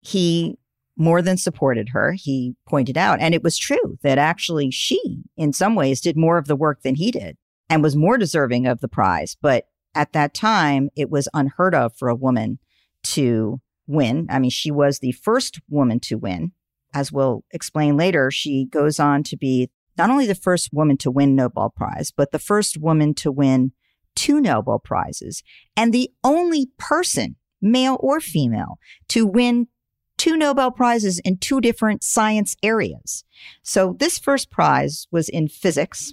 he 0.00 0.58
more 0.96 1.22
than 1.22 1.36
supported 1.36 1.90
her. 1.90 2.12
He 2.12 2.54
pointed 2.68 2.98
out, 2.98 3.20
and 3.20 3.34
it 3.34 3.42
was 3.42 3.56
true 3.56 3.98
that 4.02 4.18
actually 4.18 4.70
she, 4.70 5.22
in 5.36 5.52
some 5.52 5.74
ways, 5.74 6.00
did 6.00 6.16
more 6.16 6.38
of 6.38 6.46
the 6.46 6.56
work 6.56 6.82
than 6.82 6.96
he 6.96 7.10
did 7.10 7.36
and 7.70 7.82
was 7.82 7.96
more 7.96 8.18
deserving 8.18 8.66
of 8.66 8.80
the 8.80 8.88
prize. 8.88 9.36
But 9.40 9.66
at 9.94 10.12
that 10.12 10.34
time, 10.34 10.90
it 10.96 11.08
was 11.08 11.28
unheard 11.32 11.74
of 11.74 11.96
for 11.96 12.08
a 12.08 12.14
woman 12.14 12.58
to 13.04 13.60
win. 13.86 14.26
I 14.28 14.38
mean, 14.38 14.50
she 14.50 14.70
was 14.70 14.98
the 14.98 15.12
first 15.12 15.60
woman 15.68 16.00
to 16.00 16.16
win. 16.16 16.52
As 16.94 17.12
we'll 17.12 17.44
explain 17.52 17.96
later, 17.96 18.30
she 18.30 18.64
goes 18.64 18.98
on 18.98 19.22
to 19.24 19.36
be 19.36 19.70
not 19.96 20.10
only 20.10 20.26
the 20.26 20.34
first 20.34 20.70
woman 20.72 20.96
to 20.98 21.10
win 21.10 21.34
Nobel 21.34 21.70
Prize, 21.70 22.12
but 22.16 22.32
the 22.32 22.38
first 22.38 22.78
woman 22.78 23.14
to 23.14 23.30
win 23.30 23.72
two 24.14 24.40
Nobel 24.40 24.78
Prizes 24.78 25.42
and 25.76 25.92
the 25.92 26.10
only 26.24 26.70
person 26.78 27.36
male 27.60 27.96
or 28.00 28.20
female, 28.20 28.78
to 29.08 29.26
win 29.26 29.68
two 30.16 30.36
Nobel 30.36 30.70
Prizes 30.70 31.18
in 31.20 31.38
two 31.38 31.60
different 31.60 32.02
science 32.02 32.56
areas. 32.62 33.24
So 33.62 33.96
this 33.98 34.18
first 34.18 34.50
prize 34.50 35.06
was 35.10 35.28
in 35.28 35.48
physics, 35.48 36.12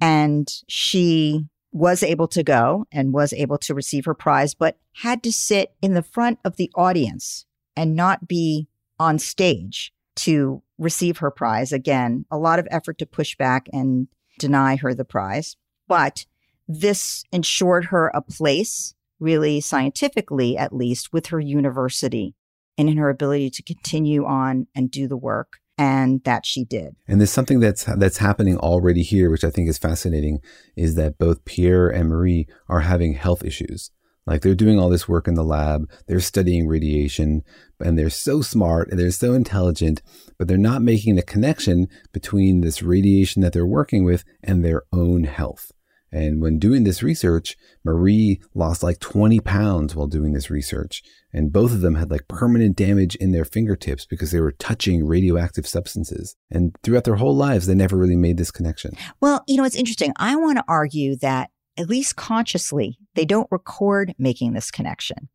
and 0.00 0.48
she 0.68 1.46
was 1.72 2.02
able 2.02 2.28
to 2.28 2.42
go 2.42 2.86
and 2.92 3.12
was 3.12 3.32
able 3.32 3.58
to 3.58 3.74
receive 3.74 4.04
her 4.04 4.14
prize, 4.14 4.54
but 4.54 4.78
had 5.02 5.22
to 5.24 5.32
sit 5.32 5.74
in 5.82 5.94
the 5.94 6.02
front 6.02 6.38
of 6.44 6.56
the 6.56 6.70
audience 6.76 7.46
and 7.76 7.96
not 7.96 8.28
be 8.28 8.68
on 8.98 9.18
stage 9.18 9.92
to 10.14 10.62
receive 10.78 11.18
her 11.18 11.30
prize. 11.30 11.72
Again, 11.72 12.24
a 12.30 12.38
lot 12.38 12.58
of 12.58 12.68
effort 12.70 12.98
to 12.98 13.06
push 13.06 13.36
back 13.36 13.68
and 13.72 14.06
deny 14.38 14.76
her 14.76 14.94
the 14.94 15.04
prize. 15.04 15.56
But 15.88 16.26
this 16.68 17.24
ensured 17.32 17.86
her 17.86 18.08
a 18.14 18.22
place 18.22 18.94
really 19.24 19.56
scientifically 19.60 20.50
at 20.56 20.72
least, 20.72 21.12
with 21.12 21.26
her 21.32 21.40
university. 21.40 22.34
and 22.76 22.88
in 22.88 22.96
her 22.96 23.08
ability 23.08 23.50
to 23.50 23.62
continue 23.62 24.24
on 24.24 24.66
and 24.74 24.90
do 24.90 25.06
the 25.06 25.16
work 25.16 25.58
and 25.78 26.22
that 26.24 26.44
she 26.44 26.64
did. 26.64 26.96
And 27.06 27.20
there's 27.20 27.30
something 27.30 27.60
that's 27.60 27.84
that's 27.84 28.18
happening 28.18 28.56
already 28.58 29.02
here, 29.02 29.30
which 29.30 29.44
I 29.44 29.50
think 29.50 29.68
is 29.68 29.78
fascinating, 29.78 30.40
is 30.76 30.94
that 30.96 31.18
both 31.18 31.44
Pierre 31.44 31.88
and 31.88 32.08
Marie 32.08 32.46
are 32.68 32.80
having 32.80 33.14
health 33.14 33.44
issues. 33.44 33.90
Like 34.26 34.40
they're 34.40 34.54
doing 34.64 34.78
all 34.80 34.88
this 34.88 35.08
work 35.08 35.28
in 35.28 35.34
the 35.34 35.44
lab, 35.44 35.88
they're 36.06 36.18
studying 36.18 36.66
radiation, 36.66 37.42
and 37.78 37.98
they're 37.98 38.10
so 38.10 38.40
smart 38.42 38.90
and 38.90 38.98
they're 38.98 39.10
so 39.10 39.34
intelligent, 39.34 40.00
but 40.38 40.48
they're 40.48 40.56
not 40.56 40.80
making 40.80 41.16
the 41.16 41.22
connection 41.22 41.88
between 42.12 42.60
this 42.60 42.82
radiation 42.82 43.42
that 43.42 43.52
they're 43.52 43.66
working 43.80 44.02
with 44.02 44.24
and 44.42 44.64
their 44.64 44.82
own 44.92 45.24
health. 45.24 45.70
And 46.14 46.40
when 46.40 46.60
doing 46.60 46.84
this 46.84 47.02
research, 47.02 47.56
Marie 47.82 48.40
lost 48.54 48.84
like 48.84 49.00
20 49.00 49.40
pounds 49.40 49.96
while 49.96 50.06
doing 50.06 50.32
this 50.32 50.48
research. 50.48 51.02
And 51.32 51.52
both 51.52 51.72
of 51.72 51.80
them 51.80 51.96
had 51.96 52.08
like 52.08 52.28
permanent 52.28 52.76
damage 52.76 53.16
in 53.16 53.32
their 53.32 53.44
fingertips 53.44 54.06
because 54.06 54.30
they 54.30 54.40
were 54.40 54.52
touching 54.52 55.04
radioactive 55.04 55.66
substances. 55.66 56.36
And 56.52 56.76
throughout 56.84 57.02
their 57.02 57.16
whole 57.16 57.34
lives, 57.34 57.66
they 57.66 57.74
never 57.74 57.96
really 57.96 58.14
made 58.14 58.36
this 58.36 58.52
connection. 58.52 58.92
Well, 59.20 59.42
you 59.48 59.56
know, 59.56 59.64
it's 59.64 59.74
interesting. 59.74 60.12
I 60.16 60.36
want 60.36 60.58
to 60.58 60.64
argue 60.68 61.16
that 61.16 61.50
at 61.76 61.88
least 61.88 62.14
consciously, 62.14 62.96
they 63.16 63.24
don't 63.24 63.48
record 63.50 64.14
making 64.16 64.52
this 64.52 64.70
connection. 64.70 65.28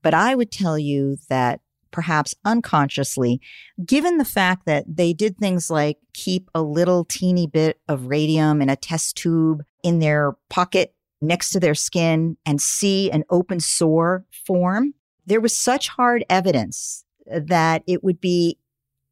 But 0.00 0.14
I 0.14 0.34
would 0.34 0.50
tell 0.50 0.78
you 0.78 1.18
that 1.28 1.60
perhaps 1.90 2.34
unconsciously, 2.46 3.42
given 3.84 4.16
the 4.16 4.24
fact 4.24 4.64
that 4.64 4.84
they 4.88 5.12
did 5.12 5.36
things 5.36 5.68
like 5.68 5.98
keep 6.14 6.48
a 6.54 6.62
little 6.62 7.04
teeny 7.04 7.46
bit 7.46 7.80
of 7.86 8.06
radium 8.06 8.62
in 8.62 8.70
a 8.70 8.76
test 8.76 9.16
tube 9.16 9.62
in 9.82 9.98
their 9.98 10.32
pocket 10.48 10.94
next 11.20 11.50
to 11.50 11.60
their 11.60 11.74
skin 11.74 12.36
and 12.44 12.60
see 12.60 13.10
an 13.10 13.24
open 13.30 13.60
sore 13.60 14.24
form, 14.46 14.94
there 15.26 15.40
was 15.40 15.56
such 15.56 15.88
hard 15.88 16.24
evidence 16.28 17.04
that 17.26 17.82
it 17.86 18.02
would 18.02 18.20
be 18.20 18.58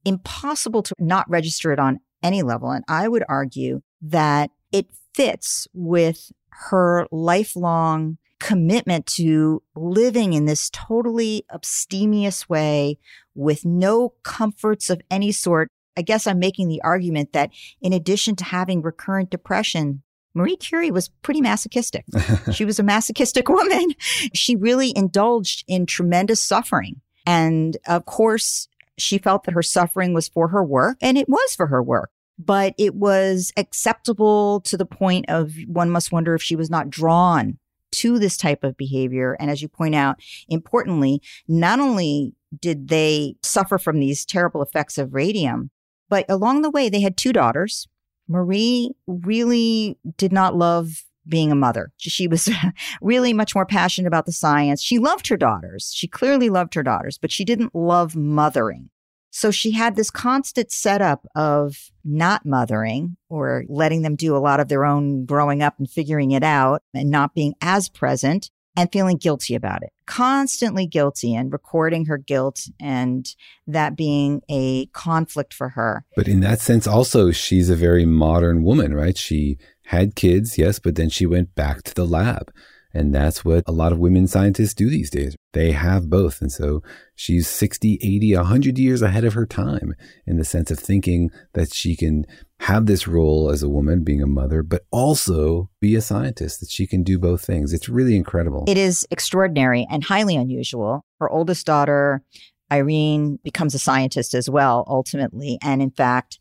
impossible 0.04 0.82
to 0.82 0.94
not 0.98 1.28
register 1.30 1.72
it 1.72 1.78
on 1.78 2.00
any 2.22 2.42
level. 2.42 2.70
And 2.70 2.84
I 2.88 3.08
would 3.08 3.24
argue 3.28 3.82
that 4.02 4.50
it 4.72 4.86
fits 5.14 5.68
with 5.72 6.32
her 6.68 7.06
lifelong 7.10 8.18
commitment 8.38 9.06
to 9.06 9.62
living 9.76 10.32
in 10.32 10.46
this 10.46 10.70
totally 10.70 11.44
abstemious 11.52 12.48
way 12.48 12.98
with 13.34 13.64
no 13.64 14.14
comforts 14.22 14.90
of 14.90 15.00
any 15.10 15.30
sort. 15.30 15.68
I 15.96 16.02
guess 16.02 16.26
I'm 16.26 16.38
making 16.38 16.68
the 16.68 16.80
argument 16.82 17.32
that 17.34 17.50
in 17.82 17.92
addition 17.92 18.36
to 18.36 18.44
having 18.44 18.80
recurrent 18.80 19.30
depression, 19.30 20.02
Marie 20.34 20.56
Curie 20.56 20.90
was 20.90 21.08
pretty 21.22 21.40
masochistic. 21.40 22.04
she 22.52 22.64
was 22.64 22.78
a 22.78 22.84
masochistic 22.84 23.48
woman. 23.48 23.94
She 24.34 24.56
really 24.56 24.92
indulged 24.96 25.64
in 25.66 25.86
tremendous 25.86 26.42
suffering. 26.42 27.00
And 27.26 27.76
of 27.86 28.06
course, 28.06 28.68
she 28.98 29.18
felt 29.18 29.44
that 29.44 29.54
her 29.54 29.62
suffering 29.62 30.14
was 30.14 30.28
for 30.28 30.48
her 30.48 30.64
work, 30.64 30.98
and 31.00 31.18
it 31.18 31.28
was 31.28 31.54
for 31.54 31.66
her 31.66 31.82
work 31.82 32.10
but 32.42 32.74
it 32.78 32.94
was 32.94 33.52
acceptable 33.58 34.62
to 34.62 34.78
the 34.78 34.86
point 34.86 35.26
of 35.28 35.52
one 35.66 35.90
must 35.90 36.10
wonder 36.10 36.34
if 36.34 36.42
she 36.42 36.56
was 36.56 36.70
not 36.70 36.88
drawn 36.88 37.58
to 37.92 38.18
this 38.18 38.36
type 38.36 38.64
of 38.64 38.76
behavior. 38.76 39.36
And 39.38 39.50
as 39.50 39.60
you 39.60 39.68
point 39.68 39.94
out, 39.94 40.20
importantly, 40.48 41.20
not 41.48 41.80
only 41.80 42.34
did 42.58 42.88
they 42.88 43.36
suffer 43.42 43.78
from 43.78 44.00
these 44.00 44.24
terrible 44.24 44.62
effects 44.62 44.96
of 44.96 45.12
radium, 45.12 45.70
but 46.08 46.24
along 46.28 46.62
the 46.62 46.70
way, 46.70 46.88
they 46.88 47.00
had 47.00 47.16
two 47.16 47.32
daughters. 47.32 47.88
Marie 48.30 48.92
really 49.08 49.98
did 50.16 50.32
not 50.32 50.54
love 50.54 51.04
being 51.28 51.50
a 51.50 51.56
mother. 51.56 51.92
She 51.98 52.28
was 52.28 52.48
really 53.02 53.32
much 53.32 53.54
more 53.54 53.66
passionate 53.66 54.06
about 54.06 54.24
the 54.24 54.32
science. 54.32 54.80
She 54.80 54.98
loved 54.98 55.26
her 55.26 55.36
daughters. 55.36 55.92
She 55.94 56.06
clearly 56.06 56.48
loved 56.48 56.74
her 56.74 56.82
daughters, 56.82 57.18
but 57.18 57.32
she 57.32 57.44
didn't 57.44 57.74
love 57.74 58.14
mothering. 58.14 58.90
So 59.32 59.50
she 59.50 59.72
had 59.72 59.96
this 59.96 60.10
constant 60.10 60.72
setup 60.72 61.26
of 61.34 61.90
not 62.04 62.46
mothering 62.46 63.16
or 63.28 63.64
letting 63.68 64.02
them 64.02 64.16
do 64.16 64.36
a 64.36 64.38
lot 64.38 64.60
of 64.60 64.68
their 64.68 64.84
own 64.84 65.24
growing 65.24 65.62
up 65.62 65.78
and 65.78 65.90
figuring 65.90 66.30
it 66.30 66.42
out 66.42 66.82
and 66.94 67.10
not 67.10 67.34
being 67.34 67.54
as 67.60 67.88
present 67.88 68.50
and 68.76 68.90
feeling 68.92 69.16
guilty 69.16 69.54
about 69.54 69.82
it, 69.82 69.90
constantly 70.06 70.86
guilty 70.86 71.34
and 71.34 71.52
recording 71.52 72.06
her 72.06 72.18
guilt 72.18 72.68
and 72.80 73.34
that 73.66 73.96
being 73.96 74.42
a 74.48 74.86
conflict 74.86 75.52
for 75.52 75.70
her. 75.70 76.04
But 76.16 76.28
in 76.28 76.40
that 76.40 76.60
sense, 76.60 76.86
also, 76.86 77.30
she's 77.30 77.70
a 77.70 77.76
very 77.76 78.06
modern 78.06 78.62
woman, 78.62 78.94
right? 78.94 79.16
She 79.16 79.58
had 79.86 80.14
kids, 80.14 80.56
yes, 80.56 80.78
but 80.78 80.94
then 80.94 81.08
she 81.08 81.26
went 81.26 81.54
back 81.54 81.82
to 81.82 81.94
the 81.94 82.06
lab. 82.06 82.52
And 82.92 83.14
that's 83.14 83.44
what 83.44 83.62
a 83.66 83.72
lot 83.72 83.92
of 83.92 83.98
women 83.98 84.26
scientists 84.26 84.74
do 84.74 84.90
these 84.90 85.10
days. 85.10 85.36
They 85.52 85.72
have 85.72 86.10
both. 86.10 86.40
And 86.40 86.50
so 86.50 86.82
she's 87.14 87.46
60, 87.46 87.98
80, 88.02 88.36
100 88.36 88.78
years 88.78 89.00
ahead 89.00 89.24
of 89.24 89.34
her 89.34 89.46
time 89.46 89.94
in 90.26 90.38
the 90.38 90.44
sense 90.44 90.70
of 90.70 90.78
thinking 90.78 91.30
that 91.54 91.72
she 91.72 91.94
can 91.94 92.26
have 92.60 92.86
this 92.86 93.08
role 93.08 93.50
as 93.50 93.62
a 93.62 93.68
woman, 93.68 94.04
being 94.04 94.22
a 94.22 94.26
mother, 94.26 94.62
but 94.62 94.82
also 94.90 95.70
be 95.80 95.94
a 95.94 96.00
scientist, 96.00 96.60
that 96.60 96.70
she 96.70 96.86
can 96.86 97.02
do 97.02 97.18
both 97.18 97.44
things. 97.44 97.72
It's 97.72 97.88
really 97.88 98.14
incredible. 98.14 98.64
It 98.68 98.76
is 98.76 99.06
extraordinary 99.10 99.86
and 99.90 100.04
highly 100.04 100.36
unusual. 100.36 101.04
Her 101.20 101.30
oldest 101.30 101.66
daughter, 101.66 102.22
Irene, 102.70 103.38
becomes 103.42 103.74
a 103.74 103.78
scientist 103.78 104.34
as 104.34 104.50
well, 104.50 104.84
ultimately. 104.86 105.58
And 105.62 105.80
in 105.80 105.90
fact, 105.90 106.38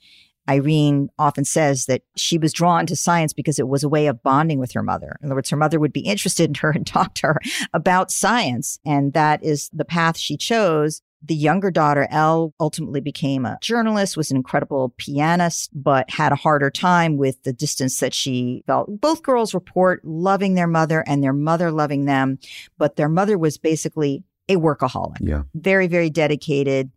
Irene 0.49 1.09
often 1.17 1.45
says 1.45 1.85
that 1.85 2.01
she 2.17 2.37
was 2.37 2.51
drawn 2.51 2.85
to 2.87 2.95
science 2.95 3.33
because 3.33 3.59
it 3.59 3.67
was 3.67 3.83
a 3.83 3.89
way 3.89 4.07
of 4.07 4.21
bonding 4.21 4.59
with 4.59 4.71
her 4.73 4.83
mother. 4.83 5.15
In 5.21 5.27
other 5.27 5.35
words, 5.35 5.49
her 5.51 5.57
mother 5.57 5.79
would 5.79 5.93
be 5.93 6.01
interested 6.01 6.49
in 6.49 6.55
her 6.55 6.71
and 6.75 6.85
talk 6.85 7.13
to 7.15 7.27
her 7.27 7.39
about 7.73 8.11
science. 8.11 8.79
And 8.85 9.13
that 9.13 9.43
is 9.43 9.69
the 9.71 9.85
path 9.85 10.17
she 10.17 10.35
chose. 10.35 11.01
The 11.21 11.35
younger 11.35 11.69
daughter, 11.69 12.07
Elle, 12.09 12.53
ultimately 12.59 13.01
became 13.01 13.45
a 13.45 13.57
journalist, 13.61 14.15
was 14.15 14.31
an 14.31 14.37
incredible 14.37 14.93
pianist, 14.97 15.69
but 15.73 16.09
had 16.09 16.31
a 16.31 16.37
harder 16.37 16.71
time 16.71 17.17
with 17.17 17.43
the 17.43 17.51
distance 17.51 17.99
that 17.99 18.13
she 18.13 18.63
felt. 18.67 19.01
Both 19.01 19.23
girls 19.23 19.53
report 19.53 20.03
loving 20.05 20.55
their 20.55 20.67
mother 20.67 21.03
and 21.05 21.21
their 21.21 21.33
mother 21.33 21.71
loving 21.71 22.05
them, 22.05 22.39
but 22.77 22.95
their 22.95 23.09
mother 23.09 23.37
was 23.37 23.57
basically 23.57 24.23
a 24.47 24.55
workaholic. 24.55 25.17
Yeah. 25.19 25.43
Very, 25.53 25.87
very 25.87 26.09
dedicated 26.09 26.89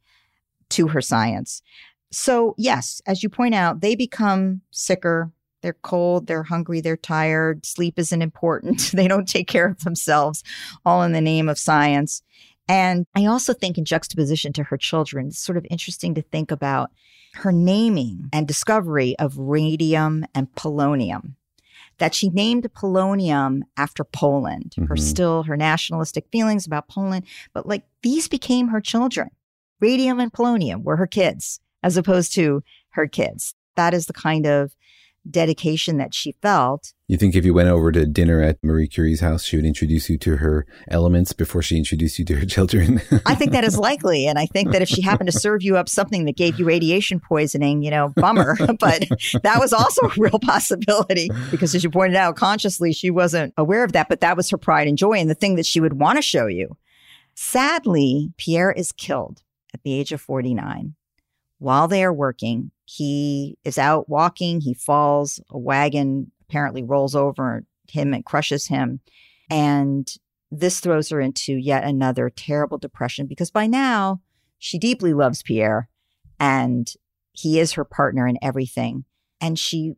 to 0.70 0.88
her 0.88 1.00
science. 1.00 1.62
So, 2.10 2.54
yes, 2.58 3.00
as 3.06 3.22
you 3.22 3.28
point 3.28 3.54
out, 3.54 3.80
they 3.80 3.94
become 3.94 4.60
sicker. 4.70 5.32
They're 5.62 5.76
cold, 5.82 6.26
they're 6.26 6.42
hungry, 6.42 6.80
they're 6.80 6.96
tired. 6.96 7.64
Sleep 7.64 7.98
isn't 7.98 8.22
important. 8.22 8.90
they 8.94 9.08
don't 9.08 9.28
take 9.28 9.48
care 9.48 9.68
of 9.68 9.78
themselves, 9.80 10.42
all 10.84 11.02
in 11.02 11.12
the 11.12 11.20
name 11.20 11.48
of 11.48 11.58
science. 11.58 12.22
And 12.68 13.06
I 13.14 13.26
also 13.26 13.52
think, 13.52 13.76
in 13.76 13.84
juxtaposition 13.84 14.52
to 14.54 14.64
her 14.64 14.76
children, 14.76 15.28
it's 15.28 15.38
sort 15.38 15.58
of 15.58 15.66
interesting 15.70 16.14
to 16.14 16.22
think 16.22 16.50
about 16.50 16.90
her 17.34 17.52
naming 17.52 18.28
and 18.32 18.46
discovery 18.46 19.18
of 19.18 19.38
radium 19.38 20.24
and 20.34 20.54
polonium. 20.54 21.34
That 21.98 22.14
she 22.14 22.30
named 22.30 22.68
polonium 22.74 23.62
after 23.76 24.04
Poland, 24.04 24.74
mm-hmm. 24.76 24.86
her 24.86 24.96
still 24.96 25.42
her 25.44 25.56
nationalistic 25.56 26.26
feelings 26.32 26.66
about 26.66 26.88
Poland, 26.88 27.26
but 27.52 27.66
like 27.66 27.84
these 28.02 28.28
became 28.28 28.68
her 28.68 28.80
children. 28.80 29.30
Radium 29.80 30.20
and 30.20 30.32
polonium 30.32 30.82
were 30.82 30.96
her 30.96 31.06
kids 31.06 31.60
as 31.82 31.96
opposed 31.96 32.34
to 32.34 32.62
her 32.90 33.06
kids. 33.06 33.54
That 33.76 33.94
is 33.94 34.06
the 34.06 34.12
kind 34.12 34.46
of 34.46 34.74
dedication 35.30 35.98
that 35.98 36.14
she 36.14 36.32
felt. 36.42 36.92
You 37.06 37.16
think 37.16 37.36
if 37.36 37.44
you 37.44 37.54
went 37.54 37.68
over 37.68 37.92
to 37.92 38.06
dinner 38.06 38.40
at 38.40 38.58
Marie 38.62 38.88
Curie's 38.88 39.20
house, 39.20 39.44
she 39.44 39.56
would 39.56 39.64
introduce 39.64 40.08
you 40.08 40.18
to 40.18 40.38
her 40.38 40.66
elements 40.88 41.32
before 41.32 41.62
she 41.62 41.76
introduced 41.76 42.18
you 42.18 42.24
to 42.24 42.36
her 42.36 42.46
children? 42.46 43.00
I 43.26 43.34
think 43.34 43.52
that 43.52 43.64
is 43.64 43.78
likely. 43.78 44.26
And 44.26 44.38
I 44.38 44.46
think 44.46 44.72
that 44.72 44.82
if 44.82 44.88
she 44.88 45.02
happened 45.02 45.30
to 45.30 45.38
serve 45.38 45.62
you 45.62 45.76
up 45.76 45.88
something 45.88 46.24
that 46.24 46.36
gave 46.36 46.58
you 46.58 46.64
radiation 46.64 47.20
poisoning, 47.20 47.82
you 47.82 47.90
know, 47.90 48.08
bummer. 48.16 48.56
but 48.80 49.04
that 49.42 49.58
was 49.58 49.72
also 49.72 50.06
a 50.06 50.12
real 50.16 50.38
possibility 50.38 51.30
because, 51.50 51.74
as 51.74 51.84
you 51.84 51.90
pointed 51.90 52.16
out, 52.16 52.36
consciously, 52.36 52.92
she 52.92 53.10
wasn't 53.10 53.52
aware 53.56 53.84
of 53.84 53.92
that. 53.92 54.08
But 54.08 54.20
that 54.20 54.36
was 54.36 54.50
her 54.50 54.58
pride 54.58 54.88
and 54.88 54.98
joy 54.98 55.14
and 55.14 55.30
the 55.30 55.34
thing 55.34 55.56
that 55.56 55.66
she 55.66 55.80
would 55.80 55.94
want 55.94 56.16
to 56.16 56.22
show 56.22 56.46
you. 56.46 56.76
Sadly, 57.34 58.32
Pierre 58.36 58.72
is 58.72 58.92
killed 58.92 59.42
at 59.74 59.82
the 59.82 59.92
age 59.94 60.12
of 60.12 60.20
49 60.20 60.94
while 61.62 61.86
they 61.86 62.02
are 62.02 62.12
working, 62.12 62.72
he 62.84 63.56
is 63.64 63.78
out 63.78 64.08
walking. 64.08 64.60
He 64.60 64.74
falls. 64.74 65.40
A 65.48 65.56
wagon 65.56 66.32
apparently 66.48 66.82
rolls 66.82 67.14
over 67.14 67.64
him 67.88 68.12
and 68.12 68.24
crushes 68.24 68.66
him. 68.66 68.98
And 69.48 70.12
this 70.50 70.80
throws 70.80 71.08
her 71.10 71.20
into 71.20 71.54
yet 71.54 71.84
another 71.84 72.30
terrible 72.30 72.78
depression 72.78 73.28
because 73.28 73.52
by 73.52 73.68
now 73.68 74.20
she 74.58 74.76
deeply 74.76 75.14
loves 75.14 75.44
Pierre 75.44 75.88
and 76.40 76.92
he 77.30 77.60
is 77.60 77.74
her 77.74 77.84
partner 77.84 78.26
in 78.26 78.38
everything. 78.42 79.04
And 79.40 79.56
she 79.56 79.94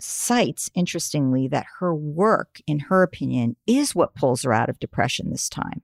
cites, 0.00 0.70
interestingly, 0.74 1.48
that 1.48 1.66
her 1.80 1.94
work, 1.94 2.60
in 2.66 2.78
her 2.78 3.02
opinion, 3.02 3.56
is 3.66 3.94
what 3.94 4.14
pulls 4.14 4.42
her 4.42 4.54
out 4.54 4.70
of 4.70 4.80
depression 4.80 5.28
this 5.28 5.50
time. 5.50 5.82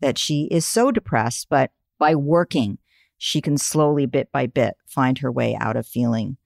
That 0.00 0.16
she 0.16 0.44
is 0.44 0.64
so 0.64 0.90
depressed, 0.90 1.48
but 1.50 1.72
by 1.98 2.14
working, 2.14 2.78
she 3.18 3.40
can 3.40 3.56
slowly, 3.56 4.06
bit 4.06 4.30
by 4.32 4.46
bit, 4.46 4.76
find 4.86 5.18
her 5.18 5.32
way 5.32 5.56
out 5.60 5.76
of 5.76 5.86
feeling 5.86 6.36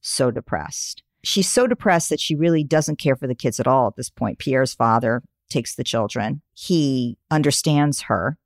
so 0.00 0.30
depressed. 0.30 1.02
She's 1.22 1.48
so 1.48 1.66
depressed 1.66 2.10
that 2.10 2.20
she 2.20 2.34
really 2.34 2.64
doesn't 2.64 2.98
care 2.98 3.16
for 3.16 3.26
the 3.26 3.34
kids 3.34 3.58
at 3.58 3.66
all 3.66 3.88
at 3.88 3.96
this 3.96 4.10
point. 4.10 4.38
Pierre's 4.38 4.74
father 4.74 5.22
takes 5.50 5.74
the 5.74 5.84
children. 5.84 6.42
He 6.54 7.18
understands 7.30 8.02
her 8.02 8.38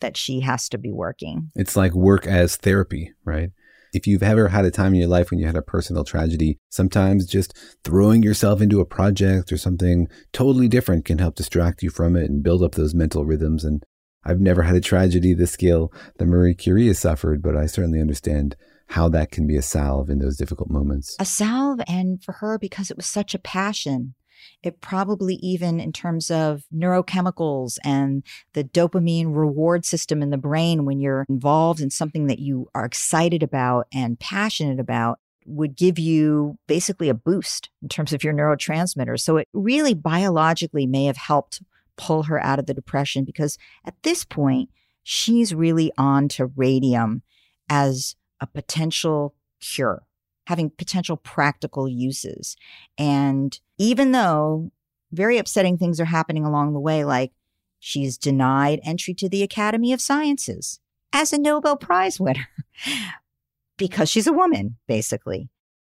that 0.00 0.16
she 0.16 0.40
has 0.40 0.68
to 0.68 0.78
be 0.78 0.92
working. 0.92 1.50
It's 1.54 1.76
like 1.76 1.92
work 1.92 2.26
as 2.26 2.56
therapy, 2.56 3.12
right? 3.24 3.50
If 3.92 4.08
you've 4.08 4.24
ever 4.24 4.48
had 4.48 4.64
a 4.64 4.72
time 4.72 4.92
in 4.92 5.00
your 5.00 5.08
life 5.08 5.30
when 5.30 5.38
you 5.38 5.46
had 5.46 5.56
a 5.56 5.62
personal 5.62 6.02
tragedy, 6.02 6.58
sometimes 6.68 7.26
just 7.26 7.56
throwing 7.84 8.22
yourself 8.24 8.60
into 8.60 8.80
a 8.80 8.84
project 8.84 9.52
or 9.52 9.56
something 9.56 10.08
totally 10.32 10.66
different 10.66 11.04
can 11.04 11.18
help 11.18 11.36
distract 11.36 11.82
you 11.82 11.90
from 11.90 12.16
it 12.16 12.28
and 12.28 12.42
build 12.42 12.62
up 12.62 12.72
those 12.72 12.94
mental 12.94 13.24
rhythms. 13.24 13.64
And 13.64 13.84
I've 14.24 14.40
never 14.40 14.62
had 14.62 14.76
a 14.76 14.80
tragedy 14.80 15.34
the 15.34 15.46
scale 15.46 15.92
that 16.18 16.26
Marie 16.26 16.54
Curie 16.54 16.86
has 16.88 16.98
suffered, 16.98 17.42
but 17.42 17.56
I 17.56 17.66
certainly 17.66 18.00
understand 18.00 18.56
how 18.88 19.08
that 19.10 19.30
can 19.30 19.46
be 19.46 19.56
a 19.56 19.62
salve 19.62 20.10
in 20.10 20.18
those 20.18 20.36
difficult 20.36 20.70
moments. 20.70 21.16
A 21.18 21.24
salve, 21.24 21.80
and 21.88 22.22
for 22.22 22.32
her, 22.32 22.58
because 22.58 22.90
it 22.90 22.96
was 22.96 23.06
such 23.06 23.34
a 23.34 23.38
passion. 23.38 24.14
It 24.62 24.80
probably 24.80 25.36
even 25.36 25.80
in 25.80 25.92
terms 25.92 26.30
of 26.30 26.64
neurochemicals 26.74 27.78
and 27.84 28.22
the 28.52 28.64
dopamine 28.64 29.34
reward 29.34 29.86
system 29.86 30.22
in 30.22 30.30
the 30.30 30.38
brain 30.38 30.84
when 30.84 31.00
you're 31.00 31.24
involved 31.28 31.80
in 31.80 31.90
something 31.90 32.26
that 32.26 32.38
you 32.38 32.68
are 32.74 32.84
excited 32.84 33.42
about 33.42 33.86
and 33.92 34.20
passionate 34.20 34.80
about 34.80 35.18
would 35.46 35.76
give 35.76 35.98
you 35.98 36.58
basically 36.66 37.08
a 37.08 37.14
boost 37.14 37.70
in 37.82 37.88
terms 37.88 38.12
of 38.12 38.24
your 38.24 38.32
neurotransmitters. 38.32 39.20
So 39.20 39.36
it 39.36 39.48
really 39.52 39.94
biologically 39.94 40.86
may 40.86 41.04
have 41.06 41.16
helped 41.16 41.62
pull 41.96 42.24
her 42.24 42.42
out 42.42 42.58
of 42.58 42.66
the 42.66 42.74
depression 42.74 43.24
because 43.24 43.58
at 43.84 43.94
this 44.02 44.24
point, 44.24 44.70
she's 45.02 45.54
really 45.54 45.92
on 45.98 46.28
to 46.28 46.46
radium 46.46 47.22
as 47.68 48.16
a 48.40 48.46
potential 48.46 49.34
cure 49.60 50.02
having 50.46 50.70
potential 50.70 51.16
practical 51.16 51.88
uses. 51.88 52.56
And 52.98 53.58
even 53.78 54.12
though 54.12 54.70
very 55.12 55.38
upsetting 55.38 55.78
things 55.78 56.00
are 56.00 56.06
happening 56.06 56.44
along 56.44 56.72
the 56.72 56.80
way, 56.80 57.04
like 57.04 57.32
she's 57.78 58.18
denied 58.18 58.80
entry 58.84 59.14
to 59.14 59.28
the 59.28 59.42
Academy 59.42 59.92
of 59.92 60.00
Sciences 60.00 60.80
as 61.12 61.32
a 61.32 61.38
Nobel 61.38 61.76
Prize 61.76 62.20
winner 62.20 62.48
because 63.78 64.10
she's 64.10 64.26
a 64.26 64.32
woman, 64.32 64.76
basically. 64.86 65.48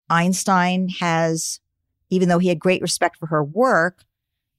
Einstein 0.10 0.88
has, 1.00 1.60
even 2.10 2.30
though 2.30 2.40
he 2.40 2.48
had 2.48 2.60
great 2.60 2.82
respect 2.82 3.18
for 3.18 3.28
her 3.28 3.44
work, 3.44 4.06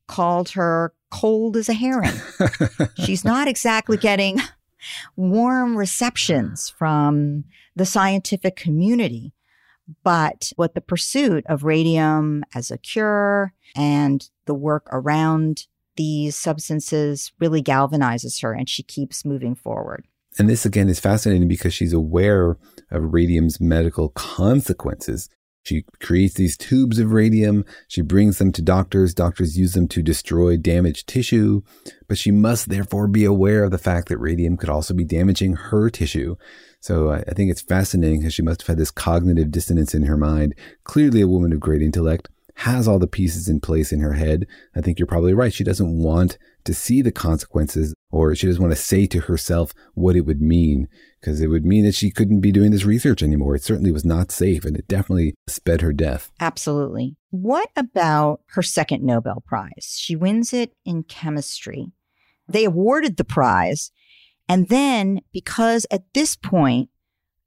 called 0.06 0.50
her 0.50 0.92
cold 1.10 1.56
as 1.56 1.68
a 1.68 1.74
herring. 1.74 2.14
she's 3.04 3.24
not 3.24 3.48
exactly 3.48 3.96
getting 3.96 4.40
warm 5.16 5.76
receptions 5.76 6.70
from 6.70 7.44
the 7.74 7.86
scientific 7.86 8.56
community. 8.56 9.32
But 10.04 10.52
what 10.56 10.74
the 10.74 10.82
pursuit 10.82 11.44
of 11.46 11.64
radium 11.64 12.44
as 12.54 12.70
a 12.70 12.76
cure 12.76 13.54
and 13.74 14.28
the 14.44 14.54
work 14.54 14.86
around 14.92 15.66
these 15.96 16.36
substances 16.36 17.32
really 17.40 17.62
galvanizes 17.62 18.42
her 18.42 18.52
and 18.52 18.68
she 18.68 18.82
keeps 18.82 19.24
moving 19.24 19.54
forward. 19.54 20.06
And 20.38 20.48
this 20.48 20.64
again 20.64 20.88
is 20.88 21.00
fascinating 21.00 21.48
because 21.48 21.74
she's 21.74 21.92
aware 21.92 22.58
of 22.90 23.12
radium's 23.12 23.60
medical 23.60 24.10
consequences. 24.10 25.28
She 25.68 25.84
creates 26.00 26.34
these 26.34 26.56
tubes 26.56 26.98
of 26.98 27.12
radium. 27.12 27.66
She 27.88 28.00
brings 28.00 28.38
them 28.38 28.52
to 28.52 28.62
doctors. 28.62 29.12
Doctors 29.12 29.58
use 29.58 29.74
them 29.74 29.86
to 29.88 30.02
destroy 30.02 30.56
damaged 30.56 31.06
tissue. 31.06 31.60
But 32.08 32.16
she 32.16 32.30
must 32.30 32.70
therefore 32.70 33.06
be 33.06 33.26
aware 33.26 33.64
of 33.64 33.70
the 33.70 33.76
fact 33.76 34.08
that 34.08 34.16
radium 34.16 34.56
could 34.56 34.70
also 34.70 34.94
be 34.94 35.04
damaging 35.04 35.56
her 35.56 35.90
tissue. 35.90 36.36
So 36.80 37.10
I, 37.10 37.18
I 37.18 37.34
think 37.34 37.50
it's 37.50 37.60
fascinating 37.60 38.20
because 38.20 38.32
she 38.32 38.42
must 38.42 38.62
have 38.62 38.68
had 38.68 38.78
this 38.78 38.90
cognitive 38.90 39.50
dissonance 39.50 39.94
in 39.94 40.04
her 40.04 40.16
mind. 40.16 40.54
Clearly, 40.84 41.20
a 41.20 41.28
woman 41.28 41.52
of 41.52 41.60
great 41.60 41.82
intellect 41.82 42.30
has 42.58 42.88
all 42.88 42.98
the 42.98 43.06
pieces 43.06 43.48
in 43.48 43.60
place 43.60 43.92
in 43.92 44.00
her 44.00 44.14
head. 44.14 44.46
I 44.74 44.80
think 44.80 44.98
you're 44.98 45.06
probably 45.06 45.34
right. 45.34 45.52
She 45.52 45.64
doesn't 45.64 46.02
want 46.02 46.38
to 46.64 46.74
see 46.74 47.02
the 47.02 47.12
consequences 47.12 47.94
or 48.10 48.34
she 48.34 48.46
doesn't 48.46 48.62
want 48.62 48.74
to 48.74 48.80
say 48.80 49.06
to 49.06 49.20
herself 49.20 49.72
what 49.94 50.16
it 50.16 50.22
would 50.22 50.40
mean 50.40 50.88
because 51.20 51.40
it 51.40 51.48
would 51.48 51.64
mean 51.64 51.84
that 51.84 51.94
she 51.94 52.10
couldn't 52.10 52.40
be 52.40 52.52
doing 52.52 52.70
this 52.70 52.84
research 52.84 53.22
anymore. 53.22 53.54
It 53.54 53.62
certainly 53.62 53.92
was 53.92 54.04
not 54.04 54.32
safe 54.32 54.64
and 54.64 54.76
it 54.76 54.88
definitely 54.88 55.34
sped 55.46 55.80
her 55.80 55.92
death. 55.92 56.30
Absolutely. 56.40 57.16
What 57.30 57.70
about 57.76 58.40
her 58.48 58.62
second 58.62 59.04
Nobel 59.04 59.42
Prize? 59.46 59.96
She 59.98 60.16
wins 60.16 60.52
it 60.52 60.72
in 60.84 61.04
chemistry. 61.04 61.92
They 62.48 62.64
awarded 62.64 63.16
the 63.16 63.24
prize 63.24 63.92
and 64.48 64.68
then, 64.68 65.20
because 65.32 65.86
at 65.90 66.04
this 66.14 66.34
point, 66.34 66.88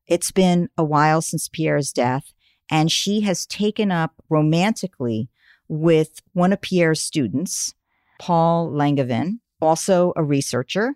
it's 0.07 0.32
been 0.32 0.70
a 0.78 0.84
while 0.84 1.22
since 1.22 1.47
Pierre's 1.47 1.91
death, 1.91 2.34
and 2.72 2.91
she 2.91 3.22
has 3.22 3.45
taken 3.45 3.91
up 3.91 4.13
romantically 4.30 5.30
with 5.67 6.22
one 6.34 6.51
of 6.53 6.61
Pierre's 6.61 7.01
students, 7.01 7.76
Paul 8.19 8.72
Langevin, 8.72 9.39
also 9.61 10.13
a 10.15 10.24
researcher, 10.24 10.95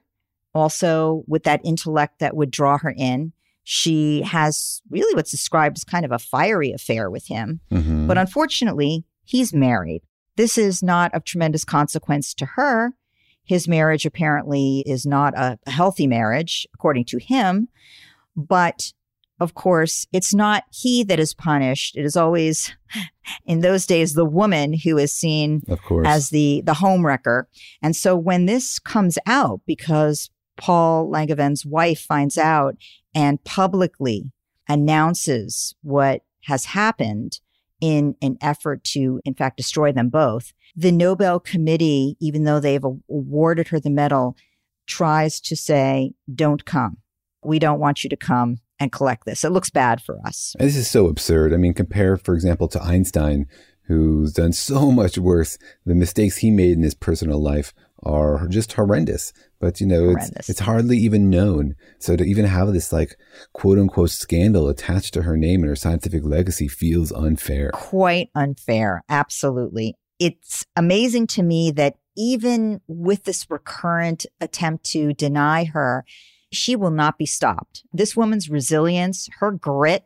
also 0.54 1.24
with 1.28 1.44
that 1.44 1.62
intellect 1.64 2.20
that 2.20 2.36
would 2.36 2.50
draw 2.50 2.78
her 2.80 2.94
in. 2.98 3.34
She 3.64 4.22
has 4.22 4.82
really 4.90 5.14
what's 5.16 5.32
described 5.32 5.78
as 5.78 5.84
kind 5.84 6.06
of 6.06 6.12
a 6.12 6.20
fiery 6.20 6.72
affair 6.72 7.10
with 7.10 7.28
him. 7.28 7.60
Mm-hmm. 7.72 8.08
But 8.08 8.18
unfortunately, 8.18 9.04
he's 9.24 9.54
married. 9.54 10.02
This 10.36 10.58
is 10.58 10.82
not 10.82 11.14
of 11.14 11.24
tremendous 11.24 11.66
consequence 11.66 12.34
to 12.36 12.46
her 12.46 12.94
his 13.46 13.68
marriage 13.68 14.06
apparently 14.06 14.84
is 14.86 15.06
not 15.06 15.38
a 15.38 15.60
healthy 15.68 16.08
marriage, 16.08 16.68
according 16.74 17.06
to 17.06 17.20
him. 17.20 17.70
But 18.36 18.92
of 19.40 19.54
course, 19.54 20.08
it's 20.14 20.34
not 20.34 20.64
he 20.72 21.04
that 21.04 21.20
is 21.20 21.34
punished. 21.34 21.98
It 21.98 22.06
is 22.06 22.16
always, 22.16 22.74
in 23.46 23.60
those 23.60 23.86
days, 23.86 24.14
the 24.14 24.26
woman 24.26 24.74
who 24.74 24.98
is 24.98 25.12
seen 25.12 25.62
of 25.68 25.82
course. 25.82 26.08
as 26.08 26.30
the, 26.30 26.62
the 26.66 26.74
homewrecker. 26.74 27.44
And 27.82 27.96
so 27.96 28.16
when 28.16 28.46
this 28.46 28.80
comes 28.80 29.18
out, 29.26 29.62
because 29.66 30.30
Paul 30.58 31.10
Langevin's 31.12 31.66
wife 31.66 32.00
finds 32.00 32.38
out 32.38 32.76
and 33.14 33.44
publicly 33.44 34.32
announces 34.70 35.76
what 35.82 36.22
has 36.44 36.66
happened 36.66 37.40
in 37.82 38.16
an 38.22 38.38
effort 38.42 38.84
to, 38.86 39.20
in 39.26 39.34
fact, 39.34 39.58
destroy 39.58 39.92
them 39.92 40.10
both, 40.10 40.54
the 40.78 40.92
Nobel 40.92 41.40
Committee, 41.42 42.16
even 42.22 42.46
though 42.46 42.60
they've 42.60 42.84
awarded 42.84 43.68
her 43.68 43.80
the 43.80 43.90
medal, 43.90 44.38
tries 44.88 45.42
to 45.42 45.56
say, 45.56 46.14
don't 46.34 46.64
come. 46.64 46.98
We 47.44 47.60
don't 47.60 47.80
want 47.80 48.04
you 48.04 48.10
to 48.10 48.16
come 48.16 48.58
and 48.80 48.92
collect 48.92 49.26
this. 49.26 49.44
It 49.44 49.52
looks 49.52 49.70
bad 49.70 50.02
for 50.02 50.20
us. 50.26 50.56
This 50.60 50.76
is 50.76 50.90
so 50.90 51.08
absurd. 51.08 51.54
I 51.54 51.58
mean, 51.58 51.74
compare, 51.74 52.18
for 52.18 52.34
example, 52.34 52.68
to 52.70 52.84
Einstein, 52.84 53.48
who's 53.88 54.34
done 54.34 54.54
so 54.54 54.92
much 54.92 55.18
worse. 55.18 55.58
The 55.86 55.96
mistakes 55.96 56.38
he 56.38 56.52
made 56.52 56.74
in 56.74 56.84
his 56.84 56.96
personal 56.96 57.42
life 57.42 57.74
are 58.04 58.48
just 58.48 58.74
horrendous. 58.74 59.34
But 59.60 59.82
you 59.82 59.88
know, 59.88 60.12
it's 60.12 60.50
it's 60.50 60.60
hardly 60.60 60.98
even 60.98 61.30
known. 61.30 61.76
So 61.98 62.16
to 62.16 62.24
even 62.24 62.46
have 62.46 62.72
this 62.74 62.94
like 62.94 63.16
quote 63.54 63.80
unquote 63.80 64.12
scandal 64.12 64.70
attached 64.70 65.14
to 65.16 65.24
her 65.24 65.38
name 65.38 65.62
and 65.62 65.70
her 65.70 65.76
scientific 65.76 66.24
legacy 66.24 66.68
feels 66.68 67.12
unfair. 67.12 67.72
Quite 67.72 68.30
unfair. 68.36 69.04
Absolutely 69.10 69.96
it's 70.20 70.66
amazing 70.76 71.28
to 71.28 71.44
me 71.44 71.72
that 71.72 71.96
even 72.18 72.82
with 72.88 73.24
this 73.26 73.50
recurrent 73.50 74.26
attempt 74.40 74.86
to 74.86 75.14
deny 75.14 75.66
her, 75.66 76.06
she 76.56 76.76
will 76.76 76.92
not 76.92 77.18
be 77.18 77.26
stopped. 77.26 77.84
This 77.94 78.16
woman's 78.16 78.50
resilience, 78.50 79.30
her 79.40 79.52
grit, 79.52 80.06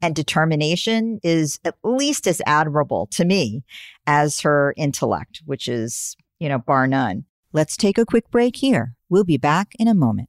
and 0.00 0.14
determination 0.14 1.18
is 1.22 1.58
at 1.64 1.74
least 1.82 2.26
as 2.26 2.40
admirable 2.46 3.08
to 3.12 3.24
me 3.24 3.64
as 4.06 4.40
her 4.40 4.74
intellect, 4.76 5.42
which 5.44 5.68
is, 5.68 6.16
you 6.38 6.48
know, 6.48 6.58
bar 6.58 6.86
none. 6.86 7.24
Let's 7.52 7.76
take 7.76 7.98
a 7.98 8.06
quick 8.06 8.30
break 8.30 8.56
here. 8.56 8.94
We'll 9.08 9.24
be 9.24 9.38
back 9.38 9.72
in 9.78 9.88
a 9.88 9.94
moment. 9.94 10.28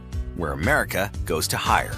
where 0.35 0.51
America 0.51 1.11
goes 1.25 1.47
to 1.49 1.57
hire. 1.57 1.95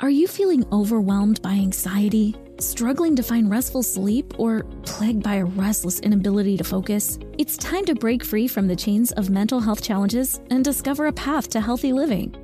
Are 0.00 0.10
you 0.10 0.26
feeling 0.26 0.66
overwhelmed 0.70 1.40
by 1.40 1.52
anxiety, 1.52 2.34
struggling 2.58 3.16
to 3.16 3.22
find 3.22 3.50
restful 3.50 3.82
sleep, 3.82 4.34
or 4.38 4.64
plagued 4.82 5.22
by 5.22 5.36
a 5.36 5.44
restless 5.44 6.00
inability 6.00 6.58
to 6.58 6.64
focus? 6.64 7.18
It's 7.38 7.56
time 7.56 7.84
to 7.86 7.94
break 7.94 8.22
free 8.22 8.48
from 8.48 8.66
the 8.66 8.76
chains 8.76 9.12
of 9.12 9.30
mental 9.30 9.60
health 9.60 9.82
challenges 9.82 10.40
and 10.50 10.64
discover 10.64 11.06
a 11.06 11.12
path 11.12 11.48
to 11.50 11.60
healthy 11.60 11.92
living. 11.92 12.43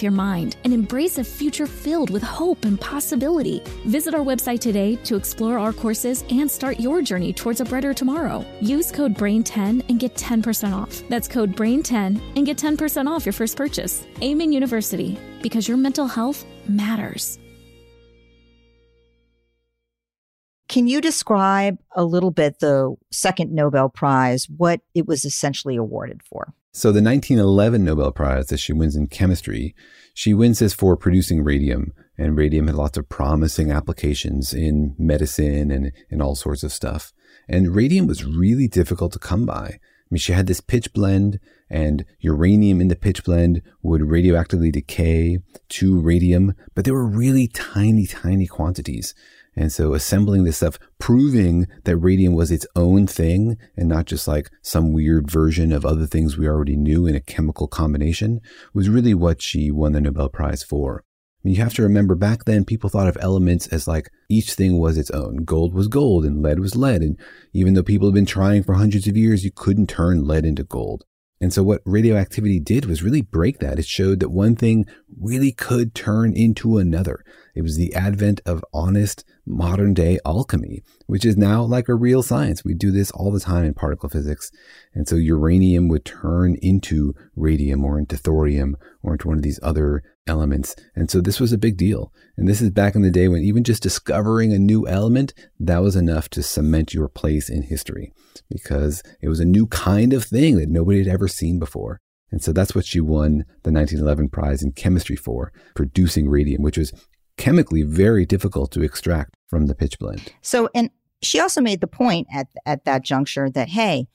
your 0.01 0.11
mind 0.11 0.57
and 0.63 0.73
embrace 0.73 1.17
a 1.17 1.23
future 1.23 1.67
filled 1.67 2.09
with 2.09 2.23
hope 2.23 2.65
and 2.65 2.79
possibility. 2.79 3.61
Visit 3.85 4.13
our 4.13 4.21
website 4.21 4.59
today 4.59 4.95
to 5.03 5.15
explore 5.15 5.57
our 5.57 5.73
courses 5.73 6.23
and 6.29 6.49
start 6.49 6.79
your 6.79 7.01
journey 7.01 7.33
towards 7.33 7.61
a 7.61 7.65
brighter 7.65 7.93
tomorrow. 7.93 8.45
Use 8.61 8.91
code 8.91 9.15
BRAIN10 9.15 9.89
and 9.89 9.99
get 9.99 10.15
10% 10.15 10.73
off. 10.73 11.01
That's 11.09 11.27
code 11.27 11.55
BRAIN10 11.55 12.35
and 12.35 12.45
get 12.45 12.57
10% 12.57 13.07
off 13.07 13.25
your 13.25 13.33
first 13.33 13.57
purchase. 13.57 14.05
Amen 14.21 14.51
University, 14.51 15.17
because 15.41 15.67
your 15.67 15.77
mental 15.77 16.07
health 16.07 16.45
matters. 16.67 17.39
Can 20.67 20.87
you 20.87 21.01
describe 21.01 21.79
a 21.97 22.05
little 22.05 22.31
bit 22.31 22.59
the 22.59 22.95
second 23.11 23.51
Nobel 23.51 23.89
Prize, 23.89 24.47
what 24.47 24.79
it 24.95 25.05
was 25.05 25.25
essentially 25.25 25.75
awarded 25.75 26.21
for? 26.23 26.53
So 26.73 26.93
the 26.93 27.01
1911 27.01 27.83
Nobel 27.83 28.13
Prize 28.13 28.47
that 28.47 28.59
she 28.59 28.71
wins 28.71 28.95
in 28.95 29.07
chemistry, 29.07 29.75
she 30.13 30.33
wins 30.33 30.59
this 30.59 30.73
for 30.73 30.95
producing 30.95 31.43
radium. 31.43 31.91
And 32.17 32.37
radium 32.37 32.67
had 32.67 32.77
lots 32.77 32.97
of 32.97 33.09
promising 33.09 33.71
applications 33.71 34.53
in 34.53 34.95
medicine 34.97 35.69
and 35.69 35.91
in 36.09 36.21
all 36.21 36.35
sorts 36.35 36.63
of 36.63 36.71
stuff. 36.71 37.11
And 37.49 37.75
radium 37.75 38.07
was 38.07 38.23
really 38.23 38.69
difficult 38.69 39.11
to 39.13 39.19
come 39.19 39.45
by. 39.45 39.65
I 39.65 39.79
mean, 40.09 40.19
she 40.19 40.31
had 40.31 40.47
this 40.47 40.61
pitchblende 40.61 41.39
and 41.69 42.05
uranium 42.19 42.79
in 42.79 42.87
the 42.87 42.95
pitchblende 42.95 43.61
would 43.81 44.01
radioactively 44.01 44.71
decay 44.71 45.39
to 45.69 45.99
radium, 45.99 46.53
but 46.73 46.85
they 46.85 46.91
were 46.91 47.05
really 47.05 47.47
tiny, 47.47 48.07
tiny 48.07 48.47
quantities. 48.47 49.13
And 49.55 49.71
so 49.71 49.93
assembling 49.93 50.45
this 50.45 50.57
stuff, 50.57 50.79
proving 50.97 51.67
that 51.83 51.97
radium 51.97 52.33
was 52.33 52.51
its 52.51 52.65
own 52.75 53.05
thing 53.05 53.57
and 53.75 53.89
not 53.89 54.05
just 54.05 54.27
like 54.27 54.49
some 54.61 54.93
weird 54.93 55.29
version 55.29 55.73
of 55.73 55.85
other 55.85 56.05
things 56.05 56.37
we 56.37 56.47
already 56.47 56.77
knew 56.77 57.05
in 57.05 57.15
a 57.15 57.21
chemical 57.21 57.67
combination 57.67 58.39
was 58.73 58.89
really 58.89 59.13
what 59.13 59.41
she 59.41 59.69
won 59.69 59.91
the 59.91 60.01
Nobel 60.01 60.29
Prize 60.29 60.63
for. 60.63 61.03
I 61.43 61.47
mean, 61.47 61.55
you 61.55 61.63
have 61.63 61.73
to 61.73 61.81
remember 61.81 62.15
back 62.15 62.45
then 62.45 62.65
people 62.65 62.89
thought 62.89 63.07
of 63.07 63.17
elements 63.19 63.67
as 63.67 63.87
like 63.87 64.09
each 64.29 64.53
thing 64.53 64.77
was 64.77 64.97
its 64.97 65.11
own. 65.11 65.37
Gold 65.37 65.73
was 65.73 65.87
gold 65.87 66.23
and 66.23 66.41
lead 66.41 66.59
was 66.59 66.75
lead. 66.75 67.01
And 67.01 67.17
even 67.51 67.73
though 67.73 67.83
people 67.83 68.07
had 68.07 68.13
been 68.15 68.27
trying 68.27 68.63
for 68.63 68.75
hundreds 68.75 69.07
of 69.07 69.17
years, 69.17 69.43
you 69.43 69.51
couldn't 69.51 69.87
turn 69.87 70.25
lead 70.25 70.45
into 70.45 70.63
gold. 70.63 71.03
And 71.41 71.51
so 71.51 71.63
what 71.63 71.81
radioactivity 71.83 72.59
did 72.59 72.85
was 72.85 73.01
really 73.01 73.23
break 73.23 73.57
that. 73.59 73.79
It 73.79 73.85
showed 73.85 74.19
that 74.19 74.29
one 74.29 74.55
thing 74.55 74.85
really 75.19 75.51
could 75.51 75.93
turn 75.93 76.33
into 76.35 76.77
another. 76.77 77.23
It 77.55 77.61
was 77.61 77.77
the 77.77 77.93
advent 77.93 78.41
of 78.45 78.63
honest 78.73 79.25
modern 79.45 79.93
day 79.93 80.19
alchemy, 80.25 80.83
which 81.07 81.25
is 81.25 81.35
now 81.35 81.63
like 81.63 81.89
a 81.89 81.95
real 81.95 82.23
science. 82.23 82.63
We 82.63 82.73
do 82.73 82.91
this 82.91 83.11
all 83.11 83.31
the 83.31 83.39
time 83.39 83.65
in 83.65 83.73
particle 83.73 84.09
physics. 84.09 84.51
And 84.93 85.07
so 85.07 85.15
uranium 85.15 85.87
would 85.89 86.05
turn 86.05 86.57
into 86.61 87.13
radium 87.35 87.83
or 87.83 87.99
into 87.99 88.17
thorium 88.17 88.77
or 89.01 89.13
into 89.13 89.27
one 89.27 89.37
of 89.37 89.43
these 89.43 89.59
other 89.61 90.03
elements. 90.27 90.75
And 90.95 91.09
so 91.09 91.19
this 91.19 91.39
was 91.39 91.51
a 91.51 91.57
big 91.57 91.77
deal. 91.77 92.13
And 92.37 92.47
this 92.47 92.61
is 92.61 92.69
back 92.69 92.95
in 92.95 93.01
the 93.01 93.11
day 93.11 93.27
when 93.27 93.41
even 93.41 93.63
just 93.63 93.83
discovering 93.83 94.53
a 94.53 94.59
new 94.59 94.87
element, 94.87 95.33
that 95.59 95.79
was 95.79 95.95
enough 95.95 96.29
to 96.29 96.43
cement 96.43 96.93
your 96.93 97.07
place 97.07 97.49
in 97.49 97.63
history 97.63 98.13
because 98.49 99.03
it 99.21 99.27
was 99.27 99.39
a 99.39 99.45
new 99.45 99.67
kind 99.67 100.13
of 100.13 100.23
thing 100.23 100.57
that 100.57 100.69
nobody 100.69 100.99
had 100.99 101.07
ever 101.07 101.27
seen 101.27 101.59
before. 101.59 101.99
And 102.31 102.41
so 102.41 102.53
that's 102.53 102.73
what 102.73 102.85
she 102.85 103.01
won 103.01 103.45
the 103.63 103.71
1911 103.71 104.29
prize 104.29 104.63
in 104.63 104.71
chemistry 104.71 105.15
for, 105.15 105.51
producing 105.75 106.29
radium, 106.29 106.61
which 106.61 106.77
was 106.77 106.93
chemically 107.37 107.83
very 107.83 108.25
difficult 108.25 108.71
to 108.71 108.81
extract 108.81 109.35
from 109.47 109.65
the 109.67 109.75
pitchblende. 109.75 110.29
So, 110.41 110.69
and 110.73 110.89
she 111.21 111.39
also 111.39 111.61
made 111.61 111.81
the 111.81 111.87
point 111.87 112.27
at, 112.33 112.47
at 112.65 112.85
that 112.85 113.03
juncture 113.03 113.49
that, 113.49 113.69
hey, 113.69 114.07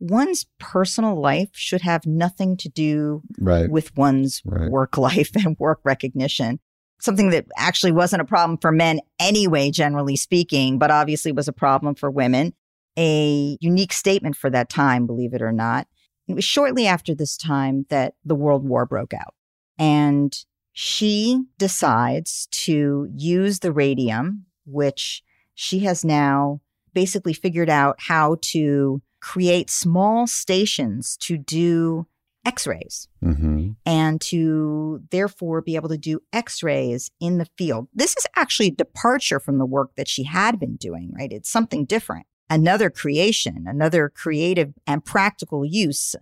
one's 0.00 0.46
personal 0.58 1.20
life 1.20 1.48
should 1.52 1.80
have 1.82 2.06
nothing 2.06 2.56
to 2.58 2.68
do 2.68 3.22
right. 3.38 3.70
with 3.70 3.96
one's 3.96 4.42
right. 4.44 4.70
work 4.70 4.96
life 4.98 5.30
and 5.34 5.56
work 5.58 5.80
recognition. 5.84 6.60
Something 7.00 7.30
that 7.30 7.46
actually 7.56 7.92
wasn't 7.92 8.22
a 8.22 8.24
problem 8.24 8.58
for 8.58 8.72
men 8.72 9.00
anyway, 9.18 9.70
generally 9.70 10.16
speaking, 10.16 10.78
but 10.78 10.90
obviously 10.90 11.32
was 11.32 11.48
a 11.48 11.52
problem 11.52 11.94
for 11.94 12.10
women. 12.10 12.54
A 12.96 13.58
unique 13.60 13.92
statement 13.92 14.36
for 14.36 14.48
that 14.50 14.70
time, 14.70 15.06
believe 15.06 15.34
it 15.34 15.42
or 15.42 15.52
not. 15.52 15.88
It 16.26 16.34
was 16.34 16.44
shortly 16.44 16.86
after 16.86 17.14
this 17.14 17.36
time 17.36 17.86
that 17.90 18.14
the 18.24 18.34
World 18.34 18.66
War 18.66 18.86
broke 18.86 19.14
out. 19.14 19.34
And 19.78 20.36
she 20.72 21.44
decides 21.58 22.48
to 22.50 23.08
use 23.14 23.60
the 23.60 23.72
radium, 23.72 24.46
which 24.66 25.22
she 25.54 25.80
has 25.80 26.04
now 26.04 26.60
basically 26.94 27.32
figured 27.32 27.70
out 27.70 27.96
how 27.98 28.36
to 28.40 29.02
create 29.20 29.70
small 29.70 30.26
stations 30.26 31.16
to 31.16 31.36
do 31.36 32.06
x 32.44 32.66
rays 32.66 33.08
mm-hmm. 33.22 33.70
and 33.86 34.20
to 34.20 35.02
therefore 35.10 35.62
be 35.62 35.76
able 35.76 35.88
to 35.88 35.96
do 35.96 36.20
x 36.32 36.62
rays 36.62 37.10
in 37.20 37.38
the 37.38 37.46
field. 37.56 37.88
This 37.94 38.14
is 38.16 38.26
actually 38.36 38.68
a 38.68 38.72
departure 38.72 39.40
from 39.40 39.58
the 39.58 39.66
work 39.66 39.94
that 39.96 40.08
she 40.08 40.24
had 40.24 40.60
been 40.60 40.76
doing, 40.76 41.12
right? 41.16 41.32
It's 41.32 41.50
something 41.50 41.84
different, 41.84 42.26
another 42.50 42.90
creation, 42.90 43.64
another 43.66 44.08
creative 44.08 44.74
and 44.86 45.04
practical 45.04 45.64
use 45.64 46.14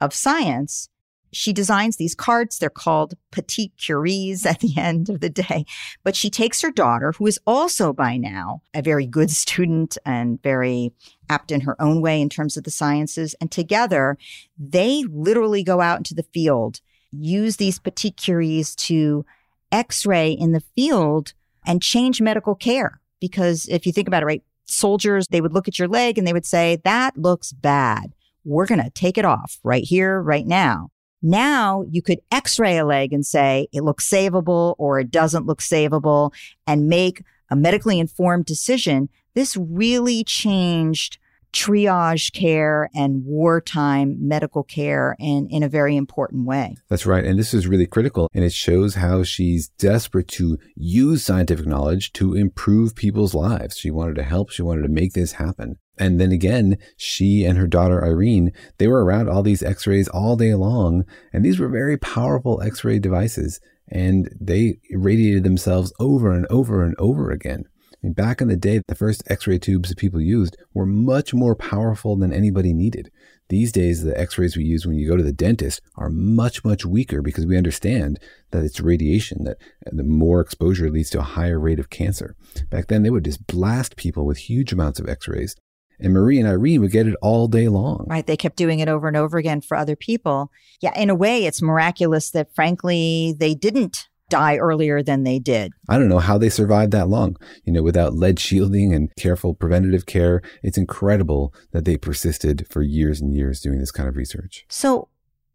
of 0.00 0.14
science 0.14 0.88
she 1.32 1.52
designs 1.52 1.96
these 1.96 2.14
cards. 2.14 2.58
They're 2.58 2.70
called 2.70 3.14
petite 3.30 3.72
curies 3.76 4.44
at 4.50 4.60
the 4.60 4.76
end 4.76 5.08
of 5.08 5.20
the 5.20 5.30
day. 5.30 5.64
But 6.02 6.16
she 6.16 6.30
takes 6.30 6.60
her 6.62 6.70
daughter, 6.70 7.12
who 7.12 7.26
is 7.26 7.40
also 7.46 7.92
by 7.92 8.16
now 8.16 8.62
a 8.74 8.82
very 8.82 9.06
good 9.06 9.30
student 9.30 9.96
and 10.04 10.42
very 10.42 10.92
apt 11.28 11.52
in 11.52 11.62
her 11.62 11.80
own 11.80 12.00
way 12.00 12.20
in 12.20 12.28
terms 12.28 12.56
of 12.56 12.64
the 12.64 12.70
sciences. 12.70 13.34
And 13.40 13.50
together, 13.50 14.16
they 14.58 15.04
literally 15.08 15.62
go 15.62 15.80
out 15.80 15.98
into 15.98 16.14
the 16.14 16.24
field, 16.34 16.80
use 17.10 17.56
these 17.56 17.78
petite 17.78 18.16
curies 18.16 18.74
to 18.76 19.24
x 19.72 20.04
ray 20.04 20.32
in 20.32 20.52
the 20.52 20.62
field 20.74 21.32
and 21.64 21.82
change 21.82 22.20
medical 22.20 22.54
care. 22.54 23.00
Because 23.20 23.68
if 23.68 23.86
you 23.86 23.92
think 23.92 24.08
about 24.08 24.22
it, 24.22 24.26
right, 24.26 24.42
soldiers, 24.70 25.26
they 25.28 25.40
would 25.40 25.52
look 25.52 25.68
at 25.68 25.78
your 25.78 25.88
leg 25.88 26.18
and 26.18 26.26
they 26.26 26.32
would 26.32 26.46
say, 26.46 26.78
that 26.84 27.16
looks 27.16 27.52
bad. 27.52 28.12
We're 28.44 28.66
going 28.66 28.82
to 28.82 28.90
take 28.90 29.18
it 29.18 29.24
off 29.24 29.58
right 29.62 29.84
here, 29.84 30.20
right 30.20 30.46
now 30.46 30.90
Now 31.22 31.84
you 31.90 32.02
could 32.02 32.20
x 32.32 32.58
ray 32.58 32.78
a 32.78 32.84
leg 32.84 33.12
and 33.12 33.24
say 33.26 33.68
it 33.72 33.82
looks 33.82 34.08
savable 34.08 34.74
or 34.78 35.00
it 35.00 35.10
doesn't 35.10 35.46
look 35.46 35.60
savable 35.60 36.32
and 36.66 36.88
make 36.88 37.22
a 37.50 37.56
medically 37.56 37.98
informed 37.98 38.46
decision. 38.46 39.08
This 39.34 39.56
really 39.56 40.24
changed 40.24 41.18
triage 41.52 42.32
care 42.32 42.88
and 42.94 43.24
wartime 43.24 44.16
medical 44.20 44.62
care 44.62 45.16
in, 45.18 45.48
in 45.50 45.62
a 45.62 45.68
very 45.68 45.96
important 45.96 46.46
way. 46.46 46.76
That's 46.88 47.06
right. 47.06 47.24
And 47.24 47.38
this 47.38 47.54
is 47.54 47.66
really 47.66 47.86
critical. 47.86 48.28
And 48.32 48.44
it 48.44 48.52
shows 48.52 48.94
how 48.94 49.22
she's 49.22 49.68
desperate 49.78 50.28
to 50.28 50.58
use 50.76 51.24
scientific 51.24 51.66
knowledge 51.66 52.12
to 52.14 52.34
improve 52.34 52.94
people's 52.94 53.34
lives. 53.34 53.78
She 53.78 53.90
wanted 53.90 54.16
to 54.16 54.22
help. 54.22 54.50
She 54.50 54.62
wanted 54.62 54.82
to 54.82 54.88
make 54.88 55.12
this 55.12 55.32
happen. 55.32 55.76
And 55.98 56.18
then 56.18 56.32
again, 56.32 56.78
she 56.96 57.44
and 57.44 57.58
her 57.58 57.66
daughter 57.66 58.02
Irene, 58.02 58.52
they 58.78 58.88
were 58.88 59.04
around 59.04 59.28
all 59.28 59.42
these 59.42 59.62
x-rays 59.62 60.08
all 60.08 60.34
day 60.36 60.54
long. 60.54 61.04
And 61.32 61.44
these 61.44 61.58
were 61.58 61.68
very 61.68 61.98
powerful 61.98 62.62
x-ray 62.62 63.00
devices. 63.00 63.60
And 63.92 64.30
they 64.40 64.78
radiated 64.92 65.42
themselves 65.42 65.92
over 65.98 66.30
and 66.30 66.46
over 66.48 66.84
and 66.84 66.94
over 66.98 67.30
again. 67.30 67.64
Mean, 68.02 68.12
back 68.14 68.40
in 68.40 68.48
the 68.48 68.56
day, 68.56 68.80
the 68.86 68.94
first 68.94 69.22
x-ray 69.26 69.58
tubes 69.58 69.90
that 69.90 69.98
people 69.98 70.20
used 70.20 70.56
were 70.72 70.86
much 70.86 71.34
more 71.34 71.54
powerful 71.54 72.16
than 72.16 72.32
anybody 72.32 72.72
needed. 72.72 73.10
These 73.50 73.72
days, 73.72 74.02
the 74.02 74.18
x-rays 74.18 74.56
we 74.56 74.64
use 74.64 74.86
when 74.86 74.96
you 74.96 75.08
go 75.08 75.16
to 75.16 75.22
the 75.22 75.32
dentist 75.32 75.82
are 75.96 76.08
much, 76.08 76.64
much 76.64 76.86
weaker 76.86 77.20
because 77.20 77.46
we 77.46 77.56
understand 77.58 78.18
that 78.52 78.62
it's 78.62 78.80
radiation, 78.80 79.44
that 79.44 79.58
uh, 79.86 79.90
the 79.92 80.04
more 80.04 80.40
exposure 80.40 80.88
leads 80.88 81.10
to 81.10 81.18
a 81.18 81.22
higher 81.22 81.58
rate 81.58 81.80
of 81.80 81.90
cancer. 81.90 82.36
Back 82.70 82.86
then, 82.86 83.02
they 83.02 83.10
would 83.10 83.24
just 83.24 83.46
blast 83.46 83.96
people 83.96 84.24
with 84.24 84.38
huge 84.38 84.72
amounts 84.72 85.00
of 85.00 85.08
x-rays. 85.08 85.56
And 85.98 86.14
Marie 86.14 86.38
and 86.38 86.48
Irene 86.48 86.80
would 86.80 86.92
get 86.92 87.06
it 87.06 87.16
all 87.20 87.48
day 87.48 87.68
long. 87.68 88.06
Right. 88.08 88.26
They 88.26 88.36
kept 88.36 88.56
doing 88.56 88.78
it 88.78 88.88
over 88.88 89.08
and 89.08 89.16
over 89.16 89.36
again 89.36 89.60
for 89.60 89.76
other 89.76 89.96
people. 89.96 90.50
Yeah. 90.80 90.98
In 90.98 91.10
a 91.10 91.14
way, 91.14 91.44
it's 91.44 91.60
miraculous 91.60 92.30
that, 92.30 92.54
frankly, 92.54 93.34
they 93.38 93.54
didn't 93.54 94.08
die 94.30 94.56
earlier 94.56 95.02
than 95.02 95.24
they 95.24 95.38
did. 95.38 95.72
I 95.88 95.98
don't 95.98 96.08
know 96.08 96.18
how 96.18 96.38
they 96.38 96.48
survived 96.48 96.92
that 96.92 97.08
long. 97.08 97.36
You 97.64 97.72
know, 97.74 97.82
without 97.82 98.14
lead 98.14 98.38
shielding 98.38 98.94
and 98.94 99.14
careful 99.16 99.54
preventative 99.54 100.06
care, 100.06 100.40
it's 100.62 100.78
incredible 100.78 101.52
that 101.72 101.84
they 101.84 101.98
persisted 101.98 102.66
for 102.70 102.82
years 102.82 103.20
and 103.20 103.34
years 103.34 103.60
doing 103.60 103.78
this 103.78 103.90
kind 103.90 104.08
of 104.08 104.16
research. 104.16 104.64
So, 104.68 105.08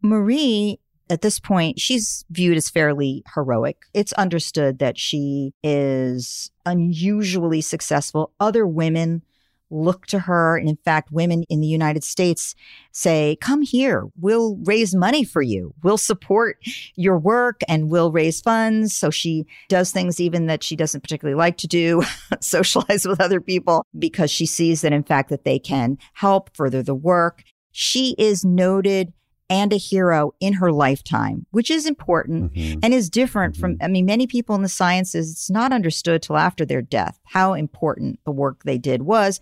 Marie, 0.04 0.80
at 1.10 1.22
this 1.22 1.40
point, 1.40 1.80
she's 1.80 2.26
viewed 2.30 2.58
as 2.58 2.70
fairly 2.70 3.24
heroic. 3.34 3.78
It's 3.94 4.14
understood 4.14 4.80
that 4.80 4.98
she 4.98 5.54
is 5.64 6.52
unusually 6.66 7.62
successful. 7.62 8.32
Other 8.40 8.68
women 8.68 9.24
look 9.70 10.06
to 10.08 10.20
her. 10.20 10.58
And 10.58 10.70
in 10.70 10.78
fact, 10.78 11.12
women 11.12 11.44
in 11.50 11.62
the 11.62 11.68
United 11.68 12.04
States 12.04 12.56
say, 12.92 13.38
come 13.42 13.62
here, 13.62 14.06
we'll 14.20 14.58
raise 14.64 14.96
money 14.96 15.24
for 15.24 15.42
you. 15.42 15.74
We'll 15.84 15.98
support 15.98 16.58
your 16.96 17.18
work 17.18 17.62
and 17.68 17.90
we'll 17.90 18.12
raise 18.12 18.42
funds. 18.42 18.96
So 18.96 19.10
she 19.10 19.46
does 19.70 19.92
things 19.92 20.20
even 20.20 20.48
that 20.48 20.64
she 20.64 20.76
doesn't 20.76 21.02
particularly 21.02 21.38
like 21.38 21.58
to 21.58 21.68
do, 21.68 22.04
socialize 22.40 23.06
with 23.06 23.22
other 23.22 23.42
people 23.42 23.86
because 23.98 24.32
she 24.32 24.46
sees 24.46 24.82
that 24.82 24.94
in 24.94 25.04
fact 25.04 25.30
that 25.30 25.44
they 25.44 25.60
can 25.60 25.98
help 26.14 26.56
further 26.56 26.84
the 26.84 26.96
work. 26.96 27.44
She 27.72 28.16
is 28.18 28.46
noted 28.46 29.12
and 29.50 29.72
a 29.72 29.78
hero 29.78 30.34
in 30.40 30.54
her 30.54 30.72
lifetime, 30.72 31.46
which 31.52 31.70
is 31.70 31.86
important 31.86 32.54
mm-hmm. 32.54 32.80
and 32.82 32.94
is 32.94 33.10
different 33.10 33.54
mm-hmm. 33.54 33.62
from, 33.62 33.78
I 33.82 33.88
mean, 33.88 34.06
many 34.06 34.28
people 34.28 34.56
in 34.56 34.62
the 34.62 34.70
sciences, 34.70 35.32
it's 35.32 35.50
not 35.50 35.72
understood 35.72 36.22
till 36.22 36.38
after 36.38 36.66
their 36.66 36.82
death 36.82 37.20
how 37.26 37.54
important 37.54 38.20
the 38.26 38.32
work 38.32 38.64
they 38.64 38.78
did 38.78 39.04
was. 39.04 39.40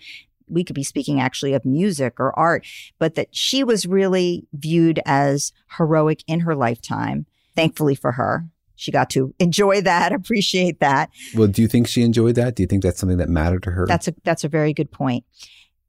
We 0.48 0.64
could 0.64 0.76
be 0.76 0.84
speaking 0.84 1.22
actually 1.22 1.54
of 1.54 1.66
music 1.66 2.20
or 2.20 2.38
art, 2.38 2.68
but 3.00 3.16
that 3.16 3.30
she 3.32 3.64
was 3.64 3.86
really 3.86 4.46
viewed 4.54 5.00
as 5.06 5.54
heroic 5.78 6.24
in 6.28 6.42
her 6.42 6.56
lifetime. 6.56 7.26
Thankfully 7.56 7.96
for 7.96 8.14
her, 8.14 8.46
she 8.76 8.92
got 8.92 9.10
to 9.12 9.34
enjoy 9.40 9.82
that, 9.82 10.12
appreciate 10.14 10.80
that. 10.82 11.12
Well, 11.34 11.48
do 11.48 11.62
you 11.62 11.68
think 11.68 11.88
she 11.88 12.04
enjoyed 12.04 12.36
that? 12.36 12.56
Do 12.56 12.64
you 12.64 12.68
think 12.68 12.84
that's 12.84 13.00
something 13.00 13.20
that 13.20 13.30
mattered 13.30 13.64
to 13.64 13.72
her? 13.72 13.86
That's 13.88 14.10
a 14.10 14.16
that's 14.24 14.44
a 14.44 14.50
very 14.50 14.74
good 14.74 14.92
point. 14.92 15.24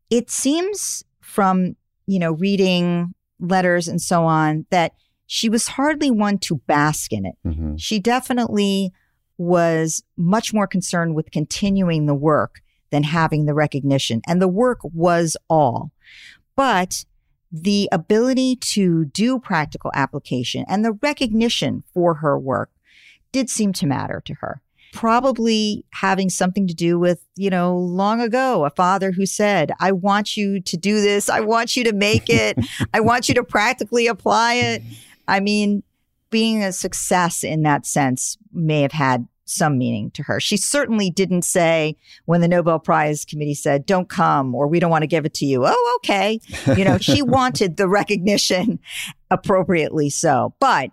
It 0.09 0.31
seems 0.31 1.03
from, 1.21 1.75
you 2.07 2.19
know, 2.19 2.33
reading 2.33 3.15
letters 3.45 3.89
and 3.89 4.01
so 4.01 4.25
on 4.25 4.67
that 4.71 4.93
she 5.27 5.49
was 5.49 5.69
hardly 5.69 6.11
one 6.11 6.39
to 6.39 6.57
bask 6.67 7.13
in 7.13 7.27
it. 7.27 7.37
Mm-hmm. 7.47 7.77
She 7.77 7.99
definitely 7.99 8.93
was 9.39 10.03
much 10.17 10.53
more 10.53 10.67
concerned 10.67 11.15
with 11.15 11.31
continuing 11.31 12.07
the 12.07 12.15
work 12.15 12.61
than 12.91 13.03
having 13.03 13.47
the 13.47 13.55
recognition. 13.55 14.23
And 14.27 14.41
the 14.41 14.49
work 14.49 14.79
was 14.83 15.37
all. 15.49 15.91
But 16.57 17.05
the 17.51 17.89
ability 17.91 18.57
to 18.57 19.05
do 19.07 19.39
practical 19.39 19.91
application 19.95 20.65
and 20.69 20.85
the 20.85 20.93
recognition 20.93 21.85
for 21.93 22.15
her 22.15 22.39
work 22.39 22.71
did 23.33 23.49
seem 23.49 23.73
to 23.75 23.87
matter 23.87 24.23
to 24.27 24.35
her 24.35 24.61
probably 24.95 25.85
having 25.91 26.31
something 26.31 26.69
to 26.69 26.73
do 26.73 26.99
with, 27.01 27.21
you 27.35 27.51
know, 27.51 27.77
long 27.77 28.21
ago, 28.21 28.65
a 28.65 28.71
father 28.71 29.11
who 29.11 29.27
said, 29.27 29.73
I 29.81 29.91
want 29.91 30.37
you 30.37 30.61
to 30.61 30.77
do 30.77 31.01
this. 31.01 31.29
I 31.29 31.41
want 31.41 31.77
you 31.77 31.83
to 31.85 31.93
make 31.93 32.31
it. 32.31 32.57
I 32.95 33.01
want 33.01 33.29
you 33.29 33.35
to 33.35 33.43
practically 33.43 34.07
apply 34.07 34.55
it. 34.55 34.83
I 35.27 35.41
mean, 35.41 35.83
being 36.31 36.63
a 36.63 36.73
success 36.73 37.43
in 37.43 37.63
that 37.63 37.87
sense 37.87 38.39
may 38.53 38.83
have 38.83 38.93
had 38.93 39.27
some 39.47 39.77
meaning 39.77 40.13
to 40.13 40.23
her. 40.23 40.39
She 40.39 40.57
certainly 40.57 41.11
didn't 41.11 41.43
say 41.43 41.97
when 42.25 42.41
the 42.41 42.49
Nobel 42.49 42.79
Prize 42.79 43.25
committee 43.25 43.55
said, 43.55 43.85
don't 43.87 44.09
come 44.09 44.55
or 44.55 44.69
we 44.69 44.79
don't 44.79 44.91
want 44.91 45.03
to 45.03 45.09
give 45.09 45.27
it 45.27 45.35
to 45.35 45.45
you. 45.45 45.65
Oh, 45.67 45.99
okay. 46.01 46.41
You 46.77 46.85
know, 46.85 46.99
she 46.99 47.21
wanted 47.23 47.77
the 47.77 47.89
recognition 47.89 48.79
appropriately 49.31 50.09
so. 50.09 50.55
But 50.61 50.91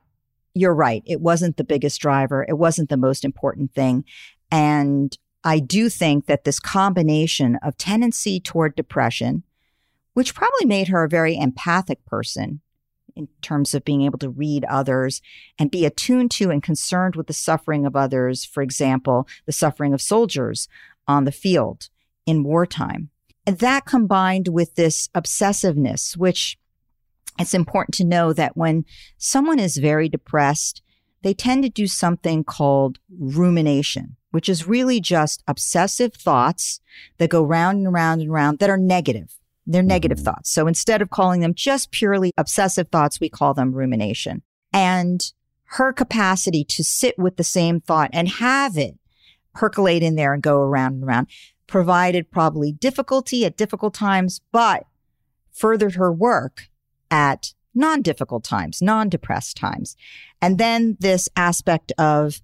you're 0.54 0.76
right. 0.76 1.04
It 1.06 1.22
wasn't 1.22 1.58
the 1.58 1.64
biggest 1.64 2.02
driver. 2.02 2.46
It 2.48 2.58
wasn't 2.58 2.90
the 2.90 2.98
most 2.98 3.24
important 3.24 3.74
thing. 3.74 4.06
And 4.52 5.18
I 5.44 5.60
do 5.60 5.90
think 5.90 6.26
that 6.26 6.44
this 6.44 6.60
combination 6.60 7.58
of 7.64 7.78
tendency 7.78 8.40
toward 8.40 8.76
depression, 8.76 9.44
which 10.14 10.36
probably 10.36 10.66
made 10.66 10.90
her 10.90 11.04
a 11.04 11.10
very 11.10 11.38
empathic 11.38 12.06
person 12.06 12.62
in 13.16 13.28
terms 13.42 13.74
of 13.74 13.84
being 13.84 14.04
able 14.04 14.20
to 14.20 14.30
read 14.30 14.64
others 14.66 15.22
and 15.58 15.72
be 15.72 15.86
attuned 15.86 16.32
to 16.32 16.50
and 16.50 16.64
concerned 16.64 17.16
with 17.16 17.28
the 17.28 17.34
suffering 17.34 17.86
of 17.86 17.96
others, 17.96 18.46
for 18.46 18.62
example, 18.62 19.28
the 19.46 19.52
suffering 19.52 19.94
of 19.94 20.02
soldiers 20.02 20.68
on 21.08 21.26
the 21.26 21.32
field 21.32 21.90
in 22.26 22.44
wartime. 22.44 23.10
And 23.46 23.58
that 23.60 23.86
combined 23.86 24.48
with 24.48 24.76
this 24.76 25.10
obsessiveness, 25.16 26.16
which 26.16 26.58
it's 27.40 27.54
important 27.54 27.96
to 27.96 28.06
know 28.06 28.34
that 28.34 28.58
when 28.58 28.86
someone 29.18 29.60
is 29.60 29.78
very 29.78 30.10
depressed, 30.10 30.82
they 31.24 31.34
tend 31.34 31.64
to 31.64 31.70
do 31.70 31.88
something 31.88 32.44
called 32.44 33.00
rumination, 33.18 34.16
which 34.32 34.50
is 34.50 34.68
really 34.68 35.00
just 35.00 35.44
obsessive 35.48 36.14
thoughts 36.14 36.82
that 37.18 37.30
go 37.30 37.44
round 37.44 37.86
and 37.86 37.94
round 37.94 38.22
and 38.22 38.32
round 38.32 38.60
that 38.60 38.70
are 38.70 38.78
negative. 38.78 39.34
They're 39.68 39.84
negative 39.84 40.18
mm-hmm. 40.18 40.26
thoughts. 40.26 40.52
So 40.52 40.68
instead 40.68 41.02
of 41.02 41.10
calling 41.10 41.42
them 41.42 41.54
just 41.54 41.92
purely 41.92 42.32
obsessive 42.38 42.90
thoughts, 42.90 43.20
we 43.20 43.30
call 43.30 43.54
them 43.54 43.74
rumination. 43.74 44.42
And 44.74 45.32
her 45.66 45.94
capacity 45.94 46.64
to 46.66 46.84
sit 46.84 47.18
with 47.18 47.38
the 47.38 47.44
same 47.44 47.80
thought 47.80 48.10
and 48.12 48.28
have 48.28 48.78
it 48.78 48.98
percolate 49.54 50.04
in 50.04 50.16
there 50.16 50.34
and 50.34 50.42
go 50.42 50.58
around 50.58 50.96
and 50.96 51.04
around 51.04 51.28
provided 51.68 52.32
probably 52.32 52.72
difficulty 52.74 53.46
at 53.46 53.56
difficult 53.56 53.94
times, 53.94 54.42
but 54.52 54.86
furthered 55.54 55.96
her 55.96 56.12
work 56.12 56.70
at 57.12 57.54
non 57.76 58.02
difficult 58.02 58.44
times, 58.44 58.82
non 58.82 59.10
depressed 59.10 59.58
times. 59.58 59.96
And 60.42 60.58
then 60.58 60.98
this 61.00 61.30
aspect 61.36 61.92
of 61.98 62.42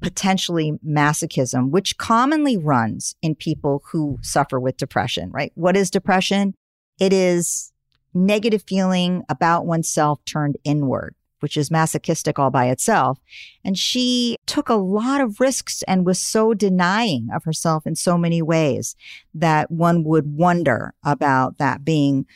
potentially 0.00 0.78
masochism, 0.86 1.70
which 1.70 1.98
commonly 1.98 2.56
runs 2.56 3.16
in 3.22 3.34
people 3.34 3.82
who 3.90 4.18
suffer 4.22 4.60
with 4.60 4.76
depression, 4.76 5.30
right? 5.30 5.52
What 5.54 5.76
is 5.76 5.90
depression? 5.90 6.54
It 7.00 7.12
is 7.12 7.72
negative 8.14 8.62
feeling 8.66 9.22
about 9.28 9.66
oneself 9.66 10.24
turned 10.24 10.56
inward, 10.64 11.14
which 11.40 11.56
is 11.56 11.70
masochistic 11.70 12.38
all 12.38 12.50
by 12.50 12.66
itself. 12.66 13.18
And 13.64 13.76
she 13.76 14.36
took 14.46 14.68
a 14.68 14.74
lot 14.74 15.20
of 15.20 15.40
risks 15.40 15.82
and 15.86 16.06
was 16.06 16.20
so 16.20 16.54
denying 16.54 17.28
of 17.32 17.44
herself 17.44 17.86
in 17.86 17.96
so 17.96 18.16
many 18.16 18.42
ways 18.42 18.96
that 19.34 19.70
one 19.70 20.04
would 20.04 20.36
wonder 20.36 20.94
about 21.04 21.58
that 21.58 21.84
being 21.84 22.26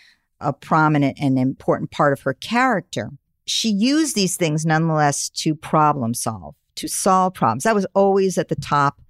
a 0.42 0.52
prominent 0.52 1.18
and 1.20 1.38
important 1.38 1.90
part 1.90 2.12
of 2.12 2.20
her 2.22 2.34
character. 2.34 3.10
She 3.46 3.68
used 3.68 4.14
these 4.14 4.36
things 4.36 4.64
nonetheless 4.64 5.28
to 5.30 5.54
problem 5.54 6.14
solve, 6.14 6.54
to 6.76 6.88
solve 6.88 7.34
problems. 7.34 7.64
That 7.64 7.74
was 7.74 7.86
always 7.94 8.38
at 8.38 8.48
the 8.48 8.56
top 8.56 9.00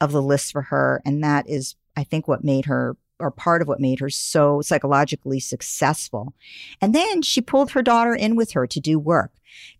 of 0.00 0.12
the 0.12 0.22
list 0.22 0.52
for 0.52 0.62
her. 0.62 1.02
And 1.04 1.22
that 1.24 1.48
is, 1.48 1.76
I 1.96 2.04
think, 2.04 2.28
what 2.28 2.44
made 2.44 2.66
her 2.66 2.96
or 3.20 3.30
part 3.30 3.62
of 3.62 3.68
what 3.68 3.80
made 3.80 4.00
her 4.00 4.10
so 4.10 4.60
psychologically 4.60 5.40
successful. 5.40 6.34
And 6.80 6.94
then 6.94 7.22
she 7.22 7.40
pulled 7.40 7.70
her 7.70 7.82
daughter 7.82 8.14
in 8.14 8.36
with 8.36 8.52
her 8.52 8.66
to 8.66 8.80
do 8.80 8.98
work. 8.98 9.32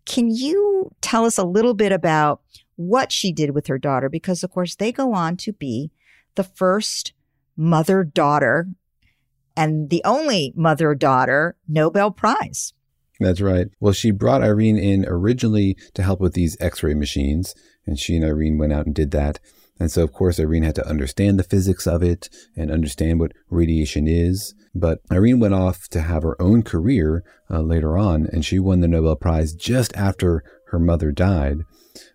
Can 0.07 0.30
you 0.30 0.92
tell 1.01 1.24
us 1.24 1.36
a 1.36 1.45
little 1.45 1.74
bit 1.74 1.92
about 1.92 2.42
what 2.76 3.11
she 3.11 3.32
did 3.32 3.51
with 3.51 3.66
her 3.66 3.78
daughter? 3.78 4.09
Because, 4.09 4.45
of 4.45 4.53
course, 4.53 4.76
they 4.76 4.92
go 4.92 5.14
on 5.14 5.36
to 5.38 5.53
be 5.53 5.90
the 6.36 6.45
first 6.45 7.12
mother 7.57 8.05
daughter 8.05 8.68
and 9.57 9.90
the 9.90 10.02
only 10.05 10.52
mother 10.57 10.94
daughter 10.94 11.57
Nobel 11.68 12.11
Prize. 12.11 12.72
That's 13.20 13.40
right. 13.40 13.68
Well, 13.80 13.92
she 13.92 14.11
brought 14.11 14.42
Irene 14.42 14.78
in 14.78 15.05
originally 15.07 15.76
to 15.94 16.02
help 16.02 16.20
with 16.20 16.34
these 16.34 16.57
x 16.61 16.82
ray 16.82 16.94
machines, 16.94 17.55
and 17.86 17.98
she 17.98 18.16
and 18.16 18.24
Irene 18.24 18.59
went 18.59 18.72
out 18.72 18.86
and 18.86 18.94
did 18.94 19.12
that. 19.12 19.38
And 19.78 19.90
so, 19.90 20.05
of 20.05 20.12
course, 20.12 20.38
Irene 20.38 20.62
had 20.62 20.76
to 20.76 20.88
understand 20.88 21.38
the 21.38 21.44
physics 21.44 21.86
of 21.86 22.02
it 22.02 22.28
and 22.57 22.70
understand 22.70 23.18
what 23.18 23.32
radiation 23.50 24.07
is. 24.07 24.55
But 24.74 25.00
Irene 25.11 25.40
went 25.40 25.55
off 25.55 25.88
to 25.88 26.02
have 26.02 26.22
her 26.22 26.40
own 26.40 26.62
career 26.62 27.24
uh, 27.50 27.61
later 27.61 27.98
on, 27.98 28.26
and 28.32 28.44
she 28.44 28.59
won 28.59 28.80
the 28.80 28.88
Nobel 28.88 29.16
Prize 29.16 29.52
just 29.52 29.96
after 29.96 30.44
her 30.68 30.78
mother 30.78 31.11
died. 31.11 31.59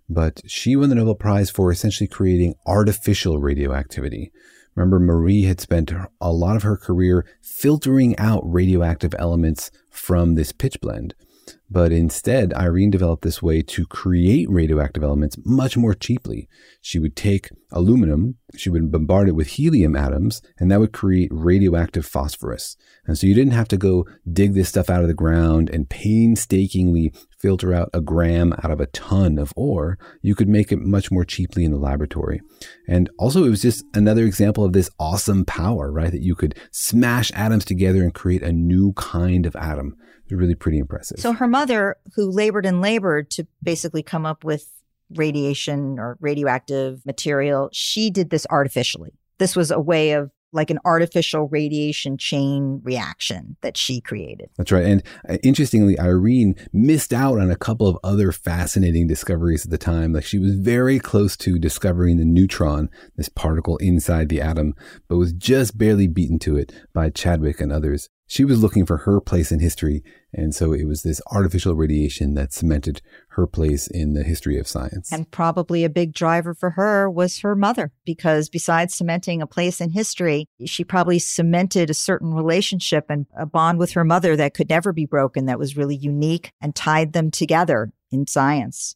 But 0.09 0.41
she 0.47 0.75
won 0.75 0.89
the 0.89 0.95
Nobel 0.95 1.15
Prize 1.15 1.49
for 1.49 1.71
essentially 1.71 2.07
creating 2.07 2.55
artificial 2.65 3.39
radioactivity. 3.39 4.31
Remember, 4.75 4.99
Marie 4.99 5.43
had 5.43 5.59
spent 5.59 5.91
a 6.21 6.31
lot 6.31 6.55
of 6.55 6.63
her 6.63 6.77
career 6.77 7.25
filtering 7.41 8.17
out 8.17 8.41
radioactive 8.45 9.13
elements 9.17 9.71
from 9.89 10.35
this 10.35 10.51
pitchblende. 10.51 11.13
But 11.69 11.91
instead, 11.91 12.53
Irene 12.53 12.89
developed 12.89 13.23
this 13.23 13.41
way 13.41 13.61
to 13.61 13.85
create 13.85 14.49
radioactive 14.49 15.03
elements 15.03 15.37
much 15.45 15.77
more 15.77 15.93
cheaply. 15.93 16.47
She 16.81 16.99
would 16.99 17.15
take 17.15 17.49
aluminum, 17.71 18.35
she 18.55 18.69
would 18.69 18.91
bombard 18.91 19.29
it 19.29 19.35
with 19.35 19.47
helium 19.47 19.95
atoms, 19.95 20.41
and 20.57 20.71
that 20.71 20.79
would 20.79 20.93
create 20.93 21.29
radioactive 21.31 22.05
phosphorus. 22.05 22.75
And 23.05 23.17
so 23.17 23.27
you 23.27 23.35
didn't 23.35 23.53
have 23.53 23.67
to 23.69 23.77
go 23.77 24.05
dig 24.31 24.53
this 24.53 24.69
stuff 24.69 24.89
out 24.89 25.01
of 25.01 25.07
the 25.07 25.13
ground 25.13 25.69
and 25.69 25.89
painstakingly 25.89 27.13
filter 27.39 27.73
out 27.73 27.89
a 27.93 28.01
gram 28.01 28.53
out 28.63 28.71
of 28.71 28.79
a 28.79 28.87
ton 28.87 29.37
of 29.37 29.53
ore. 29.55 29.97
You 30.21 30.35
could 30.35 30.49
make 30.49 30.71
it 30.71 30.79
much 30.79 31.11
more 31.11 31.23
cheaply 31.25 31.63
in 31.63 31.71
the 31.71 31.77
laboratory. 31.77 32.41
And 32.87 33.09
also, 33.17 33.43
it 33.45 33.49
was 33.49 33.61
just 33.61 33.83
another 33.93 34.23
example 34.25 34.63
of 34.65 34.73
this 34.73 34.89
awesome 34.99 35.45
power, 35.45 35.91
right? 35.91 36.11
That 36.11 36.21
you 36.21 36.35
could 36.35 36.55
smash 36.71 37.31
atoms 37.33 37.65
together 37.65 38.03
and 38.03 38.13
create 38.13 38.43
a 38.43 38.51
new 38.51 38.93
kind 38.93 39.45
of 39.45 39.55
atom 39.55 39.95
It's 40.23 40.33
really 40.33 40.55
pretty 40.55 40.79
impressive. 40.79 41.19
So 41.19 41.33
her 41.33 41.47
mother, 41.47 41.95
who 42.15 42.29
labored 42.29 42.65
and 42.65 42.81
labored 42.81 43.31
to 43.31 43.47
basically 43.63 44.03
come 44.03 44.25
up 44.25 44.43
with 44.43 44.69
radiation 45.15 45.97
or 45.97 46.17
radioactive 46.19 47.05
material, 47.05 47.69
she 47.71 48.09
did 48.09 48.29
this 48.29 48.45
artificially. 48.49 49.11
This 49.37 49.55
was 49.55 49.71
a 49.71 49.79
way 49.79 50.11
of 50.11 50.31
like 50.51 50.69
an 50.69 50.79
artificial 50.85 51.47
radiation 51.49 52.17
chain 52.17 52.81
reaction 52.83 53.55
that 53.61 53.77
she 53.77 54.01
created. 54.01 54.49
That's 54.57 54.71
right. 54.71 54.85
And 54.85 55.03
uh, 55.27 55.37
interestingly, 55.43 55.99
Irene 55.99 56.55
missed 56.73 57.13
out 57.13 57.39
on 57.39 57.51
a 57.51 57.55
couple 57.55 57.87
of 57.87 57.97
other 58.03 58.31
fascinating 58.31 59.07
discoveries 59.07 59.65
at 59.65 59.71
the 59.71 59.77
time. 59.77 60.13
Like 60.13 60.25
she 60.25 60.39
was 60.39 60.55
very 60.55 60.99
close 60.99 61.37
to 61.37 61.59
discovering 61.59 62.17
the 62.17 62.25
neutron, 62.25 62.89
this 63.15 63.29
particle 63.29 63.77
inside 63.77 64.29
the 64.29 64.41
atom, 64.41 64.73
but 65.07 65.17
was 65.17 65.33
just 65.33 65.77
barely 65.77 66.07
beaten 66.07 66.39
to 66.39 66.57
it 66.57 66.73
by 66.93 67.09
Chadwick 67.09 67.61
and 67.61 67.71
others 67.71 68.09
she 68.29 68.45
was 68.45 68.61
looking 68.61 68.85
for 68.85 68.97
her 68.97 69.19
place 69.19 69.51
in 69.51 69.59
history. 69.59 70.03
And 70.31 70.53
so 70.53 70.71
it 70.71 70.85
was 70.85 71.01
this 71.01 71.19
artificial 71.31 71.73
radiation 71.73 72.35
that 72.35 72.53
cemented 72.53 73.01
her 73.29 73.47
place 73.47 73.87
in 73.87 74.13
the 74.13 74.23
history 74.23 74.57
of 74.57 74.67
science. 74.67 75.11
And 75.11 75.29
probably 75.29 75.83
a 75.83 75.89
big 75.89 76.13
driver 76.13 76.53
for 76.53 76.71
her 76.71 77.09
was 77.09 77.39
her 77.39 77.55
mother, 77.55 77.91
because 78.05 78.49
besides 78.49 78.95
cementing 78.95 79.41
a 79.41 79.47
place 79.47 79.79
in 79.79 79.91
history, 79.91 80.47
she 80.65 80.83
probably 80.83 81.19
cemented 81.19 81.89
a 81.89 81.93
certain 81.93 82.33
relationship 82.33 83.05
and 83.09 83.27
a 83.37 83.45
bond 83.45 83.79
with 83.79 83.91
her 83.91 84.03
mother 84.03 84.35
that 84.35 84.53
could 84.53 84.69
never 84.69 84.91
be 84.93 85.05
broken, 85.05 85.45
that 85.45 85.59
was 85.59 85.77
really 85.77 85.95
unique 85.95 86.51
and 86.61 86.75
tied 86.75 87.13
them 87.13 87.31
together 87.31 87.91
in 88.11 88.25
science 88.27 88.95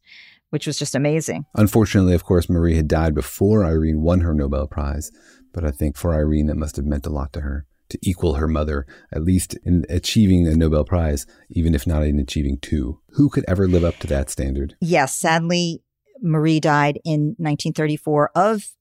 which 0.49 0.67
was 0.67 0.77
just 0.77 0.93
amazing. 0.93 1.43
Unfortunately, 1.55 2.13
of 2.13 2.23
course, 2.23 2.47
Marie 2.47 2.75
had 2.75 2.87
died 2.87 3.15
before 3.15 3.65
Irene 3.65 4.03
won 4.03 4.19
her 4.19 4.35
Nobel 4.35 4.67
Prize, 4.67 5.11
but 5.51 5.65
I 5.65 5.71
think 5.71 5.97
for 5.97 6.13
Irene, 6.13 6.45
that 6.45 6.57
must 6.57 6.75
have 6.75 6.85
meant 6.85 7.07
a 7.07 7.09
lot 7.09 7.33
to 7.33 7.41
her 7.41 7.65
to 7.93 7.99
equal 8.01 8.35
her 8.35 8.47
mother, 8.47 8.85
at 9.11 9.23
least 9.23 9.55
in 9.63 9.85
achieving 9.87 10.47
a 10.47 10.55
Nobel 10.55 10.83
Prize, 10.83 11.25
even 11.49 11.73
if 11.73 11.87
not 11.87 12.03
in 12.03 12.19
achieving 12.19 12.57
two. 12.57 12.99
Who 13.09 13.29
could 13.29 13.45
ever 13.47 13.67
live 13.67 13.83
up 13.83 13.97
to 13.99 14.07
that 14.07 14.29
standard? 14.29 14.75
Yes, 14.81 15.15
sadly, 15.15 15.81
Marie 16.21 16.59
died 16.59 16.99
in 17.05 17.35
1934 17.37 18.31
of 18.35 18.71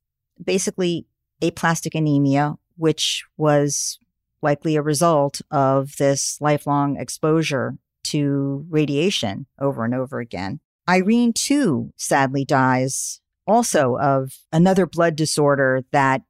basically 0.42 1.06
aplastic 1.42 1.94
anemia, 1.94 2.56
which 2.76 3.24
was 3.36 3.98
likely 4.40 4.76
a 4.76 4.82
result 4.82 5.40
of 5.50 5.96
this 5.98 6.38
lifelong 6.40 6.96
exposure 6.96 7.76
to 8.04 8.66
radiation 8.68 9.46
over 9.60 9.84
and 9.84 9.94
over 9.94 10.20
again. 10.20 10.60
Irene, 10.88 11.32
too, 11.32 11.92
sadly 11.96 12.44
dies 12.44 13.20
also 13.46 13.96
of 13.98 14.38
another 14.52 14.86
blood 14.86 15.16
disorder 15.16 15.84
that 15.92 16.22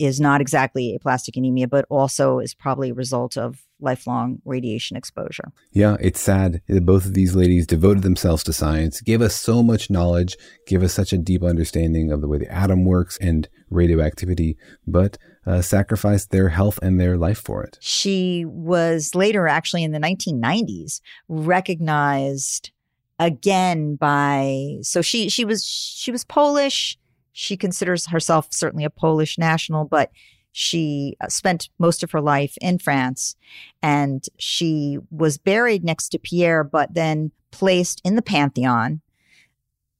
is 0.00 0.18
not 0.18 0.40
exactly 0.40 0.94
aplastic 0.94 1.36
anemia, 1.36 1.68
but 1.68 1.84
also 1.90 2.38
is 2.38 2.54
probably 2.54 2.88
a 2.88 2.94
result 2.94 3.36
of 3.36 3.60
lifelong 3.80 4.40
radiation 4.46 4.96
exposure. 4.96 5.52
Yeah, 5.72 5.98
it's 6.00 6.20
sad 6.20 6.62
that 6.68 6.86
both 6.86 7.04
of 7.04 7.12
these 7.12 7.34
ladies 7.34 7.66
devoted 7.66 8.02
themselves 8.02 8.42
to 8.44 8.54
science, 8.54 9.02
gave 9.02 9.20
us 9.20 9.36
so 9.36 9.62
much 9.62 9.90
knowledge, 9.90 10.38
gave 10.66 10.82
us 10.82 10.94
such 10.94 11.12
a 11.12 11.18
deep 11.18 11.42
understanding 11.42 12.10
of 12.10 12.22
the 12.22 12.28
way 12.28 12.38
the 12.38 12.50
atom 12.50 12.86
works 12.86 13.18
and 13.20 13.46
radioactivity, 13.68 14.56
but 14.86 15.18
uh, 15.46 15.60
sacrificed 15.60 16.30
their 16.30 16.48
health 16.48 16.78
and 16.82 16.98
their 16.98 17.18
life 17.18 17.38
for 17.38 17.62
it. 17.62 17.76
She 17.82 18.46
was 18.46 19.14
later, 19.14 19.46
actually 19.46 19.84
in 19.84 19.92
the 19.92 20.00
1990s, 20.00 21.02
recognized 21.28 22.70
again 23.18 23.96
by 23.96 24.78
so 24.80 25.02
she 25.02 25.28
she 25.28 25.44
was 25.44 25.62
she 25.62 26.10
was 26.10 26.24
Polish 26.24 26.98
she 27.32 27.56
considers 27.56 28.06
herself 28.06 28.48
certainly 28.50 28.84
a 28.84 28.90
Polish 28.90 29.38
national, 29.38 29.84
but 29.84 30.10
she 30.52 31.16
uh, 31.20 31.28
spent 31.28 31.68
most 31.78 32.02
of 32.02 32.10
her 32.10 32.20
life 32.20 32.56
in 32.60 32.78
France 32.78 33.36
and 33.82 34.24
she 34.38 34.98
was 35.10 35.38
buried 35.38 35.84
next 35.84 36.08
to 36.10 36.18
Pierre, 36.18 36.64
but 36.64 36.94
then 36.94 37.30
placed 37.50 38.00
in 38.04 38.16
the 38.16 38.22
Pantheon, 38.22 39.00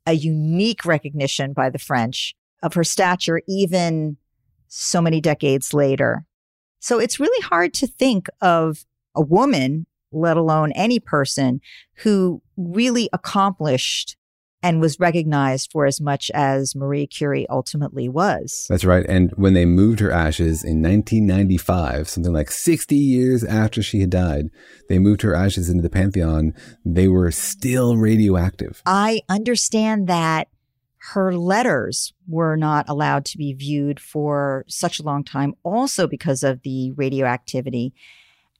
a 0.06 0.14
unique 0.14 0.84
recognition 0.84 1.52
by 1.52 1.70
the 1.70 1.78
French 1.78 2.34
of 2.62 2.74
her 2.74 2.84
stature, 2.84 3.42
even 3.48 4.16
so 4.68 5.00
many 5.00 5.20
decades 5.20 5.72
later. 5.72 6.24
So 6.80 6.98
it's 6.98 7.20
really 7.20 7.42
hard 7.42 7.74
to 7.74 7.86
think 7.86 8.28
of 8.40 8.84
a 9.14 9.20
woman, 9.20 9.86
let 10.12 10.36
alone 10.36 10.72
any 10.72 10.98
person, 10.98 11.60
who 11.96 12.42
really 12.56 13.08
accomplished 13.12 14.16
and 14.62 14.80
was 14.80 15.00
recognized 15.00 15.70
for 15.72 15.86
as 15.86 16.00
much 16.00 16.30
as 16.34 16.74
Marie 16.74 17.06
Curie 17.06 17.48
ultimately 17.48 18.08
was. 18.08 18.66
That's 18.68 18.84
right. 18.84 19.06
And 19.08 19.30
when 19.36 19.54
they 19.54 19.64
moved 19.64 20.00
her 20.00 20.10
ashes 20.10 20.62
in 20.62 20.82
1995, 20.82 22.08
something 22.08 22.32
like 22.32 22.50
60 22.50 22.94
years 22.94 23.42
after 23.42 23.82
she 23.82 24.00
had 24.00 24.10
died, 24.10 24.50
they 24.88 24.98
moved 24.98 25.22
her 25.22 25.34
ashes 25.34 25.70
into 25.70 25.82
the 25.82 25.90
Pantheon. 25.90 26.52
They 26.84 27.08
were 27.08 27.30
still 27.30 27.96
radioactive. 27.96 28.82
I 28.84 29.22
understand 29.28 30.08
that 30.08 30.48
her 31.14 31.34
letters 31.34 32.12
were 32.28 32.56
not 32.56 32.86
allowed 32.88 33.24
to 33.24 33.38
be 33.38 33.54
viewed 33.54 33.98
for 33.98 34.66
such 34.68 35.00
a 35.00 35.02
long 35.02 35.24
time, 35.24 35.54
also 35.62 36.06
because 36.06 36.42
of 36.42 36.60
the 36.62 36.92
radioactivity. 36.92 37.94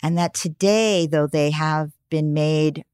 And 0.03 0.17
that 0.17 0.33
today, 0.33 1.07
though 1.07 1.27
they 1.27 1.51
have 1.51 1.91
been 2.09 2.33
made 2.33 2.85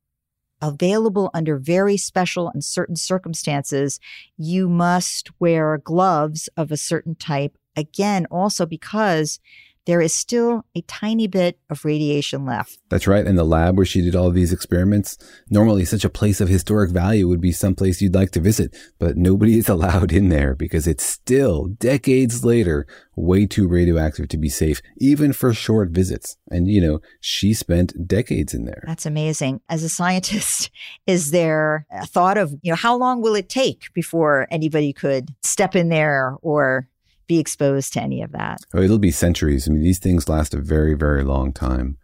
available 0.61 1.31
under 1.35 1.57
very 1.57 1.97
special 1.97 2.49
and 2.49 2.65
certain 2.65 2.97
circumstances, 2.97 4.01
you 4.37 4.69
must 4.69 5.31
wear 5.41 5.79
gloves 5.79 6.49
of 6.57 6.71
a 6.71 6.77
certain 6.77 7.15
type. 7.15 7.57
Again, 7.77 8.27
also 8.31 8.65
because 8.65 9.39
there 9.87 10.01
is 10.01 10.13
still 10.13 10.65
a 10.75 10.83
tiny 10.83 11.27
bit 11.27 11.59
of 11.71 11.85
radiation 11.85 12.45
left. 12.45 12.79
That's 12.89 13.07
right. 13.07 13.27
And 13.27 13.39
the 13.39 13.45
lab 13.45 13.77
where 13.77 13.87
she 13.87 14.03
did 14.03 14.17
all 14.17 14.31
these 14.31 14.53
experiments, 14.53 15.17
normally 15.49 15.85
such 15.85 16.05
a 16.05 16.11
place 16.11 16.41
of 16.41 16.49
historic 16.49 16.91
value 16.91 17.29
would 17.29 17.41
be 17.41 17.53
someplace 17.53 18.03
you'd 18.03 18.15
like 18.15 18.33
to 18.33 18.41
visit, 18.41 18.77
but 18.99 19.17
nobody 19.17 19.59
is 19.59 19.69
allowed 19.77 20.13
in 20.13 20.29
there 20.29 20.55
because 20.55 20.87
it's 20.87 21.05
still 21.05 21.67
decades 21.67 22.45
later 22.45 22.87
way 23.15 23.47
too 23.47 23.67
radioactive 23.67 24.29
to 24.29 24.37
be 24.37 24.49
safe, 24.49 24.83
even 24.99 25.33
for 25.33 25.55
short 25.55 25.91
visits. 25.91 26.37
And, 26.51 26.69
you 26.69 26.81
know, 26.81 27.01
she 27.21 27.55
spent 27.55 28.07
decades 28.07 28.53
in 28.53 28.65
there. 28.65 28.83
That's 28.87 29.07
amazing. 29.07 29.61
As 29.69 29.83
a 29.83 29.89
scientist, 29.89 30.71
is 31.07 31.31
there 31.31 31.87
a 31.91 32.07
thought 32.07 32.37
of, 32.37 32.53
you 32.63 32.73
know, 32.73 32.77
how 32.77 32.97
long 32.97 33.23
will 33.23 33.37
it 33.37 33.49
take 33.49 33.93
before 33.95 34.49
anybody 34.51 34.93
could 34.93 35.35
step 35.43 35.77
in 35.77 35.89
there 35.89 36.37
or 36.43 36.89
be 37.27 37.39
exposed 37.39 37.93
to 37.95 38.03
any 38.03 38.23
of 38.23 38.33
that. 38.33 38.61
Oh, 38.75 38.83
it'll 38.83 38.99
be 38.99 39.11
centuries. 39.11 39.69
I 39.69 39.73
mean, 39.73 39.83
these 39.83 39.99
things 39.99 40.29
last 40.29 40.55
a 40.55 40.61
very, 40.61 40.95
very 40.95 41.25
long 41.25 41.53
time. 41.53 41.99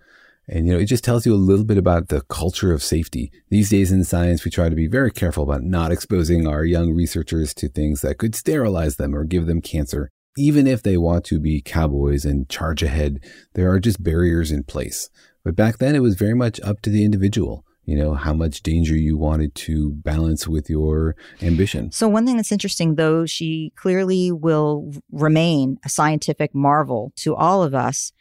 And, 0.49 0.67
you 0.67 0.73
know, 0.73 0.79
it 0.79 0.87
just 0.87 1.05
tells 1.05 1.25
you 1.25 1.33
a 1.33 1.37
little 1.37 1.65
bit 1.65 1.79
about 1.79 2.09
the 2.09 2.23
culture 2.23 2.73
of 2.73 2.83
safety. 2.83 3.31
These 3.49 3.71
days 3.71 3.93
in 3.93 4.05
science, 4.05 4.45
we 4.45 4.51
try 4.51 4.69
to 4.69 4.75
be 4.75 4.89
very 4.89 5.13
careful 5.13 5.45
about 5.45 5.63
not 5.63 5.93
exposing 5.93 6.47
our 6.47 6.65
young 6.65 6.93
researchers 6.93 7.55
to 7.55 7.69
things 7.69 8.01
that 8.01 8.19
could 8.19 8.35
sterilize 8.35 8.97
them 8.97 9.15
or 9.15 9.25
give 9.25 9.47
them 9.47 9.63
cancer. 9.63 10.11
Even 10.37 10.67
if 10.67 10.83
they 10.83 10.97
want 10.97 11.25
to 11.27 11.39
be 11.39 11.63
cowboys 11.63 12.25
and 12.25 12.49
charge 12.49 12.83
ahead, 12.83 13.21
there 13.55 13.71
are 13.71 13.79
just 13.79 14.03
barriers 14.03 14.51
in 14.51 14.65
place. 14.65 15.11
But 15.45 15.55
back 15.57 15.79
then, 15.79 15.95
it 15.95 16.03
was 16.03 16.17
very 16.17 16.35
much 16.35 16.61
up 16.61 16.81
to 16.83 16.91
the 16.91 17.05
individual 17.05 17.65
you 17.85 17.97
know, 17.97 18.15
how 18.15 18.33
much 18.33 18.63
danger 18.63 18.97
you 18.97 19.17
wanted 19.17 19.55
to 19.55 19.91
balance 19.91 20.47
with 20.47 20.71
your 20.71 21.17
ambition. 21.43 21.91
So, 21.91 22.09
one 22.09 22.25
thing 22.25 22.37
that's 22.37 22.53
interesting, 22.53 22.95
though, 22.95 23.27
she 23.27 23.73
clearly 23.77 24.31
will 24.31 24.93
remain 25.11 25.79
a 25.85 25.89
scientific 25.89 26.55
marvel 26.55 27.13
to 27.17 27.35
all 27.35 27.63
of 27.63 27.75
us. 27.75 28.13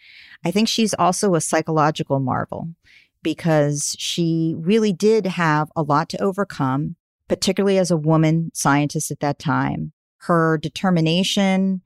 I 0.43 0.51
think 0.51 0.67
she's 0.67 0.93
also 0.95 1.35
a 1.35 1.41
psychological 1.41 2.19
marvel 2.19 2.69
because 3.21 3.95
she 3.99 4.55
really 4.57 4.93
did 4.93 5.27
have 5.27 5.71
a 5.75 5.83
lot 5.83 6.09
to 6.09 6.21
overcome, 6.21 6.95
particularly 7.27 7.77
as 7.77 7.91
a 7.91 7.97
woman 7.97 8.49
scientist 8.53 9.11
at 9.11 9.19
that 9.19 9.37
time. 9.37 9.91
Her 10.25 10.57
determination, 10.57 11.81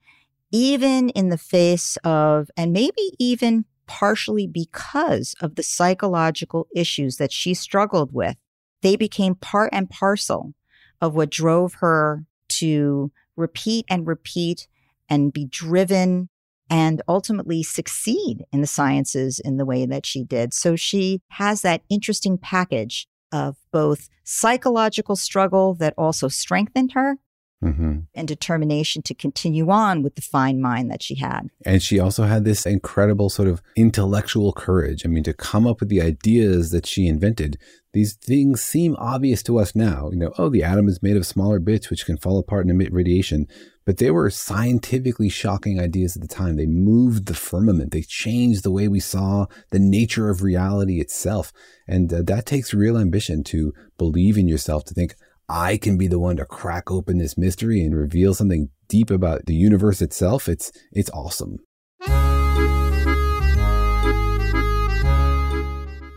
even 0.50 1.10
in 1.10 1.28
the 1.28 1.38
face 1.38 1.98
of, 2.04 2.50
and 2.56 2.72
maybe 2.72 3.12
even 3.18 3.66
partially 3.86 4.46
because 4.46 5.34
of 5.40 5.54
the 5.54 5.62
psychological 5.62 6.66
issues 6.74 7.16
that 7.16 7.32
she 7.32 7.54
struggled 7.54 8.12
with, 8.12 8.36
they 8.82 8.96
became 8.96 9.34
part 9.34 9.70
and 9.72 9.90
parcel 9.90 10.54
of 11.00 11.14
what 11.14 11.30
drove 11.30 11.74
her 11.74 12.24
to 12.48 13.10
repeat 13.36 13.84
and 13.88 14.06
repeat 14.06 14.66
and 15.08 15.32
be 15.32 15.46
driven 15.46 16.28
and 16.68 17.02
ultimately 17.06 17.62
succeed 17.62 18.44
in 18.52 18.60
the 18.60 18.66
sciences 18.66 19.38
in 19.38 19.56
the 19.56 19.64
way 19.64 19.86
that 19.86 20.04
she 20.04 20.24
did. 20.24 20.52
So 20.52 20.74
she 20.74 21.20
has 21.30 21.62
that 21.62 21.82
interesting 21.88 22.38
package 22.38 23.06
of 23.32 23.56
both 23.72 24.08
psychological 24.24 25.16
struggle 25.16 25.74
that 25.74 25.94
also 25.96 26.28
strengthened 26.28 26.92
her 26.92 27.18
mm-hmm. 27.62 28.00
and 28.14 28.28
determination 28.28 29.02
to 29.02 29.14
continue 29.14 29.70
on 29.70 30.02
with 30.02 30.14
the 30.14 30.22
fine 30.22 30.60
mind 30.60 30.90
that 30.90 31.02
she 31.02 31.16
had. 31.16 31.48
And 31.64 31.82
she 31.82 31.98
also 31.98 32.24
had 32.24 32.44
this 32.44 32.66
incredible 32.66 33.30
sort 33.30 33.48
of 33.48 33.62
intellectual 33.76 34.52
courage. 34.52 35.04
I 35.04 35.08
mean, 35.08 35.24
to 35.24 35.32
come 35.32 35.66
up 35.66 35.80
with 35.80 35.88
the 35.88 36.02
ideas 36.02 36.70
that 36.70 36.86
she 36.86 37.06
invented. 37.06 37.58
These 37.92 38.14
things 38.14 38.60
seem 38.60 38.94
obvious 38.98 39.42
to 39.44 39.58
us 39.58 39.74
now. 39.74 40.10
You 40.10 40.18
know, 40.18 40.32
oh, 40.36 40.50
the 40.50 40.62
atom 40.62 40.86
is 40.86 41.02
made 41.02 41.16
of 41.16 41.26
smaller 41.26 41.58
bits 41.58 41.88
which 41.88 42.04
can 42.04 42.18
fall 42.18 42.38
apart 42.38 42.66
and 42.66 42.70
emit 42.70 42.92
radiation. 42.92 43.46
But 43.86 43.96
they 43.98 44.10
were 44.10 44.28
scientifically 44.28 45.28
shocking 45.28 45.80
ideas 45.80 46.16
at 46.16 46.20
the 46.20 46.28
time. 46.28 46.56
They 46.56 46.66
moved 46.66 47.26
the 47.26 47.34
firmament. 47.34 47.92
They 47.92 48.02
changed 48.02 48.64
the 48.64 48.70
way 48.70 48.88
we 48.88 49.00
saw 49.00 49.46
the 49.70 49.78
nature 49.78 50.28
of 50.28 50.42
reality 50.42 51.00
itself. 51.00 51.52
And 51.88 52.12
uh, 52.12 52.22
that 52.26 52.44
takes 52.44 52.74
real 52.74 52.98
ambition 52.98 53.44
to 53.44 53.72
believe 53.96 54.36
in 54.36 54.48
yourself, 54.48 54.84
to 54.86 54.94
think, 54.94 55.14
I 55.48 55.76
can 55.76 55.96
be 55.96 56.08
the 56.08 56.18
one 56.18 56.36
to 56.36 56.44
crack 56.44 56.90
open 56.90 57.18
this 57.18 57.38
mystery 57.38 57.80
and 57.80 57.96
reveal 57.96 58.34
something 58.34 58.70
deep 58.88 59.10
about 59.10 59.46
the 59.46 59.54
universe 59.54 60.02
itself. 60.02 60.48
It's, 60.48 60.72
it's 60.92 61.10
awesome. 61.10 61.58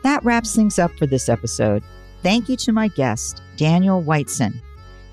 That 0.03 0.21
wraps 0.23 0.55
things 0.55 0.79
up 0.79 0.91
for 0.97 1.05
this 1.05 1.29
episode. 1.29 1.83
Thank 2.23 2.49
you 2.49 2.57
to 2.57 2.71
my 2.71 2.87
guest, 2.87 3.43
Daniel 3.55 4.01
Whiteson. 4.01 4.59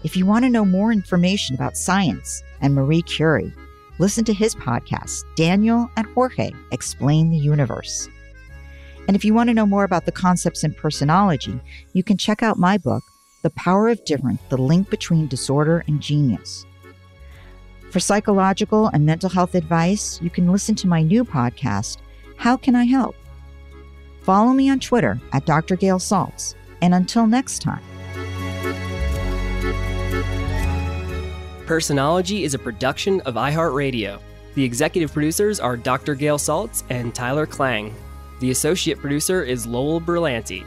If 0.02 0.16
you 0.16 0.24
want 0.24 0.44
to 0.44 0.50
know 0.50 0.64
more 0.64 0.92
information 0.92 1.54
about 1.54 1.76
science 1.76 2.42
and 2.62 2.74
Marie 2.74 3.02
Curie, 3.02 3.52
listen 3.98 4.24
to 4.24 4.32
his 4.32 4.54
podcast, 4.54 5.24
Daniel 5.34 5.90
and 5.96 6.06
Jorge 6.14 6.52
Explain 6.72 7.30
the 7.30 7.36
Universe. 7.36 8.08
And 9.08 9.14
if 9.14 9.24
you 9.24 9.34
want 9.34 9.48
to 9.50 9.54
know 9.54 9.66
more 9.66 9.84
about 9.84 10.06
the 10.06 10.12
concepts 10.12 10.64
in 10.64 10.72
personology, 10.74 11.60
you 11.92 12.02
can 12.02 12.16
check 12.16 12.42
out 12.42 12.58
my 12.58 12.78
book, 12.78 13.02
The 13.46 13.50
Power 13.50 13.86
of 13.90 14.04
Different 14.04 14.40
The 14.48 14.56
Link 14.56 14.90
Between 14.90 15.28
Disorder 15.28 15.84
and 15.86 16.00
Genius. 16.00 16.66
For 17.92 18.00
psychological 18.00 18.88
and 18.88 19.06
mental 19.06 19.30
health 19.30 19.54
advice, 19.54 20.20
you 20.20 20.30
can 20.30 20.50
listen 20.50 20.74
to 20.74 20.88
my 20.88 21.00
new 21.04 21.24
podcast, 21.24 21.98
How 22.36 22.56
Can 22.56 22.74
I 22.74 22.82
Help? 22.82 23.14
Follow 24.22 24.52
me 24.52 24.68
on 24.68 24.80
Twitter 24.80 25.20
at 25.32 25.46
Dr. 25.46 25.76
Gail 25.76 26.00
Saltz. 26.00 26.56
And 26.82 26.92
until 26.92 27.28
next 27.28 27.62
time. 27.62 27.84
Personology 31.66 32.42
is 32.42 32.54
a 32.54 32.58
production 32.58 33.20
of 33.20 33.36
iHeartRadio. 33.36 34.18
The 34.56 34.64
executive 34.64 35.12
producers 35.12 35.60
are 35.60 35.76
Dr. 35.76 36.16
Gail 36.16 36.38
Saltz 36.38 36.82
and 36.90 37.14
Tyler 37.14 37.46
Klang. 37.46 37.94
The 38.40 38.50
associate 38.50 38.98
producer 38.98 39.44
is 39.44 39.68
Lowell 39.68 40.00
Brillante. 40.00 40.66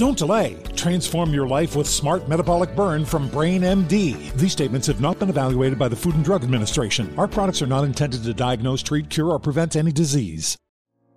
Don't 0.00 0.16
delay. 0.16 0.56
Transform 0.76 1.34
your 1.34 1.46
life 1.46 1.76
with 1.76 1.86
Smart 1.86 2.26
Metabolic 2.26 2.74
Burn 2.74 3.04
from 3.04 3.28
BrainMD. 3.28 4.32
These 4.32 4.50
statements 4.50 4.86
have 4.86 5.02
not 5.02 5.18
been 5.18 5.28
evaluated 5.28 5.78
by 5.78 5.88
the 5.88 5.94
Food 5.94 6.14
and 6.14 6.24
Drug 6.24 6.42
Administration. 6.42 7.12
Our 7.18 7.28
products 7.28 7.60
are 7.60 7.66
not 7.66 7.84
intended 7.84 8.24
to 8.24 8.32
diagnose, 8.32 8.82
treat, 8.82 9.10
cure, 9.10 9.28
or 9.28 9.38
prevent 9.38 9.76
any 9.76 9.92
disease. 9.92 10.56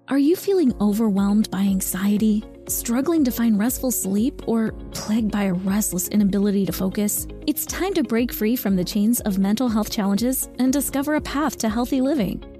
Are 0.09 0.17
you 0.17 0.35
feeling 0.35 0.73
overwhelmed 0.81 1.49
by 1.49 1.61
anxiety? 1.61 2.43
Struggling 2.67 3.23
to 3.23 3.31
find 3.31 3.57
restful 3.57 3.89
sleep 3.89 4.41
or 4.49 4.73
plagued 4.91 5.31
by 5.31 5.43
a 5.43 5.53
restless 5.53 6.09
inability 6.09 6.65
to 6.65 6.73
focus? 6.73 7.25
It's 7.47 7.65
time 7.65 7.93
to 7.93 8.03
break 8.03 8.33
free 8.33 8.57
from 8.57 8.75
the 8.75 8.83
chains 8.83 9.21
of 9.21 9.39
mental 9.39 9.69
health 9.69 9.91
challenges 9.91 10.49
and 10.59 10.73
discover 10.73 11.15
a 11.15 11.21
path 11.21 11.57
to 11.59 11.69
healthy 11.69 12.01
living. 12.01 12.52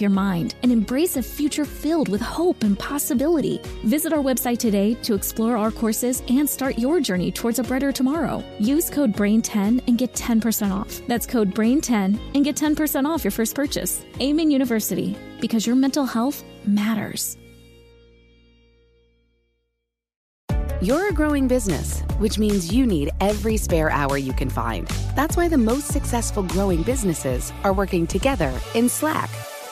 your 0.00 0.10
mind 0.10 0.54
and 0.62 0.72
embrace 0.72 1.16
a 1.16 1.22
future 1.22 1.64
filled 1.64 2.08
with 2.08 2.20
hope 2.20 2.62
and 2.62 2.78
possibility. 2.78 3.60
Visit 3.84 4.12
our 4.12 4.22
website 4.22 4.58
today 4.58 4.94
to 5.02 5.14
explore 5.14 5.56
our 5.56 5.70
courses 5.70 6.22
and 6.28 6.48
start 6.48 6.78
your 6.78 7.00
journey 7.00 7.30
towards 7.30 7.58
a 7.58 7.62
brighter 7.62 7.92
tomorrow. 7.92 8.42
Use 8.58 8.90
code 8.90 9.12
BRAIN10 9.12 9.86
and 9.86 9.98
get 9.98 10.12
10% 10.14 10.72
off. 10.72 11.00
That's 11.06 11.26
code 11.26 11.54
BRAIN10 11.54 12.18
and 12.34 12.44
get 12.44 12.56
10% 12.56 13.06
off 13.06 13.24
your 13.24 13.30
first 13.30 13.54
purchase. 13.54 14.04
Amen 14.20 14.50
University, 14.50 15.16
because 15.40 15.66
your 15.66 15.76
mental 15.76 16.04
health 16.04 16.44
matters. 16.66 17.36
You're 20.82 21.10
a 21.10 21.12
growing 21.12 21.46
business, 21.46 22.00
which 22.18 22.38
means 22.38 22.72
you 22.72 22.86
need 22.86 23.10
every 23.20 23.58
spare 23.58 23.90
hour 23.90 24.16
you 24.16 24.32
can 24.32 24.48
find. 24.48 24.88
That's 25.14 25.36
why 25.36 25.46
the 25.46 25.58
most 25.58 25.88
successful 25.88 26.42
growing 26.42 26.82
businesses 26.84 27.52
are 27.64 27.74
working 27.74 28.06
together 28.06 28.58
in 28.74 28.88
Slack. 28.88 29.28